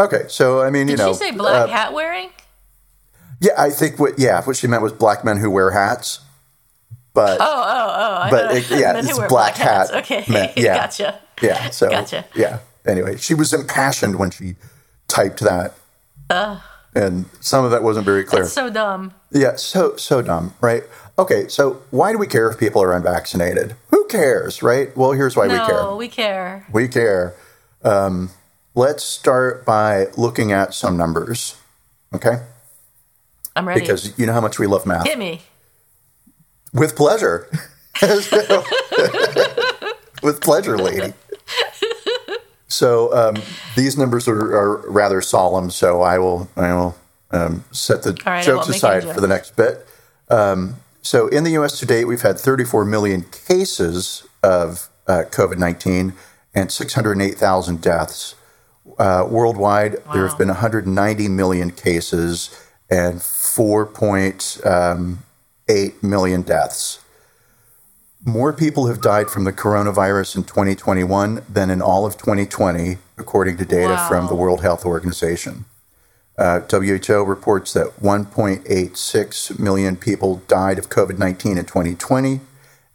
Okay, 0.00 0.22
so 0.28 0.62
I 0.62 0.70
mean, 0.70 0.88
you 0.88 0.96
know, 0.96 1.08
Did 1.12 1.18
she 1.18 1.30
say 1.30 1.36
black 1.36 1.68
uh, 1.68 1.72
hat 1.72 1.92
wearing? 1.92 2.30
yeah, 3.40 3.52
I 3.58 3.68
think 3.68 3.98
what 3.98 4.18
yeah, 4.18 4.42
what 4.44 4.56
she 4.56 4.66
meant 4.66 4.82
was 4.82 4.92
black 4.92 5.24
men 5.26 5.36
who 5.36 5.50
wear 5.50 5.72
hats. 5.72 6.20
But 7.12 7.38
Oh, 7.38 7.44
oh, 7.44 7.94
oh. 7.98 8.14
I 8.22 8.30
but 8.30 8.56
it, 8.56 8.70
yeah, 8.70 8.96
it's 8.98 9.18
black, 9.28 9.56
hats. 9.56 9.90
hat. 9.90 10.04
Okay, 10.04 10.24
meant- 10.32 10.52
yeah, 10.56 10.74
gotcha. 10.76 11.20
Yeah, 11.42 11.68
so 11.70 11.90
Gotcha. 11.90 12.24
yeah. 12.34 12.60
Anyway, 12.86 13.16
she 13.18 13.34
was 13.34 13.52
impassioned 13.52 14.18
when 14.18 14.30
she 14.30 14.54
typed 15.08 15.40
that, 15.40 15.74
and 16.94 17.26
some 17.40 17.64
of 17.64 17.70
that 17.70 17.82
wasn't 17.82 18.04
very 18.04 18.24
clear. 18.24 18.42
It's 18.44 18.52
so 18.52 18.70
dumb. 18.70 19.12
Yeah, 19.30 19.56
so 19.56 19.96
so 19.96 20.22
dumb, 20.22 20.54
right? 20.60 20.84
Okay, 21.18 21.48
so 21.48 21.82
why 21.90 22.12
do 22.12 22.18
we 22.18 22.26
care 22.26 22.48
if 22.48 22.58
people 22.58 22.82
are 22.82 22.92
unvaccinated? 22.92 23.74
Who 23.90 24.06
cares, 24.06 24.62
right? 24.62 24.96
Well, 24.96 25.12
here's 25.12 25.36
why 25.36 25.48
we 25.48 25.56
care. 25.56 25.68
No, 25.68 25.96
we 25.96 26.08
care. 26.08 26.66
We 26.72 26.88
care. 26.88 27.34
Um, 27.82 28.30
let's 28.74 29.02
start 29.04 29.64
by 29.64 30.06
looking 30.16 30.52
at 30.52 30.74
some 30.74 30.96
numbers, 30.96 31.56
okay? 32.14 32.42
I'm 33.56 33.66
ready. 33.66 33.80
Because 33.80 34.16
you 34.18 34.26
know 34.26 34.32
how 34.32 34.40
much 34.40 34.58
we 34.60 34.66
love 34.68 34.86
math. 34.86 35.06
Hit 35.06 35.18
me. 35.18 35.42
With 36.72 36.94
pleasure. 36.96 37.48
With 40.22 40.40
pleasure, 40.40 40.78
lady. 40.78 41.14
So 42.78 43.12
um, 43.12 43.34
these 43.74 43.98
numbers 43.98 44.28
are, 44.28 44.38
are 44.38 44.88
rather 44.88 45.20
solemn. 45.20 45.68
So 45.70 46.02
I 46.02 46.20
will 46.20 46.48
I 46.56 46.72
will 46.72 46.94
um, 47.32 47.64
set 47.72 48.04
the 48.04 48.16
right, 48.24 48.44
jokes 48.44 48.68
aside 48.68 49.02
any 49.02 49.12
for 49.12 49.20
the 49.20 49.26
next 49.26 49.56
bit. 49.56 49.84
Um, 50.30 50.76
so 51.02 51.26
in 51.26 51.42
the 51.42 51.50
U.S. 51.52 51.80
to 51.80 51.86
date, 51.86 52.04
we've 52.04 52.22
had 52.22 52.38
34 52.38 52.84
million 52.84 53.24
cases 53.46 54.22
of 54.44 54.88
uh, 55.08 55.24
COVID 55.30 55.58
19 55.58 56.12
and 56.54 56.70
608,000 56.70 57.80
deaths. 57.80 58.36
Uh, 58.96 59.26
worldwide, 59.28 59.96
there 60.12 60.28
have 60.28 60.38
been 60.38 60.46
190 60.46 61.28
million 61.28 61.72
cases 61.72 62.56
and 62.88 63.16
4.8 63.16 66.02
million 66.02 66.42
deaths. 66.42 67.00
More 68.24 68.52
people 68.52 68.88
have 68.88 69.00
died 69.00 69.30
from 69.30 69.44
the 69.44 69.52
coronavirus 69.52 70.36
in 70.36 70.44
2021 70.44 71.44
than 71.48 71.70
in 71.70 71.80
all 71.80 72.04
of 72.04 72.16
2020, 72.16 72.98
according 73.16 73.56
to 73.58 73.64
data 73.64 74.04
from 74.08 74.26
the 74.26 74.34
World 74.34 74.60
Health 74.60 74.84
Organization. 74.84 75.66
Uh, 76.36 76.60
WHO 76.60 77.22
reports 77.24 77.72
that 77.72 78.00
1.86 78.00 79.58
million 79.58 79.96
people 79.96 80.42
died 80.48 80.78
of 80.78 80.88
COVID 80.88 81.18
19 81.18 81.58
in 81.58 81.64
2020. 81.64 82.40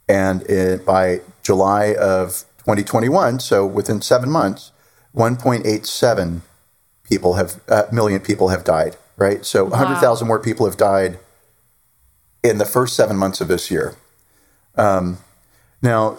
And 0.08 0.42
it, 0.42 0.84
by 0.84 1.20
July 1.42 1.94
of 1.94 2.44
2021, 2.58 3.40
so 3.40 3.66
within 3.66 4.02
seven 4.02 4.30
months, 4.30 4.72
1.87 5.14 6.40
people 7.02 7.34
have 7.34 7.60
uh, 7.68 7.84
million 7.90 8.20
people 8.20 8.48
have 8.48 8.64
died. 8.64 8.96
Right, 9.16 9.44
so 9.44 9.64
100,000 9.64 10.26
more 10.26 10.40
people 10.40 10.66
have 10.66 10.76
died 10.76 11.18
in 12.42 12.58
the 12.58 12.64
first 12.64 12.96
seven 12.96 13.16
months 13.16 13.40
of 13.40 13.48
this 13.48 13.70
year. 13.70 13.94
Um, 14.76 15.18
now, 15.82 16.18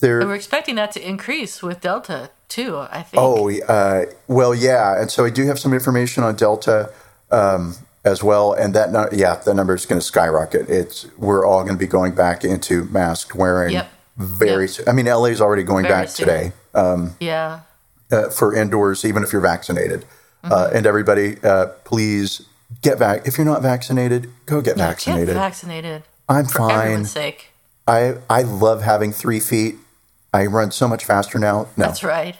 there. 0.00 0.20
We're 0.20 0.34
expecting 0.34 0.76
that 0.76 0.92
to 0.92 1.06
increase 1.06 1.62
with 1.62 1.80
Delta 1.80 2.30
too. 2.48 2.78
I 2.78 3.02
think. 3.02 3.22
Oh, 3.22 3.50
uh, 3.68 4.06
well, 4.26 4.54
yeah. 4.54 5.00
And 5.00 5.10
so 5.10 5.24
I 5.24 5.30
do 5.30 5.46
have 5.46 5.58
some 5.58 5.72
information 5.74 6.22
on 6.24 6.36
Delta 6.36 6.92
um, 7.30 7.74
as 8.04 8.22
well. 8.22 8.52
And 8.52 8.74
that, 8.74 8.92
nu- 8.92 9.08
yeah, 9.18 9.34
that 9.36 9.54
number 9.54 9.74
is 9.74 9.86
going 9.86 10.00
to 10.00 10.06
skyrocket. 10.06 10.68
It's 10.68 11.06
We're 11.18 11.44
all 11.46 11.62
going 11.62 11.74
to 11.74 11.78
be 11.78 11.86
going 11.86 12.14
back 12.14 12.44
into 12.44 12.84
mask 12.84 13.34
wearing 13.34 13.72
Yep. 13.74 13.90
very 14.16 14.62
Yep. 14.64 14.70
soon. 14.70 14.88
I 14.88 14.92
mean, 14.92 15.06
LA 15.06 15.26
is 15.26 15.40
already 15.40 15.62
going 15.62 15.84
Very 15.84 15.94
back 15.94 16.08
soon. 16.08 16.26
today 16.26 16.52
yeah. 17.20 17.60
uh, 18.12 18.30
for 18.30 18.54
indoors, 18.54 19.04
even 19.04 19.22
if 19.22 19.32
you're 19.32 19.42
vaccinated. 19.42 20.02
Mm-hmm. 20.44 20.52
Uh, 20.52 20.70
and 20.72 20.86
everybody, 20.86 21.36
uh, 21.42 21.66
please 21.84 22.42
get 22.82 22.98
back. 22.98 23.26
If 23.26 23.36
you're 23.36 23.44
not 23.46 23.60
vaccinated, 23.62 24.30
go 24.46 24.60
get 24.60 24.76
vaccinated. 24.76 25.28
Get 25.28 25.34
vaccinated. 25.34 26.02
I'm 26.28 26.44
For 26.46 26.58
fine. 26.58 26.78
everyone's 26.80 27.10
sake. 27.10 27.50
I, 27.88 28.18
I 28.28 28.42
love 28.42 28.82
having 28.82 29.12
three 29.12 29.40
feet. 29.40 29.76
I 30.32 30.44
run 30.46 30.70
so 30.70 30.86
much 30.86 31.04
faster 31.04 31.38
now. 31.38 31.68
No. 31.76 31.86
That's 31.86 32.04
right. 32.04 32.36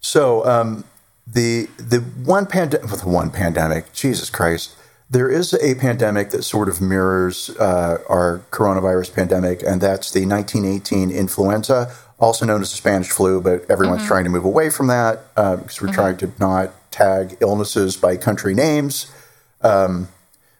So 0.00 0.44
um, 0.46 0.84
the 1.26 1.68
the 1.76 2.00
one 2.00 2.46
pandemic, 2.46 2.88
the 2.88 3.08
one 3.08 3.30
pandemic, 3.30 3.92
Jesus 3.92 4.30
Christ, 4.30 4.74
there 5.10 5.30
is 5.30 5.52
a 5.54 5.74
pandemic 5.74 6.30
that 6.30 6.42
sort 6.42 6.68
of 6.68 6.80
mirrors 6.80 7.50
uh, 7.60 7.98
our 8.08 8.40
coronavirus 8.50 9.14
pandemic, 9.14 9.62
and 9.62 9.80
that's 9.80 10.10
the 10.10 10.26
1918 10.26 11.10
influenza, 11.10 11.94
also 12.18 12.46
known 12.46 12.62
as 12.62 12.70
the 12.70 12.76
Spanish 12.76 13.10
flu. 13.10 13.42
But 13.42 13.70
everyone's 13.70 14.06
trying 14.06 14.24
to 14.24 14.30
move 14.30 14.46
away 14.46 14.70
from 14.70 14.86
that 14.86 15.20
uh, 15.36 15.56
because 15.56 15.82
we're 15.82 15.92
trying 15.92 16.16
to 16.16 16.32
not 16.40 16.72
tag 16.90 17.36
illnesses 17.40 17.96
by 17.96 18.16
country 18.16 18.54
names. 18.54 19.12
Um, 19.60 20.08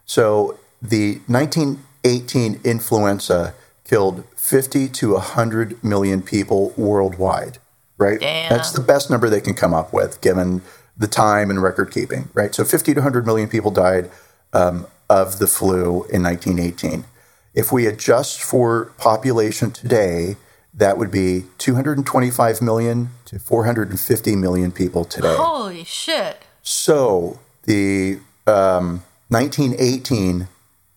so 0.04 0.58
the 0.82 1.20
1918 1.26 2.60
influenza 2.62 3.54
killed 3.92 4.24
50 4.36 4.88
to 4.88 5.12
100 5.12 5.84
million 5.84 6.22
people 6.22 6.72
worldwide, 6.78 7.58
right? 7.98 8.18
Damn. 8.18 8.48
That's 8.48 8.72
the 8.72 8.80
best 8.80 9.10
number 9.10 9.28
they 9.28 9.42
can 9.42 9.52
come 9.52 9.74
up 9.74 9.92
with 9.92 10.18
given 10.22 10.62
the 10.96 11.06
time 11.06 11.50
and 11.50 11.62
record 11.62 11.92
keeping, 11.92 12.30
right? 12.32 12.54
So 12.54 12.64
50 12.64 12.94
to 12.94 13.00
100 13.00 13.26
million 13.26 13.50
people 13.50 13.70
died 13.70 14.10
um, 14.54 14.86
of 15.10 15.38
the 15.38 15.46
flu 15.46 16.04
in 16.04 16.22
1918. 16.22 17.04
If 17.52 17.70
we 17.70 17.84
adjust 17.84 18.42
for 18.42 18.86
population 18.96 19.70
today, 19.70 20.36
that 20.72 20.96
would 20.96 21.10
be 21.10 21.44
225 21.58 22.62
million 22.62 23.10
to 23.26 23.38
450 23.38 24.36
million 24.36 24.72
people 24.72 25.04
today. 25.04 25.36
Holy 25.36 25.84
shit. 25.84 26.38
So 26.62 27.40
the 27.64 28.20
um, 28.46 29.02
1918 29.28 30.48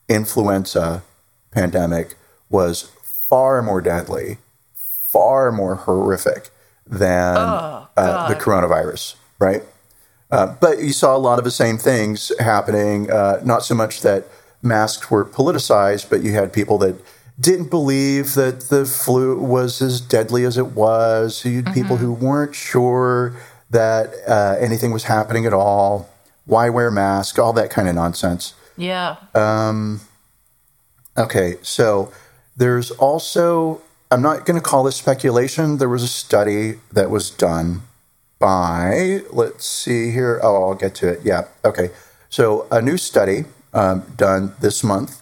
influenza 0.08 1.04
pandemic 1.52 2.16
was 2.56 2.90
far 3.04 3.62
more 3.62 3.82
deadly, 3.82 4.38
far 4.74 5.52
more 5.52 5.76
horrific 5.76 6.50
than 6.88 7.36
Oh, 7.38 7.88
uh, 7.98 8.30
the 8.30 8.36
coronavirus, 8.36 9.16
right? 9.40 9.64
Uh, 10.32 10.56
but 10.62 10.80
you 10.80 10.94
saw 10.94 11.16
a 11.16 11.20
lot 11.20 11.38
of 11.38 11.44
the 11.44 11.52
same 11.52 11.78
things 11.78 12.32
happening. 12.40 13.12
Uh, 13.12 13.42
not 13.44 13.64
so 13.64 13.76
much 13.76 14.02
that 14.02 14.26
masks 14.62 15.12
were 15.12 15.26
politicized, 15.26 16.10
but 16.10 16.24
you 16.24 16.32
had 16.34 16.54
people 16.54 16.78
that 16.78 16.96
didn't 17.40 17.70
believe 17.70 18.34
that 18.36 18.62
the 18.70 18.86
flu 18.86 19.38
was 19.38 19.82
as 19.82 20.00
deadly 20.00 20.46
as 20.46 20.58
it 20.58 20.68
was. 20.68 21.44
You 21.44 21.62
had 21.64 21.74
people 21.74 21.98
who 21.98 22.14
weren't 22.14 22.56
sure 22.56 23.36
that 23.70 24.14
uh, 24.28 24.56
anything 24.60 24.92
was 24.94 25.04
happening 25.04 25.46
at 25.46 25.54
all. 25.54 26.10
Why 26.46 26.70
wear 26.70 26.90
masks? 26.90 27.38
All 27.38 27.52
that 27.54 27.70
kind 27.70 27.90
of 27.90 27.96
nonsense. 27.96 28.54
Yeah. 28.78 29.18
Okay, 31.18 31.58
so 31.62 32.12
there's 32.56 32.92
also, 32.92 33.82
I'm 34.12 34.22
not 34.22 34.46
going 34.46 34.60
to 34.60 34.64
call 34.64 34.84
this 34.84 34.96
speculation. 34.96 35.78
There 35.78 35.90
was 35.90 36.04
a 36.04 36.08
study 36.08 36.80
that 36.92 37.10
was 37.10 37.30
done 37.30 37.82
by, 38.40 39.22
let's 39.32 39.66
see 39.66 40.12
here. 40.12 40.40
Oh, 40.42 40.70
I'll 40.70 40.76
get 40.76 40.96
to 40.96 41.10
it. 41.10 41.22
Yeah, 41.24 41.48
okay. 41.64 41.90
So 42.30 42.68
a 42.72 42.82
new 42.82 42.98
study 42.98 43.46
um, 43.74 44.04
done 44.16 44.56
this 44.62 44.84
month 44.84 45.22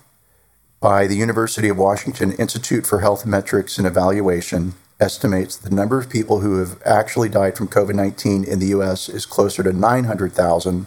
by 0.79 1.07
the 1.07 1.15
University 1.15 1.69
of 1.69 1.77
Washington 1.77 2.33
Institute 2.33 2.85
for 2.85 2.99
Health 2.99 3.25
Metrics 3.25 3.77
and 3.77 3.87
Evaluation 3.87 4.73
estimates 4.99 5.55
the 5.55 5.73
number 5.73 5.99
of 5.99 6.09
people 6.09 6.41
who 6.41 6.59
have 6.59 6.81
actually 6.85 7.29
died 7.29 7.57
from 7.57 7.67
COVID 7.67 7.95
19 7.95 8.43
in 8.43 8.59
the 8.59 8.67
US 8.67 9.09
is 9.09 9.25
closer 9.25 9.63
to 9.63 9.73
900,000, 9.73 10.85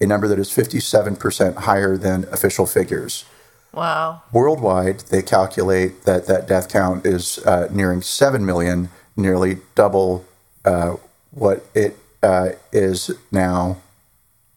a 0.00 0.06
number 0.06 0.28
that 0.28 0.38
is 0.38 0.50
57% 0.50 1.56
higher 1.56 1.96
than 1.96 2.24
official 2.32 2.66
figures. 2.66 3.24
Wow. 3.72 4.22
Worldwide, 4.32 5.00
they 5.10 5.22
calculate 5.22 6.04
that 6.04 6.26
that 6.26 6.48
death 6.48 6.68
count 6.68 7.06
is 7.06 7.38
uh, 7.46 7.68
nearing 7.70 8.02
7 8.02 8.44
million, 8.44 8.90
nearly 9.16 9.58
double 9.74 10.24
uh, 10.64 10.96
what 11.30 11.66
it 11.74 11.96
uh, 12.22 12.50
is 12.72 13.10
now. 13.30 13.78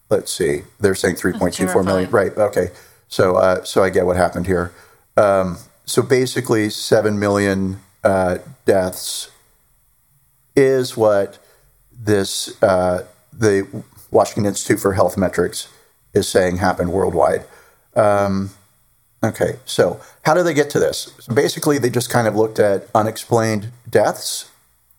Let's 0.08 0.32
see, 0.32 0.62
they're 0.80 0.94
saying 0.94 1.16
3.24 1.16 1.84
million. 1.84 2.10
Right, 2.10 2.36
okay. 2.36 2.70
So, 3.08 3.36
uh, 3.36 3.64
so 3.64 3.82
I 3.82 3.90
get 3.90 4.06
what 4.06 4.16
happened 4.16 4.46
here. 4.46 4.72
Um, 5.16 5.58
so 5.84 6.02
basically, 6.02 6.70
7 6.70 7.18
million 7.18 7.80
uh, 8.02 8.38
deaths 8.64 9.30
is 10.56 10.96
what 10.96 11.38
this, 11.92 12.60
uh, 12.62 13.04
the 13.32 13.66
Washington 14.10 14.46
Institute 14.46 14.80
for 14.80 14.92
Health 14.94 15.16
Metrics 15.16 15.68
is 16.14 16.28
saying 16.28 16.56
happened 16.56 16.92
worldwide. 16.92 17.44
Okay, 19.22 19.58
so 19.66 20.00
how 20.22 20.32
do 20.34 20.42
they 20.42 20.54
get 20.54 20.70
to 20.70 20.78
this? 20.78 21.12
So 21.20 21.34
basically, 21.34 21.78
they 21.78 21.90
just 21.90 22.08
kind 22.10 22.26
of 22.26 22.34
looked 22.34 22.58
at 22.58 22.88
unexplained 22.94 23.70
deaths 23.88 24.50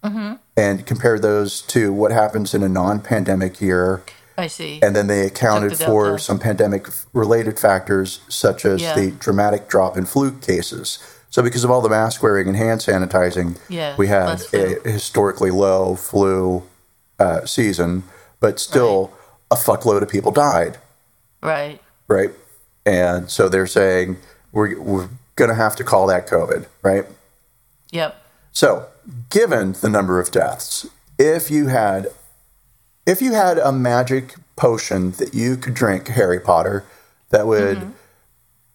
and 0.03 0.85
compared 0.85 1.21
those 1.21 1.61
to 1.63 1.91
what 1.93 2.11
happens 2.11 2.53
in 2.53 2.63
a 2.63 2.69
non 2.69 2.99
pandemic 3.01 3.59
year. 3.61 4.03
I 4.37 4.47
see. 4.47 4.79
And 4.81 4.95
then 4.95 5.07
they 5.07 5.25
accounted 5.25 5.77
for 5.77 6.17
some 6.17 6.39
pandemic 6.39 6.87
related 7.13 7.59
factors, 7.59 8.21
such 8.27 8.65
as 8.65 8.81
Yeah. 8.81 8.95
the 8.95 9.11
dramatic 9.11 9.67
drop 9.67 9.97
in 9.97 10.05
flu 10.05 10.31
cases. 10.31 10.99
So, 11.29 11.41
because 11.41 11.63
of 11.63 11.71
all 11.71 11.81
the 11.81 11.89
mask 11.89 12.21
wearing 12.23 12.47
and 12.47 12.57
hand 12.57 12.81
sanitizing, 12.81 13.57
Yeah, 13.69 13.95
we 13.97 14.07
had 14.07 14.41
a 14.53 14.89
historically 14.89 15.51
low 15.51 15.95
flu 15.95 16.63
uh, 17.19 17.45
season, 17.45 18.03
but 18.39 18.59
still 18.59 19.11
a 19.51 19.55
fuckload 19.55 20.01
of 20.01 20.09
people 20.09 20.31
died, 20.31 20.77
Right. 21.43 21.79
right? 22.07 22.31
And 22.85 23.29
so 23.29 23.49
they're 23.49 23.67
saying 23.67 24.17
we're, 24.51 24.79
we're 24.79 25.09
going 25.35 25.49
to 25.49 25.55
have 25.55 25.75
to 25.77 25.83
call 25.83 26.07
that 26.07 26.27
COVID, 26.27 26.67
right? 26.81 27.05
Yep. 27.91 28.15
So, 28.51 28.87
given 29.29 29.73
the 29.73 29.89
number 29.89 30.19
of 30.19 30.31
deaths, 30.31 30.87
if 31.17 31.49
you 31.49 31.67
had 31.67 32.07
if 33.05 33.21
you 33.21 33.33
had 33.33 33.57
a 33.57 33.71
magic 33.71 34.35
potion 34.55 35.11
that 35.11 35.33
you 35.33 35.57
could 35.57 35.73
drink, 35.73 36.07
Harry 36.09 36.39
Potter, 36.39 36.85
that 37.29 37.47
would 37.47 37.77
mm-hmm. 37.77 37.89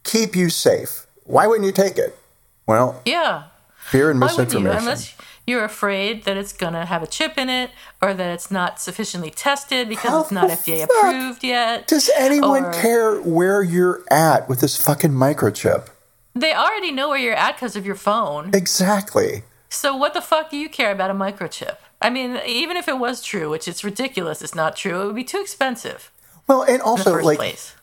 keep 0.03 0.35
you 0.35 0.51
safe, 0.51 1.07
why 1.25 1.47
wouldn't 1.47 1.67
you 1.67 1.73
take 1.73 1.97
it? 1.97 2.19
Well, 2.67 3.01
Yeah. 3.05 3.45
fear 3.79 4.11
and 4.11 4.21
Why 4.21 4.29
wouldn't 4.29 4.53
you? 4.53 4.61
misinformation. 4.61 5.15
You're 5.47 5.65
afraid 5.65 6.25
that 6.25 6.37
it's 6.37 6.53
going 6.53 6.73
to 6.73 6.85
have 6.85 7.03
a 7.03 7.07
chip 7.07 7.39
in 7.39 7.49
it 7.49 7.71
or 8.03 8.13
that 8.15 8.35
it's 8.35 8.51
not 8.51 8.81
sufficiently 8.81 9.31
tested 9.31 9.89
because 9.89 10.11
How 10.11 10.21
it's 10.23 10.33
not 10.33 10.51
FDA 10.51 10.81
fuck 10.81 10.91
approved 10.91 11.45
yet. 11.45 11.87
Does 11.87 12.11
anyone 12.17 12.65
or- 12.65 12.73
care 12.73 13.21
where 13.21 13.63
you're 13.63 14.03
at 14.11 14.49
with 14.49 14.61
this 14.61 14.77
fucking 14.83 15.13
microchip? 15.13 15.89
They 16.35 16.53
already 16.53 16.91
know 16.93 17.09
where 17.11 17.19
you're 17.19 17.35
at 17.35 17.57
because 17.57 17.77
of 17.77 17.87
your 17.87 17.95
phone. 17.95 18.51
Exactly. 18.53 19.45
So 19.69 19.97
what 19.97 20.15
the 20.15 20.21
fuck 20.21 20.51
do 20.51 20.57
you 20.57 20.69
care 20.69 20.91
about 20.91 21.11
a 21.11 21.15
microchip? 21.15 21.77
I 22.03 22.11
mean, 22.11 22.39
even 22.47 22.77
if 22.77 22.89
it 22.89 22.99
was 22.99 23.23
true, 23.23 23.49
which 23.51 23.67
it's 23.69 23.83
ridiculous, 23.85 24.43
it's 24.43 24.55
not 24.55 24.77
true. 24.77 25.01
It 25.03 25.07
would 25.07 25.15
be 25.17 25.25
too 25.25 25.41
expensive 25.41 26.11
Well, 26.47 26.63
and 26.63 26.83
also 26.83 27.21
like 27.23 27.39
place. 27.39 27.75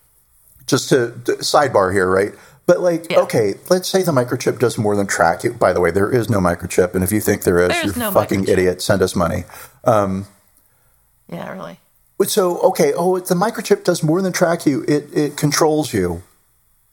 just 0.68 0.90
to, 0.90 1.14
to 1.26 1.32
sidebar 1.38 1.92
here, 1.94 2.08
right? 2.10 2.34
But 2.66 2.80
like, 2.80 3.12
Yeah. 3.12 3.20
okay, 3.22 3.56
let's 3.70 3.90
say 3.90 4.04
the 4.04 4.14
microchip 4.14 4.58
does 4.58 4.78
more 4.78 4.96
than 4.96 5.06
track 5.06 5.44
you. 5.44 5.52
By 5.54 5.74
the 5.74 5.82
way, 5.82 5.92
there 5.92 6.10
is 6.10 6.30
no 6.30 6.40
microchip, 6.40 6.96
and 6.96 7.04
if 7.04 7.12
you 7.12 7.20
think 7.20 7.44
there 7.44 7.60
is, 7.60 7.70
There's 7.70 7.86
you're 7.88 7.96
no 7.98 8.12
fucking 8.12 8.46
microchip. 8.46 8.50
idiot. 8.50 8.82
Send 8.82 9.02
us 9.02 9.16
money. 9.16 9.44
Um, 9.84 10.28
yeah, 11.28 11.52
really. 11.52 11.80
So 12.26 12.60
okay, 12.62 12.94
oh, 12.96 13.20
the 13.20 13.36
microchip 13.36 13.84
does 13.84 14.02
more 14.02 14.22
than 14.22 14.32
track 14.32 14.66
you. 14.66 14.86
It 14.88 15.10
it 15.14 15.36
controls 15.36 15.94
you. 15.94 16.24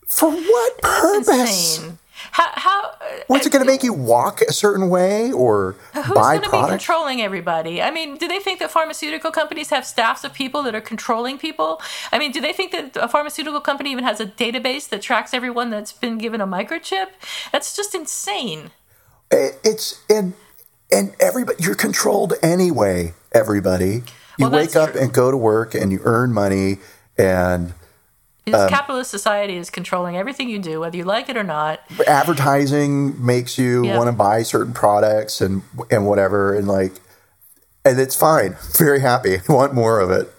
For 0.09 0.29
what 0.29 0.73
It's 0.79 1.29
purpose? 1.29 1.79
insane. 1.79 1.99
How? 2.33 2.51
how 2.55 2.93
What's 3.27 3.47
it 3.47 3.53
going 3.53 3.65
to 3.65 3.71
uh, 3.71 3.73
make 3.73 3.83
you 3.83 3.93
walk 3.93 4.41
a 4.43 4.53
certain 4.53 4.89
way 4.89 5.33
or 5.33 5.77
Who's 5.95 6.09
buy 6.09 6.39
going 6.39 6.51
to 6.51 6.51
be 6.51 6.69
controlling 6.69 7.21
everybody? 7.21 7.83
I 7.83 7.91
mean, 7.91 8.17
do 8.17 8.29
they 8.29 8.39
think 8.39 8.61
that 8.61 8.71
pharmaceutical 8.71 9.31
companies 9.31 9.71
have 9.71 9.85
staffs 9.87 10.25
of 10.25 10.33
people 10.33 10.63
that 10.65 10.75
are 10.75 10.81
controlling 10.81 11.39
people? 11.39 11.81
I 12.13 12.19
mean, 12.19 12.33
do 12.33 12.41
they 12.41 12.53
think 12.53 12.73
that 12.73 12.97
a 12.97 13.09
pharmaceutical 13.09 13.61
company 13.61 13.93
even 13.93 14.05
has 14.05 14.21
a 14.21 14.27
database 14.27 14.89
that 14.91 15.03
tracks 15.03 15.35
everyone 15.35 15.71
that's 15.71 15.93
been 15.93 16.19
given 16.19 16.41
a 16.41 16.47
microchip? 16.47 17.09
That's 17.53 17.77
just 17.77 17.95
insane. 17.95 18.71
It's 19.31 20.03
and 20.09 20.35
and 20.91 21.15
everybody 21.21 21.63
you're 21.63 21.75
controlled 21.75 22.35
anyway. 22.43 23.15
Everybody, 23.33 24.03
you 24.39 24.49
Well, 24.49 24.51
wake 24.51 24.75
up 24.75 24.93
true. 24.93 25.01
and 25.01 25.13
go 25.13 25.31
to 25.31 25.37
work 25.37 25.75
and 25.75 25.93
you 25.93 26.01
earn 26.03 26.33
money 26.33 26.79
and 27.17 27.75
Um, 28.55 28.69
capitalist 28.69 29.11
society 29.11 29.57
is 29.57 29.71
controlling 29.71 30.17
everything 30.17 30.49
you 30.49 30.59
do, 30.59 30.81
whether 30.81 30.97
you 30.97 31.05
like 31.05 31.29
it 31.29 31.37
or 31.37 31.45
not. 31.45 31.81
advertising 32.07 33.25
makes 33.25 33.59
you 33.59 33.85
Yeah. 33.85 33.97
want 33.97 34.09
to 34.09 34.13
buy 34.13 34.43
certain 34.43 34.73
products 34.73 35.41
and 35.41 35.63
and 35.91 36.07
whatever 36.07 36.55
and 36.55 36.67
like 36.69 36.93
and 37.85 37.99
it's 37.99 38.15
fine. 38.17 38.57
Very 38.79 39.01
happy. 39.01 39.37
I 39.37 39.43
want 39.53 39.75
more 39.75 40.01
of 40.01 40.11
it. 40.11 40.33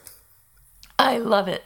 I 0.99 1.18
love 1.18 1.47
it. 1.47 1.64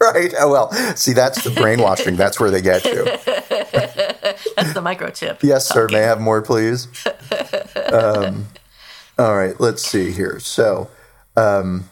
Right. 0.00 0.34
Oh 0.38 0.50
well. 0.50 0.72
See, 0.96 1.12
that's 1.12 1.44
the 1.44 1.50
brainwashing. 1.50 2.16
that's 2.16 2.40
where 2.40 2.50
they 2.50 2.60
get 2.62 2.84
you. 2.84 3.04
That's 4.56 4.72
the 4.74 4.80
microchip. 4.82 5.42
Yes, 5.42 5.68
sir. 5.68 5.88
May 5.90 5.98
I 6.02 6.06
have 6.06 6.20
more, 6.20 6.42
please? 6.42 6.88
Um, 7.92 8.46
all 9.18 9.36
right. 9.36 9.58
Let's 9.60 9.84
see 9.86 10.12
here. 10.12 10.40
So, 10.40 10.88
um, 11.36 11.90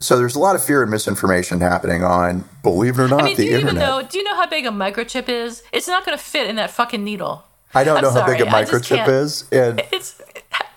so 0.00 0.16
there's 0.18 0.34
a 0.34 0.38
lot 0.38 0.56
of 0.56 0.64
fear 0.64 0.82
and 0.82 0.90
misinformation 0.90 1.60
happening 1.60 2.02
on, 2.02 2.44
believe 2.62 2.98
it 2.98 3.02
or 3.02 3.08
not, 3.08 3.20
I 3.22 3.24
mean, 3.26 3.36
do 3.36 3.42
the 3.42 3.48
you 3.50 3.56
even 3.58 3.68
internet. 3.76 3.88
know? 3.88 4.02
Do 4.02 4.18
you 4.18 4.24
know 4.24 4.34
how 4.34 4.46
big 4.46 4.66
a 4.66 4.70
microchip 4.70 5.28
is? 5.28 5.62
It's 5.72 5.86
not 5.86 6.04
going 6.04 6.16
to 6.16 6.22
fit 6.24 6.48
in 6.48 6.56
that 6.56 6.70
fucking 6.70 7.04
needle. 7.04 7.44
I 7.74 7.84
don't 7.84 7.98
I'm 7.98 8.02
know 8.02 8.10
how 8.10 8.26
big 8.26 8.40
a 8.40 8.50
sorry, 8.50 8.64
microchip 8.64 9.08
is, 9.08 9.44
and 9.52 9.80
It's 9.92 10.20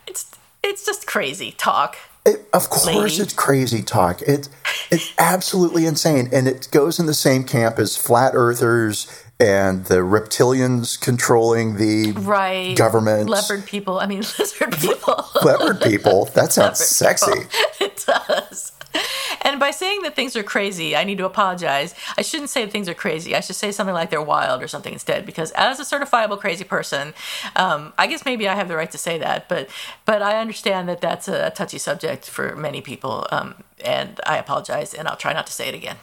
it's 0.06 0.30
it's 0.62 0.86
just 0.86 1.08
crazy 1.08 1.52
talk. 1.58 1.96
it, 2.26 2.46
of 2.54 2.70
course 2.70 2.86
Lady. 2.86 3.24
it's 3.24 3.34
crazy 3.34 3.82
talk. 3.82 4.22
It's 4.22 4.50
it's 4.92 5.12
absolutely 5.18 5.86
insane, 5.88 6.30
and 6.32 6.48
it 6.48 6.68
goes 6.72 7.00
in 7.00 7.06
the 7.08 7.14
same 7.16 7.46
camp 7.46 7.80
as 7.80 7.98
flat 7.98 8.34
earthers 8.36 9.08
and 9.40 9.86
the 9.86 9.96
reptilians 9.98 11.00
controlling 11.02 11.78
the 11.78 12.12
Right. 12.12 12.78
government. 12.78 13.28
Leopard 13.30 13.66
people. 13.66 14.00
I 14.00 14.06
mean, 14.06 14.20
lizard 14.40 14.78
people. 14.78 15.26
Leopard 15.44 15.82
people. 15.82 16.26
That 16.36 16.54
sounds 16.54 16.80
Leopard 17.02 17.20
sexy. 17.20 17.32
people. 17.32 17.50
it 17.88 18.06
does. 18.06 18.73
And 19.44 19.60
by 19.60 19.72
saying 19.72 20.04
that 20.04 20.16
things 20.16 20.36
are 20.36 20.44
crazy, 20.44 20.96
I 20.96 21.04
need 21.04 21.18
to 21.18 21.26
apologize. 21.26 21.94
I 22.18 22.22
shouldn't 22.22 22.50
say 22.50 22.66
things 22.66 22.88
are 22.88 22.94
crazy. 22.94 23.36
I 23.36 23.42
should 23.42 23.58
say 23.58 23.72
something 23.72 23.94
like 23.94 24.10
they're 24.10 24.22
wild 24.22 24.64
or 24.64 24.68
something 24.68 24.94
instead. 24.94 25.26
Because 25.26 25.52
as 25.52 25.80
a 25.80 25.84
certifiable 25.84 26.40
crazy 26.40 26.64
person, 26.64 27.14
um, 27.56 27.94
I 27.98 28.08
guess 28.08 28.26
maybe 28.26 28.48
I 28.48 28.56
have 28.56 28.68
the 28.68 28.78
right 28.78 28.90
to 28.92 28.98
say 28.98 29.18
that. 29.18 29.50
But 29.50 29.70
but 30.06 30.22
I 30.22 30.40
understand 30.40 30.88
that 30.90 31.02
that's 31.02 31.28
a 31.28 31.50
touchy 31.52 31.78
subject 31.78 32.30
for 32.30 32.56
many 32.56 32.82
people, 32.82 33.28
um, 33.32 33.56
and 33.84 34.20
I 34.26 34.38
apologize. 34.38 34.94
And 34.94 35.08
I'll 35.08 35.18
try 35.18 35.34
not 35.34 35.46
to 35.48 35.54
say 35.54 35.68
it 35.68 35.76
again. 35.76 35.98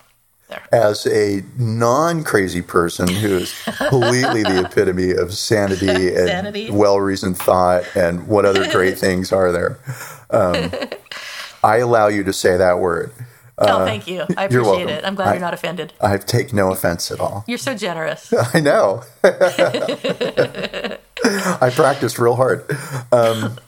There. 0.48 0.66
as 0.72 1.06
a 1.06 1.44
non-crazy 1.56 2.62
person 2.62 3.06
who 3.06 3.36
is 3.36 3.54
completely 3.62 4.42
the 4.42 4.64
epitome 4.64 5.12
of 5.12 5.32
sanity 5.32 6.12
and 6.16 6.76
well-reasoned 6.76 7.38
thought 7.38 7.84
and 7.94 8.26
what 8.26 8.44
other 8.44 8.68
great 8.72 8.98
things 9.06 9.30
are 9.30 9.52
there 9.52 9.78
um, 10.30 10.72
i 11.64 11.76
allow 11.78 12.08
you 12.08 12.22
to 12.24 12.32
say 12.32 12.56
that 12.56 12.78
word 12.78 13.12
oh, 13.62 13.84
thank 13.84 14.06
you. 14.06 14.20
I 14.38 14.44
Uh, 14.44 14.46
appreciate 14.46 14.88
it. 14.88 15.04
I'm 15.04 15.14
glad 15.14 15.28
I- 15.28 15.32
you're 15.32 15.40
not 15.40 15.52
offended. 15.54 15.92
i 16.00 16.16
take 16.16 16.52
no 16.52 16.72
offense 16.72 17.10
at 17.10 17.20
all 17.20 17.44
You're 17.46 17.58
so 17.58 17.74
generous. 17.74 18.32
i 18.54 18.60
know 18.60 19.02
i 21.60 21.70
practiced 21.74 22.18
real 22.18 22.36
hard 22.36 22.64
um, 23.12 23.58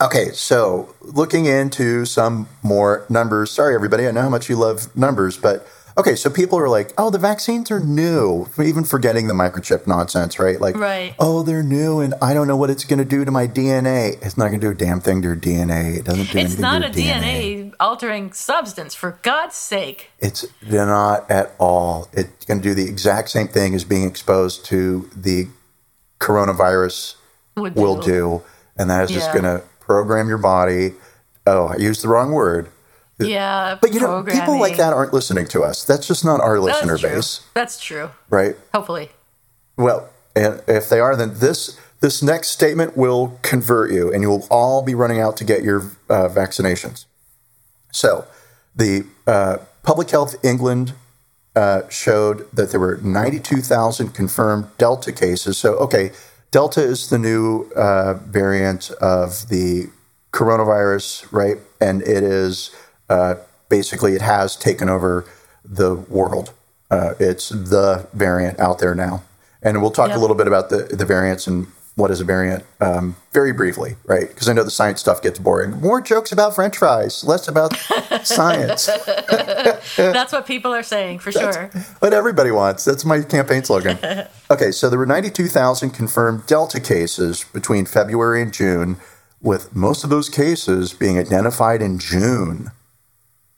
okay 0.00 0.30
so 0.32 0.94
looking 1.02 1.46
into 1.46 2.04
some 2.04 2.48
more 2.62 3.04
numbers 3.08 3.50
sorry 3.50 3.74
everybody 3.74 4.06
i 4.06 4.10
know 4.10 4.22
how 4.22 4.28
much 4.28 4.48
you 4.48 4.56
love 4.56 4.94
numbers 4.96 5.36
but 5.36 5.66
okay 5.98 6.14
so 6.14 6.30
people 6.30 6.58
are 6.58 6.68
like 6.68 6.92
oh 6.98 7.10
the 7.10 7.18
vaccines 7.18 7.70
are 7.70 7.80
new 7.80 8.46
even 8.62 8.84
forgetting 8.84 9.26
the 9.26 9.34
microchip 9.34 9.86
nonsense 9.86 10.38
right 10.38 10.60
like 10.60 10.76
Right. 10.76 11.14
oh 11.18 11.42
they're 11.42 11.62
new 11.62 12.00
and 12.00 12.14
i 12.22 12.32
don't 12.34 12.46
know 12.48 12.56
what 12.56 12.70
it's 12.70 12.84
going 12.84 12.98
to 12.98 13.04
do 13.04 13.24
to 13.24 13.30
my 13.30 13.46
dna 13.46 14.12
it's 14.22 14.38
not 14.38 14.48
going 14.48 14.60
to 14.60 14.66
do 14.66 14.70
a 14.70 14.74
damn 14.74 15.00
thing 15.00 15.22
to 15.22 15.28
your 15.28 15.36
dna 15.36 15.96
it 15.98 16.04
doesn't 16.04 16.30
do 16.30 16.38
anything. 16.38 16.44
It's 16.44 16.54
anything 16.54 16.60
not 16.62 16.82
a 16.82 17.02
your 17.02 17.14
DNA 17.16 17.74
altering 17.80 18.32
substance, 18.32 18.94
for 18.94 19.18
God's 19.22 19.54
sake. 19.56 20.10
it's 20.18 20.44
not 20.62 21.30
at 21.30 21.52
all. 21.58 22.08
It's 22.12 22.44
going 22.44 22.60
to 22.60 22.68
do 22.68 22.74
the 22.74 22.84
exact 22.88 23.30
same 23.30 23.48
thing 23.48 23.74
as 23.74 23.84
being 23.84 24.06
exposed 24.06 24.64
to 24.66 25.08
the 25.16 25.48
coronavirus 26.18 27.14
Would 27.56 27.74
will 27.76 27.96
do, 28.00 28.42
and 28.76 28.90
that 28.90 29.04
is 29.04 29.10
just 29.10 29.32
going 29.32 29.44
to 29.44 29.62
program 29.80 30.28
your 30.28 30.38
body. 30.38 30.92
Oh, 31.46 31.66
I 31.68 31.76
used 31.76 32.02
the 32.02 32.08
wrong 32.08 32.32
word. 32.32 32.68
Yeah, 33.26 33.78
But 33.80 33.92
you 33.92 34.00
know, 34.00 34.22
people 34.22 34.58
like 34.58 34.76
that 34.76 34.92
aren't 34.92 35.12
listening 35.12 35.46
to 35.48 35.62
us. 35.62 35.84
That's 35.84 36.06
just 36.06 36.24
not 36.24 36.40
our 36.40 36.58
listener 36.58 36.96
true. 36.96 37.10
base, 37.10 37.40
That's 37.54 37.80
true. 37.80 38.10
right? 38.28 38.56
Hopefully. 38.74 39.10
Well, 39.76 40.10
and 40.36 40.62
if 40.66 40.88
they 40.88 41.00
are, 41.00 41.16
then 41.16 41.34
this 41.34 41.78
this 42.00 42.22
next 42.22 42.48
statement 42.48 42.96
will 42.96 43.38
convert 43.42 43.92
you, 43.92 44.12
and 44.12 44.22
you'll 44.22 44.46
all 44.50 44.82
be 44.82 44.94
running 44.94 45.20
out 45.20 45.36
to 45.38 45.44
get 45.44 45.62
your 45.62 45.80
uh, 46.08 46.28
vaccinations. 46.28 47.04
So, 47.92 48.26
the 48.74 49.04
uh, 49.26 49.58
Public 49.82 50.10
Health 50.10 50.34
England 50.42 50.94
uh, 51.54 51.82
showed 51.88 52.50
that 52.52 52.70
there 52.70 52.80
were 52.80 52.98
92,000 53.02 54.10
confirmed 54.14 54.68
Delta 54.78 55.12
cases. 55.12 55.58
So, 55.58 55.74
okay, 55.74 56.12
Delta 56.50 56.82
is 56.82 57.10
the 57.10 57.18
new 57.18 57.70
uh, 57.76 58.14
variant 58.14 58.90
of 58.92 59.48
the 59.48 59.90
coronavirus, 60.32 61.30
right? 61.32 61.58
And 61.80 62.02
it 62.02 62.22
is 62.22 62.70
uh, 63.10 63.34
basically 63.68 64.14
it 64.14 64.22
has 64.22 64.56
taken 64.56 64.88
over 64.88 65.26
the 65.62 65.94
world. 65.94 66.54
Uh, 66.90 67.12
it's 67.20 67.50
the 67.50 68.08
variant 68.14 68.58
out 68.58 68.78
there 68.78 68.94
now, 68.94 69.22
and 69.62 69.82
we'll 69.82 69.90
talk 69.90 70.08
Yep. 70.08 70.16
a 70.16 70.20
little 70.20 70.36
bit 70.36 70.46
about 70.48 70.70
the 70.70 70.84
the 70.84 71.04
variants 71.04 71.46
and 71.46 71.66
what 71.96 72.10
is 72.10 72.20
a 72.20 72.24
variant 72.24 72.64
um, 72.80 73.14
very 73.32 73.52
briefly, 73.52 73.96
right? 74.06 74.28
Because 74.28 74.48
I 74.48 74.54
know 74.54 74.62
the 74.62 74.70
science 74.70 75.00
stuff 75.00 75.20
gets 75.20 75.38
boring. 75.38 75.72
More 75.80 76.00
jokes 76.00 76.32
about 76.32 76.54
French 76.54 76.78
fries, 76.78 77.24
less 77.24 77.46
about 77.48 77.76
science. 78.24 78.86
That's 79.96 80.32
what 80.32 80.46
people 80.46 80.72
are 80.72 80.82
saying 80.84 81.18
for 81.18 81.30
sure. 81.32 81.70
what 81.98 82.14
everybody 82.14 82.50
wants. 82.52 82.84
That's 82.84 83.04
my 83.04 83.22
campaign 83.22 83.64
slogan. 83.64 83.98
Okay, 84.50 84.72
so 84.72 84.90
there 84.90 84.98
were 84.98 85.06
92,000 85.06 85.90
confirmed 85.90 86.44
Delta 86.46 86.80
cases 86.80 87.44
between 87.52 87.86
February 87.86 88.42
and 88.42 88.52
June, 88.52 88.96
with 89.40 89.76
most 89.76 90.02
of 90.02 90.10
those 90.10 90.28
cases 90.28 90.92
being 90.92 91.16
identified 91.18 91.80
in 91.80 92.00
June. 92.00 92.72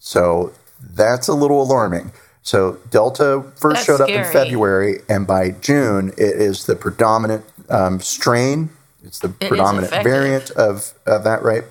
So 0.05 0.53
that's 0.81 1.29
a 1.29 1.33
little 1.33 1.63
alarming. 1.63 2.11
So 2.43 2.79
Delta 2.91 3.45
first 3.55 3.77
That's 3.77 3.85
showed 3.87 4.01
up 4.01 4.09
in. 4.09 4.25
February, 4.25 4.99
and 5.09 5.29
by 5.29 5.51
June, 5.53 6.09
it 6.19 6.37
is 6.41 6.67
the 6.67 6.75
predominant 6.75 7.45
um, 7.71 8.01
strain. 8.01 8.71
It's 9.05 9.21
the 9.21 9.33
is 9.41 9.49
predominant 9.49 9.93
variant 10.03 10.51
of, 10.51 10.93
of 11.07 11.23
that, 11.23 11.45
right? 11.45 11.63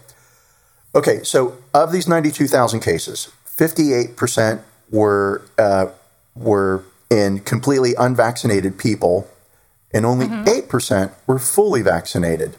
Okay, 0.95 1.23
so 1.23 1.57
of 1.73 1.91
these 1.91 2.07
92,000 2.07 2.79
cases, 2.79 3.29
58% 3.45 4.61
were 4.89 5.41
uh, 5.57 5.87
were 6.33 6.85
in 7.09 7.39
completely 7.39 7.95
unvaccinated 7.99 8.77
people, 8.77 9.27
and 9.93 10.05
only 10.05 10.27
8% 10.27 11.11
were 11.27 11.37
fully 11.37 11.81
vaccinated. 11.81 12.55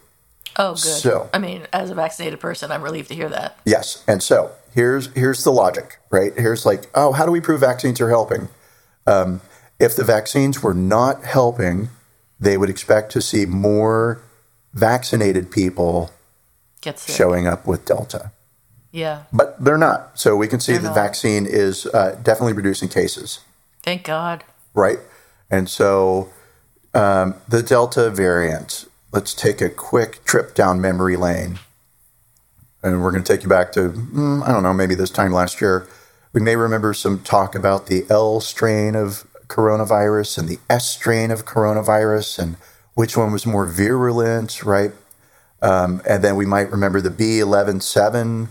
Oh, 0.57 0.71
good. 0.73 0.79
So- 0.79 1.31
I 1.33 1.39
mean, 1.39 1.67
as 1.73 1.91
a 1.91 1.95
vaccinated 1.95 2.41
person, 2.41 2.71
I'm 2.71 2.83
relieved 2.83 3.09
to 3.09 3.15
hear 3.15 3.29
that. 3.29 3.59
Yes, 3.65 4.05
and 4.07 4.23
so 4.23 4.53
here's 4.75 5.07
here's 5.15 5.45
the 5.45 5.51
logic, 5.53 5.99
right? 6.11 6.33
Here's 6.37 6.65
like, 6.67 6.87
oh, 6.95 7.13
how 7.13 7.25
do 7.27 7.33
we 7.33 7.41
prove 7.41 7.61
vaccines 7.61 8.01
are 8.01 8.09
helping? 8.11 8.49
Um, 9.07 9.41
if 9.79 9.97
the 9.97 10.05
vaccines 10.05 10.63
were 10.63 10.75
not 10.75 11.25
helping, 11.25 11.89
they 12.39 12.57
would 12.57 12.71
expect 12.71 13.11
to 13.13 13.21
see 13.23 13.47
more 13.47 14.23
vaccinated 14.75 15.51
people 15.51 16.11
showing 16.97 17.47
up 17.47 17.67
with 17.67 17.85
Delta. 17.85 18.31
Yeah. 18.91 19.23
But 19.33 19.63
they're 19.63 19.79
not. 19.79 20.19
So 20.19 20.37
we 20.37 20.49
can 20.49 20.61
see 20.61 20.73
They're 20.73 20.83
the 20.83 20.89
not. 20.89 20.95
vaccine 20.95 21.47
is 21.47 21.87
uh, 21.87 22.19
definitely 22.23 22.53
reducing 22.53 22.89
cases, 22.89 23.41
Thank 23.83 24.05
God. 24.05 24.45
right? 24.75 24.99
And 25.51 25.69
so 25.69 26.29
um, 26.95 27.35
the 27.49 27.63
Delta 27.63 28.11
variant, 28.11 28.87
let's 29.13 29.35
take 29.35 29.61
a 29.61 29.69
quick 29.69 30.25
trip 30.25 30.55
down 30.55 30.81
memory 30.81 31.17
lane. 31.17 31.59
And 32.83 33.03
we're 33.03 33.13
going 33.13 33.23
to 33.23 33.33
take 33.33 33.45
you 33.45 33.49
back 33.49 33.71
to, 33.73 33.91
mm, 33.91 34.43
I 34.43 34.49
don't 34.51 34.65
know, 34.65 34.73
maybe 34.75 34.95
this 34.95 35.11
time 35.11 35.31
last 35.33 35.61
year. 35.61 35.87
We 36.33 36.41
may 36.41 36.57
remember 36.57 36.95
some 36.95 37.21
talk 37.21 37.55
about 37.55 37.87
the 37.87 38.05
L 38.11 38.41
strain 38.41 38.97
of 38.97 39.25
coronavirus 39.47 40.39
and 40.39 40.49
the 40.49 40.59
S 40.69 40.89
strain 40.89 41.31
of 41.31 41.45
coronavirus 41.45 42.39
and 42.39 42.57
which 42.95 43.17
one 43.17 43.33
was 43.33 43.47
more 43.47 43.67
virulent, 43.67 44.65
right? 44.65 44.93
Um, 45.61 46.03
and 46.09 46.25
then 46.25 46.35
we 46.37 46.47
might 46.47 46.71
remember 46.71 47.01
the 47.01 47.11
B117 47.11 48.49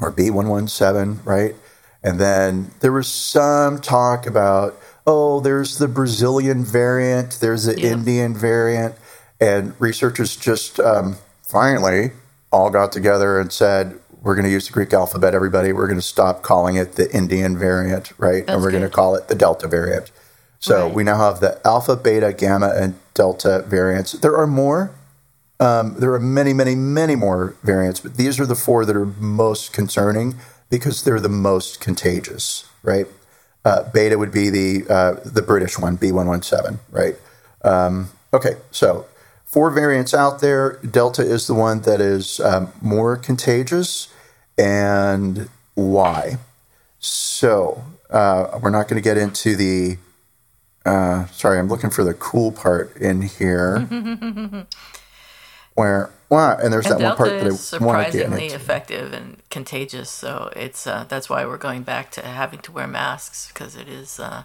or 0.00 0.12
B117, 0.12 1.24
right? 1.26 1.54
And 2.02 2.20
then 2.20 2.70
there 2.80 2.92
was 2.92 3.08
some 3.08 3.80
talk 3.80 4.26
about, 4.26 4.78
oh, 5.06 5.40
there's 5.40 5.78
the 5.78 5.88
Brazilian 5.88 6.64
variant, 6.64 7.38
there's 7.40 7.64
the 7.64 7.78
Yeah. 7.78 7.90
Indian 7.92 8.34
variant. 8.36 8.94
And 9.42 9.74
researchers 9.80 10.36
just 10.36 10.78
um, 10.78 11.16
finally 11.42 12.12
all 12.52 12.70
got 12.70 12.92
together 12.92 13.40
and 13.40 13.52
said, 13.52 13.98
we're 14.22 14.36
going 14.36 14.44
to 14.44 14.50
use 14.52 14.68
the 14.68 14.72
Greek 14.72 14.92
alphabet, 14.92 15.34
everybody. 15.34 15.72
We're 15.72 15.88
going 15.88 15.98
to 15.98 16.02
stop 16.06 16.42
calling 16.42 16.76
it 16.76 16.92
the 16.92 17.10
Indian 17.12 17.58
variant, 17.58 18.12
right? 18.18 18.44
and 18.46 18.62
we're 18.62 18.70
going 18.70 18.84
to 18.84 18.88
call 18.88 19.16
it 19.16 19.26
the 19.26 19.34
Delta 19.34 19.66
variant. 19.66 20.12
So 20.60 20.86
Right. 20.86 20.94
we 20.94 21.02
now 21.02 21.16
have 21.16 21.40
the 21.40 21.60
alpha, 21.66 21.96
beta, 21.96 22.32
gamma, 22.32 22.72
and 22.76 22.94
delta 23.14 23.64
variants. 23.66 24.12
There 24.12 24.36
are 24.36 24.46
more. 24.46 24.92
Um, 25.58 25.96
there 25.98 26.12
are 26.14 26.20
many, 26.20 26.52
many, 26.52 26.76
many 26.76 27.16
more 27.16 27.56
variants, 27.64 27.98
but 27.98 28.16
these 28.16 28.38
are 28.38 28.46
the 28.46 28.54
four 28.54 28.84
that 28.84 28.94
are 28.94 29.06
most 29.06 29.72
concerning 29.72 30.36
because 30.70 31.02
they're 31.02 31.18
the 31.20 31.28
most 31.28 31.80
contagious, 31.80 32.64
right? 32.84 33.06
Uh, 33.64 33.82
beta 33.90 34.16
would 34.18 34.30
be 34.30 34.50
the 34.50 34.84
uh, 34.88 35.14
the 35.24 35.42
British 35.42 35.80
one, 35.80 35.98
B117, 35.98 36.78
right? 36.92 37.16
Um, 37.64 38.10
okay, 38.32 38.56
so 38.70 39.06
four 39.52 39.70
variants 39.70 40.14
out 40.14 40.40
there. 40.40 40.78
Delta 40.78 41.22
is 41.22 41.46
the 41.46 41.54
one 41.54 41.82
that 41.82 42.00
is 42.00 42.40
um, 42.40 42.72
more 42.80 43.16
contagious, 43.16 44.12
and 44.58 45.48
why? 45.74 46.38
So 46.98 47.84
uh, 48.10 48.58
we're 48.60 48.70
not 48.70 48.88
going 48.88 49.00
to 49.00 49.04
get 49.04 49.18
into 49.18 49.54
the. 49.54 49.98
Uh, 50.84 51.26
sorry, 51.26 51.60
I'm 51.60 51.68
looking 51.68 51.90
for 51.90 52.02
the 52.02 52.14
cool 52.14 52.50
part 52.50 52.96
in 52.96 53.22
here. 53.22 53.78
where 55.74 56.10
well, 56.28 56.58
and 56.58 56.72
there's 56.72 56.86
And 56.86 56.98
that 57.00 57.08
one 57.08 57.16
part 57.16 57.30
that 57.30 57.46
is 57.46 57.74
I 57.74 57.78
want 57.84 58.06
to 58.06 58.12
get 58.12 58.24
surprisingly 58.24 58.46
effective 58.46 59.12
and 59.12 59.36
contagious. 59.50 60.10
So 60.10 60.50
it's 60.56 60.86
uh, 60.86 61.04
that's 61.08 61.28
why 61.28 61.44
we're 61.44 61.58
going 61.58 61.82
back 61.82 62.10
to 62.12 62.22
having 62.22 62.60
to 62.60 62.72
wear 62.72 62.86
masks 62.86 63.48
because 63.48 63.76
it 63.76 63.86
is 63.86 64.18
uh, 64.18 64.44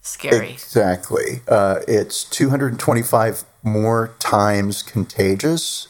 scary. 0.00 0.52
Exactly. 0.52 1.40
Uh, 1.48 1.80
it's 1.86 2.24
225 2.24 3.44
more 3.62 4.14
times 4.18 4.82
contagious 4.82 5.88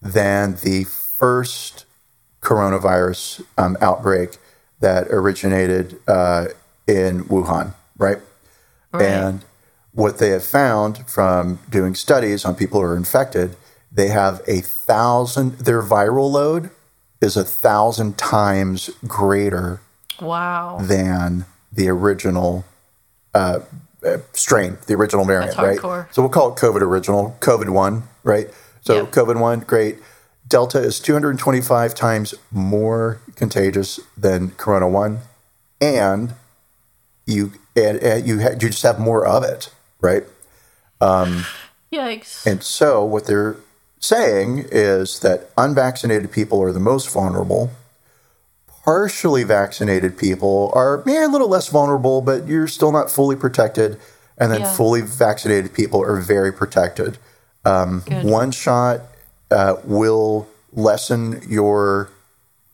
than 0.00 0.56
the 0.62 0.84
first 0.84 1.84
coronavirus 2.40 3.44
um, 3.56 3.76
outbreak 3.80 4.36
that 4.80 5.06
originated 5.08 6.00
uh, 6.08 6.46
in 6.86 7.24
Wuhan, 7.24 7.74
right? 7.96 8.18
Right. 8.92 9.04
And 9.04 9.44
what 9.92 10.18
they 10.18 10.30
have 10.30 10.44
found 10.44 11.08
from 11.08 11.60
doing 11.70 11.94
studies 11.94 12.44
on 12.44 12.56
people 12.56 12.80
who 12.80 12.86
are 12.86 12.96
infected, 12.96 13.56
they 13.90 14.08
have 14.08 14.42
a 14.46 14.60
thousand, 14.60 15.58
their 15.58 15.82
viral 15.82 16.30
load 16.30 16.70
is 17.20 17.36
a 17.36 17.44
thousand 17.44 18.18
times 18.18 18.90
greater 19.06 19.80
wow. 20.20 20.78
than 20.80 21.46
the 21.72 21.88
original 21.88 22.64
uh, 23.34 23.60
uh, 24.04 24.16
strain, 24.32 24.78
the 24.86 24.94
original 24.94 25.24
variant, 25.24 25.56
right? 25.58 25.78
So 26.12 26.22
we'll 26.22 26.30
call 26.30 26.52
it 26.52 26.56
COVID 26.56 26.80
original, 26.82 27.36
COVID 27.40 27.70
one, 27.70 28.04
right? 28.24 28.48
So 28.82 28.94
Yep. 28.96 29.12
COVID 29.12 29.40
one, 29.40 29.60
great. 29.60 29.98
Delta 30.48 30.78
is 30.78 30.98
225 31.00 31.94
times 31.94 32.34
more 32.50 33.20
contagious 33.36 34.00
than 34.16 34.50
Corona 34.52 34.88
one, 34.88 35.20
and 35.80 36.34
you 37.26 37.52
and, 37.76 37.96
and 37.98 38.26
you 38.26 38.42
ha- 38.42 38.50
you 38.50 38.68
just 38.68 38.82
have 38.82 38.98
more 38.98 39.24
of 39.26 39.44
it, 39.44 39.70
right? 40.00 40.24
Yikes. 41.00 42.46
And 42.46 42.62
so 42.62 43.04
what 43.04 43.26
they're 43.26 43.56
saying 44.00 44.66
is 44.70 45.20
that 45.20 45.50
unvaccinated 45.56 46.32
people 46.32 46.60
are 46.62 46.72
the 46.72 46.80
most 46.80 47.10
vulnerable. 47.10 47.70
Partially 48.84 49.44
vaccinated 49.44 50.18
people 50.18 50.72
are 50.74 51.02
yeah, 51.06 51.26
a 51.26 51.28
little 51.28 51.48
less 51.48 51.68
vulnerable, 51.68 52.20
but 52.20 52.48
you're 52.48 52.66
still 52.66 52.90
not 52.90 53.10
fully 53.10 53.36
protected. 53.36 53.98
And 54.38 54.50
then 54.50 54.60
Yeah. 54.62 54.74
fully 54.74 55.02
vaccinated 55.02 55.72
people 55.72 56.02
are 56.02 56.20
very 56.20 56.52
protected. 56.52 57.18
Um, 57.64 58.00
one 58.22 58.50
shot 58.50 59.02
uh, 59.52 59.76
will 59.84 60.48
lessen 60.72 61.42
your 61.48 62.08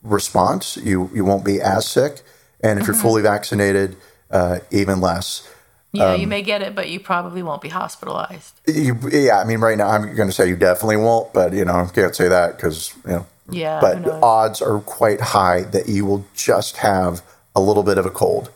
response. 0.03 0.79
You 0.79 1.11
you 1.13 1.25
won't 1.27 1.45
be 1.45 1.61
as 1.61 1.87
sick, 1.87 2.23
and 2.63 2.79
if 2.79 2.85
Mm-hmm. 2.85 2.93
you're 2.93 3.01
fully 3.03 3.23
vaccinated, 3.23 3.97
uh, 4.31 4.61
even 4.71 5.01
less. 5.03 5.47
yeah, 5.93 6.15
um, 6.15 6.21
you 6.21 6.27
may 6.27 6.41
get 6.43 6.63
it, 6.63 6.75
but 6.75 6.89
you 6.89 7.01
probably 7.01 7.43
won't 7.43 7.61
be 7.61 7.69
hospitalized. 7.69 8.61
You, 8.67 8.97
yeah, 9.11 9.41
I 9.41 9.45
mean, 9.45 9.61
right 9.61 9.77
now 9.77 9.89
I'm 9.89 10.15
going 10.15 10.29
to 10.29 10.35
say 10.35 10.49
you 10.49 10.57
definitely 10.57 10.97
won't, 10.97 11.33
but 11.35 11.53
you 11.53 11.65
know, 11.67 11.75
I 11.75 11.87
can't 11.93 12.15
say 12.15 12.29
that 12.29 12.57
because 12.57 12.95
you 13.05 13.13
know. 13.13 13.27
Yeah, 13.51 13.81
But 13.81 14.05
the 14.05 14.15
odds 14.21 14.61
are 14.61 14.79
quite 14.81 15.21
high 15.21 15.63
that 15.63 15.89
you 15.89 16.05
will 16.05 16.25
just 16.35 16.79
have 16.79 17.23
a 17.57 17.61
little 17.61 17.83
bit 17.83 17.97
of 17.99 18.07
a 18.07 18.11
cold, 18.11 18.51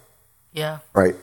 Yeah. 0.53 0.79
right? 0.93 1.17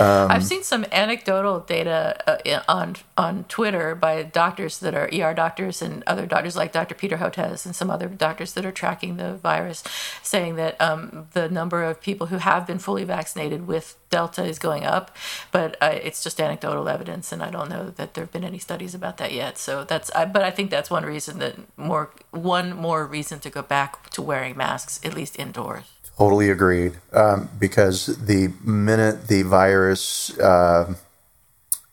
Um, 0.00 0.30
I've 0.30 0.44
seen 0.44 0.62
some 0.62 0.86
anecdotal 0.92 1.60
data 1.60 2.16
uh, 2.26 2.62
on 2.68 2.96
on 3.16 3.44
Twitter 3.44 3.94
by 3.94 4.22
doctors 4.22 4.78
that 4.78 4.94
are 4.94 5.10
ER 5.12 5.34
doctors 5.34 5.82
and 5.82 6.02
other 6.06 6.26
doctors 6.26 6.56
like 6.56 6.72
Dr. 6.72 6.94
Peter 6.94 7.18
Hotez 7.18 7.66
and 7.66 7.76
some 7.76 7.90
other 7.90 8.08
doctors 8.08 8.54
that 8.54 8.64
are 8.64 8.72
tracking 8.72 9.16
the 9.16 9.34
virus, 9.34 9.84
saying 10.22 10.56
that 10.56 10.80
um, 10.80 11.28
the 11.32 11.48
number 11.48 11.84
of 11.84 12.00
people 12.00 12.28
who 12.28 12.38
have 12.38 12.66
been 12.66 12.78
fully 12.78 13.04
vaccinated 13.04 13.66
with 13.66 13.96
Delta 14.08 14.44
is 14.44 14.58
going 14.58 14.84
up, 14.84 15.16
but 15.52 15.76
uh, 15.80 15.98
it's 16.02 16.22
just 16.22 16.40
anecdotal 16.40 16.88
evidence, 16.88 17.30
and 17.30 17.42
I 17.42 17.50
don't 17.50 17.68
know 17.68 17.90
that 17.90 18.14
there 18.14 18.24
have 18.24 18.32
been 18.32 18.44
any 18.44 18.58
studies 18.58 18.94
about 18.94 19.18
that 19.18 19.32
yet. 19.32 19.58
So 19.58 19.84
that's, 19.84 20.10
I, 20.12 20.24
but 20.24 20.42
I 20.42 20.50
think 20.50 20.70
that's 20.70 20.90
one 20.90 21.04
reason 21.04 21.38
that 21.38 21.56
more 21.76 22.10
one 22.30 22.74
more 22.74 23.06
reason 23.06 23.38
to 23.40 23.50
go 23.50 23.62
back 23.62 24.10
to 24.10 24.22
wearing 24.22 24.56
masks 24.56 25.00
at 25.04 25.14
least 25.14 25.38
indoors. 25.38 25.84
Totally 26.20 26.50
agreed. 26.50 26.98
Um, 27.14 27.48
because 27.58 28.04
the 28.04 28.52
minute 28.62 29.28
the 29.28 29.40
virus 29.40 30.38
uh, 30.38 30.92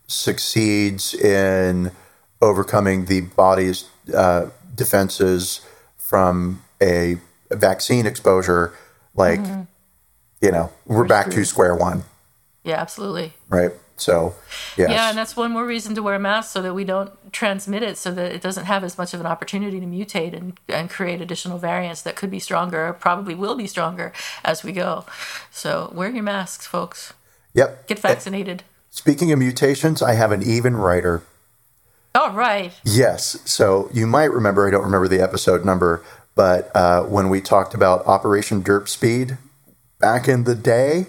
succeeds 0.05 1.13
in 1.13 1.91
overcoming 2.41 3.05
the 3.05 3.21
body's 3.21 3.85
uh, 4.13 4.49
defenses 4.75 5.61
from 5.95 6.61
a 6.81 7.19
vaccine 7.51 8.05
exposure, 8.05 8.73
like, 9.15 9.39
you 10.41 10.51
know, 10.51 10.73
we're, 10.85 11.07
back 11.07 11.29
to 11.29 11.45
square 11.45 11.73
one, 11.73 12.03
Yeah, 12.65 12.81
absolutely. 12.81 13.33
right? 13.47 13.71
So, 13.99 14.35
yes. 14.77 14.91
Yeah, 14.91 15.09
and 15.09 15.17
that's 15.17 15.35
one 15.35 15.51
more 15.51 15.65
reason 15.65 15.95
to 15.95 16.03
wear 16.03 16.13
a 16.13 16.19
mask 16.19 16.51
so 16.51 16.61
that 16.61 16.75
we 16.75 16.83
don't 16.83 17.11
transmit 17.33 17.81
it, 17.81 17.97
so 17.97 18.11
that 18.11 18.31
it 18.31 18.41
doesn't 18.41 18.65
have 18.65 18.83
as 18.83 18.95
much 18.95 19.13
of 19.15 19.19
an 19.19 19.25
opportunity 19.25 19.79
to 19.79 19.85
mutate 19.87 20.37
and, 20.37 20.59
and 20.69 20.87
create 20.89 21.19
additional 21.19 21.57
variants 21.57 22.03
that 22.03 22.15
could 22.15 22.29
be 22.29 22.39
stronger, 22.39 22.87
or 22.87 22.93
probably 22.93 23.33
will 23.33 23.55
be 23.55 23.65
stronger 23.65 24.13
as 24.45 24.63
we 24.63 24.71
go. 24.71 25.03
So 25.49 25.91
wear 25.95 26.11
your 26.11 26.23
masks, 26.23 26.67
folks. 26.67 27.13
yep. 27.53 27.87
Get 27.87 27.97
vaccinated. 27.99 28.63
Speaking 28.91 29.31
of 29.31 29.39
mutations, 29.39 30.01
I 30.01 30.13
have 30.13 30.31
an 30.31 30.43
even 30.43 30.75
writer. 30.75 31.23
All 32.15 32.31
right. 32.31 32.73
Yes. 32.83 33.39
So 33.45 33.89
you 33.93 34.07
might 34.07 34.31
remember, 34.31 34.67
I 34.67 34.71
don't 34.71 34.83
remember 34.83 35.07
the 35.07 35.21
episode 35.21 35.65
number, 35.65 36.03
but 36.35 36.75
uh, 36.75 37.03
when 37.03 37.29
we 37.29 37.41
talked 37.41 37.73
about 37.73 38.05
Operation 38.05 38.63
Derp 38.63 38.87
Speed 38.87 39.37
back 39.99 40.27
in 40.27 40.43
the 40.43 40.55
day, 40.55 41.07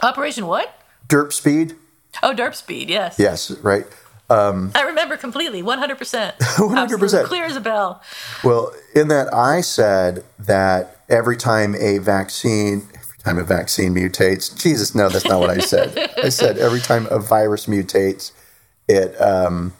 Operation 0.00 0.46
what? 0.46 0.74
Derp 1.08 1.32
Speed, 1.32 1.74
Oh, 2.22 2.34
Derp 2.34 2.54
Speed, 2.54 2.90
yes. 2.90 3.16
yes, 3.18 3.50
right. 3.62 3.86
I 4.30 4.82
remember 4.86 5.16
completely, 5.16 5.62
100%. 5.62 6.36
100%. 6.38 7.24
Clear 7.26 7.44
as 7.44 7.56
a 7.56 7.60
bell. 7.60 8.02
Well, 8.44 8.72
in 8.94 9.08
that 9.08 9.32
I 9.32 9.60
said 9.62 10.24
that 10.38 10.98
every 11.08 11.36
time 11.36 11.74
a 11.76 11.98
vaccine, 11.98 12.88
every 12.94 13.18
time 13.24 13.38
a 13.38 13.44
vaccine 13.44 13.94
mutates, 13.94 14.54
Jesus, 14.60 14.94
no, 14.94 15.08
that's 15.08 15.24
not 15.24 15.40
what 15.40 15.50
I 15.50 15.58
said. 15.58 16.12
I 16.22 16.28
said 16.28 16.58
every 16.58 16.80
time 16.80 17.06
a 17.10 17.18
virus 17.18 17.66
mutates, 17.66 18.32
it, 18.86 19.18
um, 19.20 19.72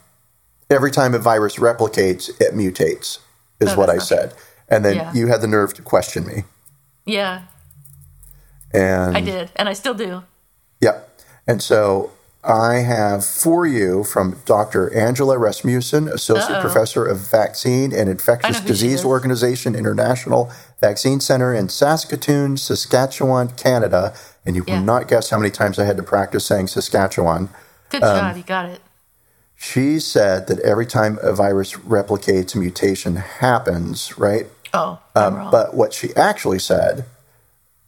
every 0.71 0.91
time 0.93 1.15
a 1.15 1.19
virus 1.19 1.57
replicates, 1.57 2.31
it 2.41 2.55
mutates, 2.55 3.19
is 3.61 3.69
No, 3.71 3.77
what 3.77 3.91
I 3.91 3.99
said. 3.99 4.33
And 4.69 4.85
then 4.85 4.97
Yeah. 4.97 5.13
you 5.13 5.27
had 5.27 5.41
the 5.43 5.47
nerve 5.49 5.75
to 5.75 5.83
question 5.83 6.27
me. 6.27 6.45
Yeah, 7.05 7.43
And 8.73 9.17
I 9.17 9.21
did. 9.23 9.51
And 9.57 9.69
I 9.69 9.73
still 9.73 9.95
do. 9.95 10.23
Yep. 10.81 11.21
And 11.47 11.63
so 11.63 12.13
I 12.49 12.77
have 12.77 13.27
for 13.27 13.67
you 13.67 14.05
from 14.05 14.39
Dr. 14.47 14.93
Angela 14.95 15.37
Rasmussen, 15.39 16.09
Associate 16.09 16.57
Uh-oh. 16.57 16.61
Professor 16.63 17.05
of 17.05 17.19
Vaccine 17.19 17.93
and 17.93 18.09
Infectious 18.09 18.57
know 18.57 18.61
who 18.63 18.67
she 18.69 18.73
Disease. 18.73 19.05
Organization 19.05 19.75
International 19.75 20.51
Vaccine 20.81 21.21
Center 21.21 21.53
in 21.55 21.69
Saskatoon, 21.69 22.57
Saskatchewan, 22.57 23.49
Canada. 23.51 24.15
And 24.47 24.57
you 24.57 24.65
Yeah. 24.67 24.79
will 24.79 24.85
not 24.87 25.09
guess 25.09 25.29
how 25.29 25.37
many 25.39 25.51
times 25.51 25.79
I 25.79 25.85
had 25.85 25.99
to 25.99 26.03
practice 26.03 26.47
saying 26.47 26.69
Saskatchewan. 26.69 27.51
Good 27.91 28.03
Um, 28.03 28.17
job. 28.19 28.37
You 28.39 28.43
got 28.45 28.65
it. 28.67 28.81
She 29.55 29.99
said 30.01 30.47
that 30.47 30.61
every 30.61 30.87
time 30.87 31.19
a 31.23 31.33
virus 31.33 31.75
replicates, 31.75 32.55
a 32.55 32.59
mutation 32.59 33.17
happens, 33.17 34.17
right? 34.19 34.47
Oh. 34.73 34.99
Um, 35.15 35.49
But 35.51 35.75
what 35.75 35.93
she 35.93 36.15
actually 36.17 36.61
said, 36.61 37.05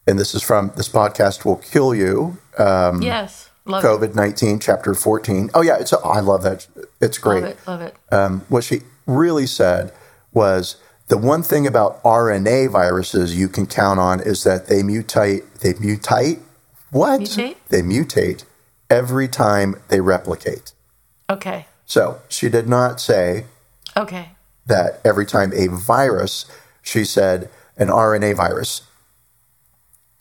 and 0.06 0.18
this 0.18 0.34
is 0.34 0.42
from 0.42 0.72
this 0.76 0.88
podcast 0.88 1.44
will 1.44 1.56
kill 1.56 1.94
you, 1.94 2.38
yes. 2.58 3.49
Love. 3.70 3.82
COVID 3.84 4.14
19, 4.14 4.58
chapter 4.58 4.94
14. 4.94 5.50
Oh, 5.54 5.62
yeah, 5.62 5.76
it's, 5.78 5.92
I 5.92 6.20
love 6.20 6.42
that. 6.42 6.66
It's 7.00 7.18
great. 7.18 7.42
Love 7.42 7.50
it. 7.50 7.58
Love 7.66 7.80
it. 7.82 7.94
Um, 8.12 8.40
what 8.48 8.64
she 8.64 8.80
really 9.06 9.46
said 9.46 9.92
was 10.32 10.76
the 11.08 11.18
one 11.18 11.42
thing 11.42 11.66
about 11.66 12.02
RNA 12.02 12.70
viruses 12.70 13.36
you 13.36 13.48
can 13.48 13.66
count 13.66 13.98
on 13.98 14.20
is 14.20 14.44
that 14.44 14.66
they 14.66 14.82
mutate. 14.82 15.58
They 15.60 15.72
mutate? 15.74 16.40
What? 16.90 17.20
Mutate? 17.22 17.56
They 17.68 17.82
mutate 17.82 18.44
every 18.88 19.28
time 19.28 19.80
they 19.88 20.00
replicate. 20.00 20.72
Okay. 21.28 21.66
So 21.86 22.20
she 22.28 22.48
did 22.48 22.68
not 22.68 23.00
say 23.00 23.46
Okay. 23.96 24.30
that 24.66 25.00
every 25.04 25.26
time 25.26 25.52
a 25.54 25.66
virus, 25.68 26.44
she 26.82 27.04
said 27.04 27.50
an 27.76 27.88
RNA 27.88 28.36
virus. 28.36 28.82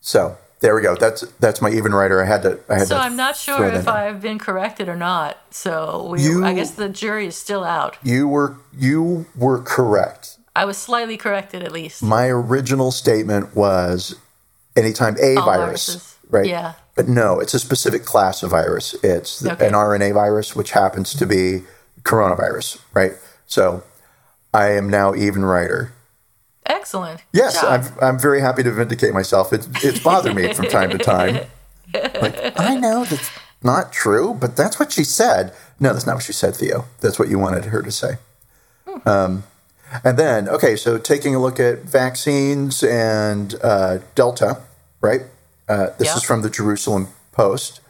So 0.02 0.38
there 0.62 0.76
we 0.76 0.82
go. 0.82 0.95
That's 0.95 1.22
that's 1.39 1.62
my 1.62 1.70
even 1.70 1.93
writer. 1.93 2.22
I 2.22 2.26
had 2.28 2.41
to. 2.43 2.60
I 2.70 2.80
had 2.80 2.88
So 2.88 2.95
to 2.95 3.01
I'm 3.01 3.16
not 3.16 3.36
sure 3.38 3.66
if. 3.68 3.88
I've 3.88 4.22
been 4.22 4.39
corrected 4.39 4.89
or 4.89 4.95
not. 4.95 5.38
So 5.51 6.10
we, 6.12 6.22
You- 6.24 6.43
I 6.45 6.53
guess 6.53 6.72
the 6.72 6.89
jury 6.89 7.28
is 7.28 7.36
still 7.36 7.64
out. 7.64 7.97
You 8.03 8.28
were 8.28 8.57
you 8.78 9.26
were 9.36 9.62
correct. 9.62 10.38
I 10.55 10.66
was 10.66 10.78
slightly 10.78 11.16
corrected 11.16 11.64
at 11.64 11.72
least. 11.72 12.03
My 12.03 12.26
original 12.28 12.91
statement 12.91 13.55
was 13.55 14.16
anytime 14.76 15.16
a 15.22 15.36
All 15.38 15.45
virus, 15.45 15.88
viruses. 15.88 16.16
right? 16.30 16.45
Yeah. 16.47 16.74
But 16.95 17.07
no, 17.07 17.39
it's 17.39 17.53
a 17.53 17.60
specific 17.60 18.03
class 18.03 18.43
of 18.43 18.49
virus. 18.51 18.93
It's 19.03 19.39
the- 19.39 19.53
Okay. 19.53 19.68
an 19.68 19.74
RNA 19.74 20.14
virus, 20.14 20.55
which 20.57 20.72
happens 20.72 21.14
to 21.14 21.26
be 21.26 21.64
coronavirus, 22.03 22.80
right? 22.93 23.14
So 23.45 23.84
I 24.53 24.72
am 24.72 24.89
now 24.89 25.16
even 25.16 25.45
writer. 25.45 25.93
Excellent. 26.70 27.22
Yes, 27.34 27.62
I'm, 27.64 27.84
I'm 28.02 28.20
very 28.20 28.40
happy 28.42 28.64
to 28.64 28.72
vindicate 28.72 29.14
myself. 29.14 29.52
It's, 29.52 29.68
it's 29.84 30.00
bothered 30.00 30.36
me 30.36 30.54
from 30.54 30.68
time 30.68 30.92
to 30.92 30.98
time. 30.98 31.42
Like, 31.92 32.60
I 32.60 32.76
know 32.76 33.04
that's 33.04 33.32
not 33.64 33.92
true, 33.92 34.36
but 34.36 34.56
that's 34.56 34.80
what 34.80 34.92
she 34.92 35.04
said. 35.04 35.52
No, 35.80 35.92
that's 35.92 36.06
not 36.06 36.14
what 36.18 36.24
she 36.24 36.34
said, 36.34 36.56
Theo. 36.56 36.86
That's 37.02 37.18
what 37.18 37.30
you 37.30 37.40
wanted 37.40 37.66
her 37.66 37.82
to 37.82 37.92
say. 37.92 38.18
Um, 39.08 39.42
and 40.04 40.16
then, 40.20 40.48
okay, 40.48 40.76
so 40.76 41.00
taking 41.00 41.34
a 41.34 41.40
look 41.42 41.60
at 41.60 41.80
vaccines 41.80 42.84
and 42.84 43.56
uh, 43.64 43.98
Delta, 44.14 44.62
right? 45.02 45.22
Uh, 45.68 45.88
this 45.98 46.10
Yeah. 46.10 46.18
is 46.18 46.24
from 46.24 46.44
the 46.44 46.50
Jerusalem 46.52 47.08
Post. 47.32 47.82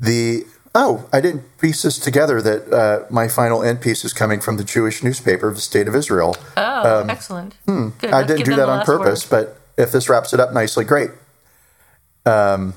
The 0.00 0.44
oh, 0.76 1.08
I 1.12 1.20
didn't 1.20 1.58
piece 1.58 1.82
this 1.82 1.98
together. 1.98 2.40
That 2.40 2.72
uh, 2.72 3.06
my 3.10 3.26
final 3.26 3.62
end 3.62 3.80
piece 3.80 4.04
is 4.04 4.12
coming 4.12 4.40
from 4.40 4.58
the 4.58 4.64
Jewish 4.64 5.02
newspaper 5.02 5.48
of 5.48 5.56
the 5.56 5.60
State 5.60 5.88
of 5.88 5.96
Israel. 5.96 6.36
Oh, 6.56 7.06
excellent. 7.08 7.56
Good. 7.66 7.72
Um, 7.72 7.92
hmm, 7.92 8.14
I 8.14 8.22
didn't 8.22 8.44
do 8.44 8.54
that 8.54 8.68
on 8.68 8.84
purpose, 8.84 9.28
word. 9.30 9.56
but 9.76 9.82
if 9.82 9.90
this 9.90 10.08
wraps 10.08 10.32
it 10.32 10.38
up 10.38 10.52
nicely, 10.52 10.84
great. 10.84 11.10
Um, 12.24 12.74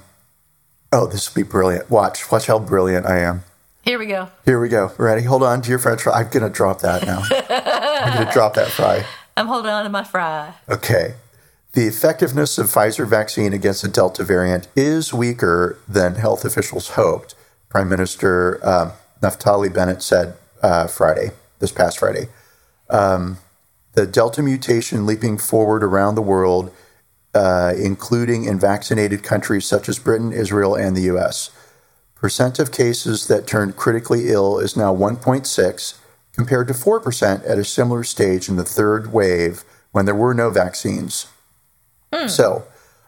oh, 0.92 1.08
this 1.08 1.30
will 1.34 1.44
be 1.44 1.48
brilliant. 1.48 1.90
Watch, 1.90 2.32
watch 2.32 2.48
how 2.48 2.60
brilliant 2.60 3.06
I 3.06 3.20
am. 3.20 3.44
Here 3.84 3.98
we 3.98 4.06
go. 4.06 4.30
Here 4.46 4.60
we 4.60 4.70
go. 4.70 4.92
Ready? 4.98 5.24
Hold 5.24 5.44
on 5.44 5.62
to 5.62 5.70
your 5.70 5.80
French 5.80 6.04
fry. 6.04 6.22
I'm 6.22 6.30
gonna 6.30 6.50
drop 6.50 6.82
that 6.82 7.06
now. 7.06 7.24
I'm 8.06 8.18
gonna 8.18 8.32
drop 8.32 8.54
that 8.54 8.70
fry. 8.70 9.06
I'm 9.36 9.48
holding 9.48 9.72
on 9.72 9.84
to 9.84 9.90
my 9.90 10.04
fry. 10.04 10.54
Okay. 10.70 11.16
The 11.74 11.86
effectiveness 11.86 12.58
of 12.58 12.68
Pfizer 12.68 13.08
vaccine 13.08 13.54
against 13.54 13.84
the 13.84 13.88
Delta 13.88 14.24
variant 14.24 14.68
is 14.76 15.14
weaker 15.14 15.78
than 15.88 16.16
health 16.16 16.44
officials 16.44 16.90
hoped. 16.90 17.36
Prime 17.70 17.88
Minister 17.88 18.60
um, 18.68 18.92
Naftali 19.22 19.74
Bennett 19.74 20.02
said 20.02 20.36
uh, 20.62 20.88
Friday, 20.88 21.32
this 21.60 21.72
past 21.72 22.00
Friday. 22.00 22.28
Um, 22.90 23.38
the 23.94 24.08
Delta 24.08 24.42
mutation 24.42 25.06
leaping 25.06 25.38
forward 25.38 25.84
around 25.84 26.16
the 26.16 26.22
world, 26.22 26.74
uh, 27.34 27.74
including 27.78 28.46
in 28.46 28.60
vaccinated 28.60 29.24
countries 29.24 29.66
such 29.66 29.88
as 29.88 30.00
Britain, 30.00 30.32
Israel, 30.32 30.76
and 30.76 30.96
the 30.96 31.04
U.S. 31.04 31.52
Percent 32.16 32.60
of 32.60 32.72
cases 32.72 33.28
that 33.28 33.48
turned 33.48 33.76
critically 33.76 34.30
ill 34.30 34.60
is 34.60 34.76
now 34.76 34.96
1.6, 34.96 36.00
compared 36.34 36.68
to 36.68 36.74
4% 36.74 37.50
at 37.50 37.58
a 37.58 37.64
similar 37.64 38.04
stage 38.04 38.50
in 38.50 38.56
the 38.56 38.64
third 38.64 39.14
wave 39.14 39.64
when 39.92 40.06
there 40.06 40.16
were 40.16 40.34
no 40.34 40.50
vaccines. 40.50 41.28
So, 42.28 42.66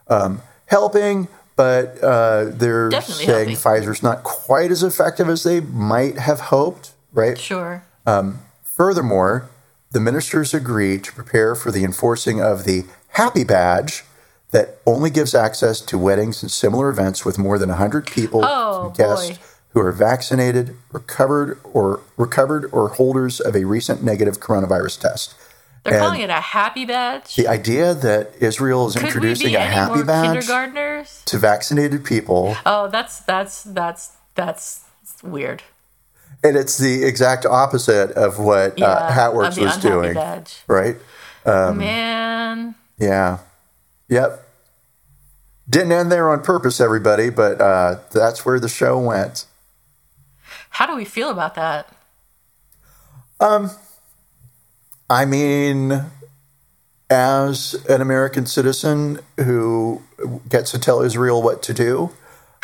um, 0.07 0.41
helping, 0.67 1.27
but 1.55 2.01
uh, 2.03 2.45
they're 2.45 2.89
Definitely 2.89 3.25
saying 3.25 3.49
helping. 3.49 3.55
Pfizer's 3.55 4.01
not 4.03 4.23
quite 4.23 4.71
as 4.71 4.83
effective 4.83 5.29
as 5.29 5.43
they 5.43 5.59
might 5.59 6.17
have 6.17 6.39
hoped, 6.39 6.91
right? 7.13 7.37
Sure. 7.37 7.83
Furthermore, 8.63 9.49
the 9.91 9.99
ministers 9.99 10.53
agreed 10.53 11.03
to 11.03 11.13
prepare 11.13 11.53
for 11.55 11.71
the 11.71 11.83
enforcing 11.83 12.41
of 12.41 12.63
the 12.63 12.85
Happy 13.09 13.43
Badge 13.43 14.03
that 14.51 14.77
only 14.85 15.09
gives 15.09 15.35
access 15.35 15.81
to 15.81 15.97
weddings 15.97 16.41
and 16.41 16.51
similar 16.51 16.89
events 16.89 17.23
with 17.25 17.37
more 17.37 17.57
than 17.57 17.69
100 17.69 18.07
people 18.07 18.41
Oh, 18.43 18.89
guests 18.97 19.37
who 19.69 19.79
are 19.79 19.91
vaccinated, 19.91 20.75
recovered 20.91 21.59
or 21.63 22.01
recovered 22.17 22.69
or 22.73 22.89
holders 22.89 23.39
of 23.39 23.55
a 23.55 23.63
recent 23.65 24.03
negative 24.03 24.39
coronavirus 24.39 24.99
test. 24.99 25.35
They're 25.83 25.93
and- 25.95 26.01
calling 26.03 26.21
it 26.21 26.29
a 26.29 26.33
happy 26.33 26.85
badge. 26.85 27.35
The 27.35 27.47
idea 27.47 27.93
that 27.93 28.33
Israel 28.39 28.87
is 28.87 28.93
Could 28.95 29.05
introducing 29.05 29.55
a 29.55 29.59
happy 29.61 30.03
badge 30.03 30.45
to 31.25 31.37
vaccinated 31.39 32.05
people, 32.05 32.55
Oh, 32.65 32.87
that's 32.89 33.19
that's 33.21 33.63
that's 33.63 34.11
that's 34.35 34.83
weird. 35.23 35.63
and 36.43 36.55
it's 36.55 36.77
the 36.77 37.03
exact 37.03 37.45
opposite 37.45 38.11
of 38.11 38.37
what 38.39 38.77
Yeah, 38.77 38.87
uh, 38.87 39.11
Hatworks 39.11 39.57
was 39.59 39.77
doing, 39.77 40.13
badge. 40.13 40.61
right? 40.67 40.97
Um, 41.45 41.77
Man, 41.79 42.75
Yeah. 42.99 43.39
Yep. 44.09 44.47
Didn't 45.69 45.91
end 45.93 46.11
there 46.11 46.29
on 46.29 46.41
purpose, 46.43 46.79
everybody, 46.81 47.29
but 47.29 47.59
uh, 47.61 47.99
that's 48.11 48.45
where 48.45 48.59
the 48.59 48.67
show 48.69 48.99
went. 48.99 49.45
how 50.71 50.85
do 50.85 50.95
we 50.95 51.05
feel 51.05 51.29
about 51.29 51.55
that? 51.55 51.87
I 55.11 55.25
mean, 55.25 56.05
as 57.09 57.73
an 57.89 57.99
American 58.01 58.45
citizen 58.45 59.19
who 59.37 60.01
gets 60.47 60.71
to 60.71 60.79
tell 60.79 61.01
Israel 61.01 61.41
what 61.41 61.61
to 61.63 61.73
do, 61.73 62.11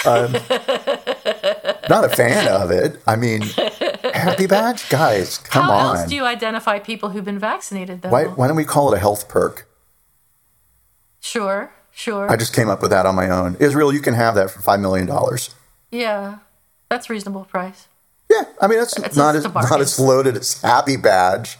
I'm 0.06 0.32
not 1.89 2.06
a 2.06 2.10
fan 2.16 2.48
of 2.48 2.72
it. 2.72 3.02
I 3.06 3.18
mean, 3.18 3.41
happy 4.14 4.48
badge? 4.48 4.88
Guys, 4.89 5.39
come 5.39 5.64
How 5.66 5.72
on. 5.72 5.98
else 5.98 6.08
do 6.10 6.16
you 6.16 6.24
identify 6.24 6.80
people 6.80 7.10
who've 7.10 7.26
been 7.26 7.38
vaccinated, 7.39 8.02
though? 8.02 8.10
why, 8.10 8.24
why 8.28 8.48
don't 8.48 8.56
we 8.56 8.64
call 8.64 8.93
it 8.93 8.95
a 8.95 9.00
health 9.00 9.28
perk? 9.28 9.68
Sure, 11.20 11.74
sure. 11.91 12.32
I 12.32 12.38
just 12.38 12.56
came 12.56 12.70
up 12.70 12.82
with 12.82 12.91
that 12.91 13.06
on 13.06 13.16
my 13.16 13.30
own. 13.30 13.58
Israel, 13.60 13.93
you 13.93 14.00
can 14.00 14.14
have 14.14 14.36
that 14.36 14.52
for 14.52 14.60
$5 14.62 14.80
million. 14.80 15.10
yeah, 15.91 16.38
that's 16.89 17.10
a 17.10 17.14
reasonable 17.14 17.43
price. 17.43 17.89
Yeah, 18.32 18.43
I 18.62 18.68
mean, 18.68 18.80
that's 18.80 18.98
It's 19.00 19.18
not, 19.18 19.36
as, 19.36 19.43
it's 19.43 19.45
a 19.48 19.50
bargain. 19.50 19.70
not 19.72 19.82
as 19.82 20.00
loaded 20.00 20.38
as 20.38 20.62
happy 20.62 20.95
badge. 20.95 21.58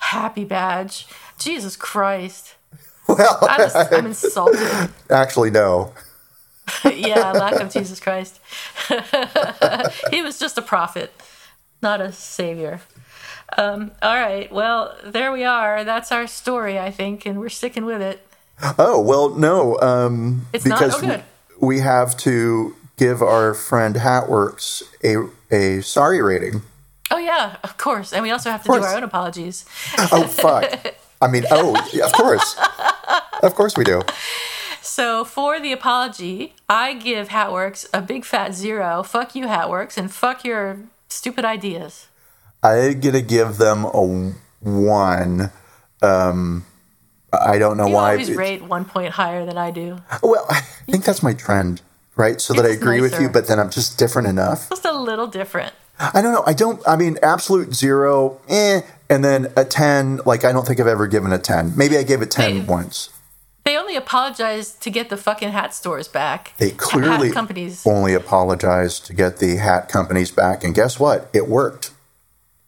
Happy 0.00 0.44
badge. 0.44 1.06
Jesus 1.38 1.76
Christ. 1.76 2.54
Well, 3.08 3.38
I'm, 3.42 3.58
just, 3.60 3.92
I'm 3.92 4.06
insulted. 4.06 4.90
actually, 5.10 5.50
no. 5.50 5.92
yeah, 6.84 7.32
lack 7.32 7.54
of 7.60 7.72
Jesus 7.72 7.98
Christ. 7.98 8.40
he 10.10 10.22
was 10.22 10.38
just 10.38 10.56
a 10.58 10.62
prophet, 10.62 11.12
not 11.82 12.00
a 12.00 12.12
savior. 12.12 12.80
Um, 13.58 13.90
all 14.00 14.14
right, 14.14 14.50
well, 14.52 14.96
there 15.04 15.32
we 15.32 15.42
are. 15.44 15.82
That's 15.82 16.12
our 16.12 16.26
story, 16.28 16.78
I 16.78 16.90
think, 16.92 17.26
and 17.26 17.40
we're 17.40 17.48
sticking 17.48 17.84
with 17.84 18.00
it. 18.00 18.24
Oh 18.78 19.00
well, 19.00 19.30
no, 19.30 19.78
um, 19.80 20.46
It's 20.52 20.64
not? 20.66 20.78
because 20.78 21.02
Oh, 21.02 21.06
good. 21.06 21.22
we 21.60 21.80
have 21.80 22.16
to 22.18 22.76
give 22.96 23.22
our 23.22 23.54
friend 23.54 23.96
Hatworks 23.96 24.82
a 25.02 25.28
a 25.52 25.80
sorry 25.82 26.20
rating. 26.22 26.62
Oh 27.10 27.18
yeah, 27.18 27.56
of 27.64 27.76
course. 27.76 28.12
And 28.12 28.22
we 28.22 28.30
also 28.30 28.50
have 28.50 28.62
to 28.64 28.68
do 28.68 28.74
our 28.82 28.96
own 28.96 29.02
apologies. 29.02 29.64
Oh 30.12 30.26
fuck. 30.26 30.94
I 31.22 31.28
mean, 31.28 31.44
oh, 31.50 31.76
yeah, 31.92 32.06
of 32.06 32.12
course. 32.12 32.56
Of 33.42 33.54
course 33.54 33.76
we 33.76 33.84
do. 33.84 34.00
So 34.80 35.24
for 35.24 35.60
the 35.60 35.72
apology, 35.72 36.54
I 36.68 36.94
give 36.94 37.28
Hatworks 37.28 37.86
a 37.92 38.00
big 38.00 38.24
fat 38.24 38.54
zero. 38.54 39.02
Fuck 39.02 39.34
you, 39.34 39.44
Hatworks, 39.46 39.96
and 39.98 40.10
fuck 40.10 40.44
your 40.44 40.78
stupid 41.08 41.44
ideas. 41.44 42.06
I'm 42.62 43.00
gonna 43.00 43.20
give 43.22 43.58
them 43.58 43.84
a 43.84 44.32
one. 44.60 45.50
Um, 46.02 46.64
I 47.32 47.58
don't 47.58 47.76
know 47.76 47.86
You 47.88 47.94
why. 47.94 48.12
always 48.12 48.30
rate 48.32 48.62
one 48.64 48.84
point 48.84 49.12
higher 49.12 49.44
than 49.44 49.58
I 49.58 49.70
do. 49.70 49.98
Well, 50.22 50.46
I 50.48 50.60
think 50.90 51.04
that's 51.04 51.22
my 51.22 51.32
trend, 51.34 51.82
right? 52.16 52.40
So 52.40 52.54
that 52.54 52.64
I 52.64 52.70
agree 52.70 53.00
with 53.00 53.20
you, 53.20 53.28
but 53.28 53.46
then 53.46 53.58
I'm 53.58 53.70
just 53.70 53.98
different 53.98 54.28
enough. 54.28 54.68
Just 54.70 54.84
a 54.84 54.92
little 54.92 55.26
different. 55.26 55.74
I 56.00 56.22
don't 56.22 56.32
know. 56.32 56.42
I 56.46 56.54
don't. 56.54 56.80
I 56.88 56.96
mean, 56.96 57.18
absolute 57.22 57.74
zero, 57.74 58.40
eh, 58.48 58.80
and 59.10 59.22
then 59.24 59.52
a 59.56 59.64
ten. 59.64 60.20
Like 60.24 60.44
I 60.44 60.52
don't 60.52 60.66
think 60.66 60.80
I've 60.80 60.86
ever 60.86 61.06
given 61.06 61.32
a 61.32 61.38
ten. 61.38 61.72
Maybe 61.76 61.96
I 61.98 62.02
gave 62.02 62.22
a 62.22 62.26
ten 62.26 62.56
Hey. 62.56 62.60
once. 62.64 63.10
They 63.64 63.76
only 63.76 63.94
apologized 63.94 64.82
to 64.82 64.90
get 64.90 65.10
the 65.10 65.18
fucking 65.18 65.50
hat 65.50 65.74
stores 65.74 66.08
back. 66.08 66.54
They 66.56 66.70
Hat 66.70 66.78
clearly 66.78 67.30
companies. 67.30 67.86
only 67.86 68.14
apologized 68.14 69.04
to 69.06 69.12
get 69.12 69.36
the 69.36 69.56
hat 69.56 69.88
companies 69.90 70.30
back, 70.30 70.64
and 70.64 70.74
guess 70.74 70.98
what? 70.98 71.28
It 71.34 71.46
worked. 71.48 71.90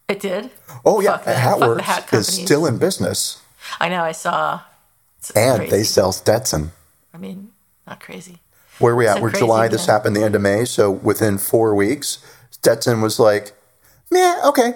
It 0.08 0.20
did. 0.20 0.50
Oh 0.84 1.00
yeah, 1.00 1.16
Fuck 1.16 1.24
them. 1.24 1.58
Fuck 1.58 1.76
the 1.78 1.82
hat 1.82 2.12
is 2.12 2.26
still 2.26 2.66
in 2.66 2.76
business, 2.76 3.40
I 3.80 3.88
know. 3.88 4.02
I 4.02 4.12
saw. 4.12 4.60
And 5.34 5.60
crazy. 5.60 5.70
they 5.70 5.82
sell 5.84 6.12
Stetson. 6.12 6.72
I 7.14 7.16
mean, 7.16 7.52
not 7.86 8.00
crazy. 8.00 8.40
Where 8.78 8.92
are 8.92 8.96
we 8.96 9.06
at? 9.06 9.22
We're 9.22 9.30
July. 9.30 9.68
This 9.68 9.86
happened 9.86 10.16
the 10.16 10.22
end 10.24 10.34
of 10.34 10.42
May, 10.42 10.64
so 10.66 10.90
within 10.90 11.38
four 11.38 11.74
weeks, 11.74 12.18
Stetson 12.62 13.00
was 13.00 13.18
like, 13.18 13.52
"Yeah, 14.10 14.40
okay, 14.44 14.74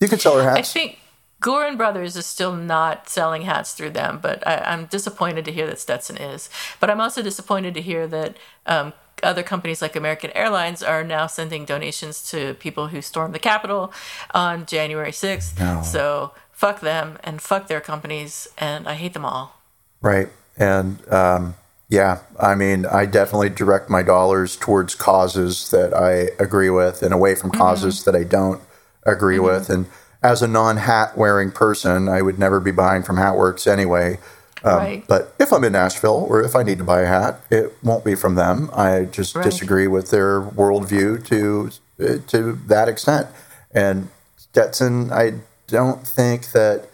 you 0.00 0.06
can 0.06 0.20
sell 0.20 0.38
our 0.38 0.44
hats." 0.44 0.70
I 0.70 0.72
think 0.72 0.98
Goorin 1.42 1.76
Brothers 1.76 2.16
is 2.16 2.24
still 2.24 2.54
not 2.54 3.08
selling 3.08 3.42
hats 3.42 3.72
through 3.72 3.90
them, 3.90 4.20
but 4.22 4.46
I, 4.46 4.58
I'm 4.58 4.86
disappointed 4.86 5.44
to 5.46 5.52
hear 5.52 5.66
that 5.66 5.80
Stetson 5.80 6.16
is. 6.16 6.48
But 6.78 6.88
I'm 6.88 7.00
also 7.00 7.20
disappointed 7.20 7.74
to 7.74 7.80
hear 7.80 8.06
that 8.06 8.36
um, 8.66 8.92
other 9.24 9.42
companies 9.42 9.82
like 9.82 9.96
American 9.96 10.30
Airlines 10.36 10.80
are 10.80 11.02
now 11.02 11.26
sending 11.26 11.64
donations 11.64 12.28
to 12.30 12.54
people 12.54 12.88
who 12.88 13.02
stormed 13.02 13.34
the 13.34 13.40
Capitol 13.40 13.92
on 14.32 14.64
January 14.64 15.10
6th. 15.10 15.58
No. 15.58 15.82
So 15.82 16.32
fuck 16.52 16.80
them 16.80 17.18
and 17.24 17.42
fuck 17.42 17.66
their 17.66 17.80
companies, 17.80 18.46
and 18.56 18.88
I 18.88 18.94
hate 18.94 19.14
them 19.14 19.24
all. 19.24 19.60
Right. 20.00 20.28
And 20.56 21.06
um, 21.12 21.54
yeah, 21.88 22.18
I 22.38 22.54
mean, 22.54 22.84
I 22.86 23.06
definitely 23.06 23.48
direct 23.48 23.88
my 23.88 24.02
dollars 24.02 24.56
towards 24.56 24.94
causes 24.94 25.70
that 25.70 25.94
I 25.94 26.30
agree 26.42 26.70
with 26.70 27.02
and 27.02 27.14
away 27.14 27.34
from 27.34 27.50
causes 27.50 28.04
that 28.04 28.14
I 28.14 28.24
don't 28.24 28.60
agree 29.06 29.38
with. 29.38 29.70
And 29.70 29.86
as 30.22 30.42
a 30.42 30.48
non 30.48 30.78
hat 30.78 31.16
wearing 31.16 31.50
person, 31.50 32.08
I 32.08 32.20
would 32.20 32.38
never 32.38 32.60
be 32.60 32.72
buying 32.72 33.02
from 33.02 33.16
Hatworks 33.16 33.66
anyway. 33.66 34.18
Um, 34.64 34.76
Right. 34.76 35.04
But 35.06 35.34
if 35.38 35.52
I'm 35.52 35.64
in 35.64 35.72
Nashville 35.72 36.26
or 36.28 36.42
if 36.42 36.54
I 36.56 36.62
need 36.62 36.78
to 36.78 36.84
buy 36.84 37.02
a 37.02 37.06
hat, 37.06 37.40
it 37.48 37.76
won't 37.82 38.04
be 38.04 38.14
from 38.14 38.34
them. 38.34 38.70
I 38.74 39.04
just 39.04 39.34
Right. 39.34 39.44
disagree 39.44 39.86
with 39.86 40.10
their 40.10 40.40
worldview 40.42 41.24
to 41.28 41.70
uh, 42.00 42.18
to 42.28 42.58
that 42.66 42.88
extent. 42.88 43.28
And 43.72 44.08
Stetson, 44.36 45.10
I 45.12 45.34
don't 45.68 46.06
think 46.06 46.52
that 46.52 46.86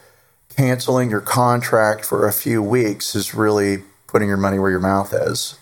canceling 0.55 1.11
your 1.11 1.20
contract 1.20 2.05
for 2.05 2.28
a 2.28 2.32
few 2.32 2.62
weeks 2.62 3.14
is 3.14 3.34
really 3.34 3.82
putting 4.14 4.28
your 4.28 4.36
money 4.36 4.60
where 4.60 4.70
your 4.70 4.78
mouth 4.78 5.12
is. 5.12 5.56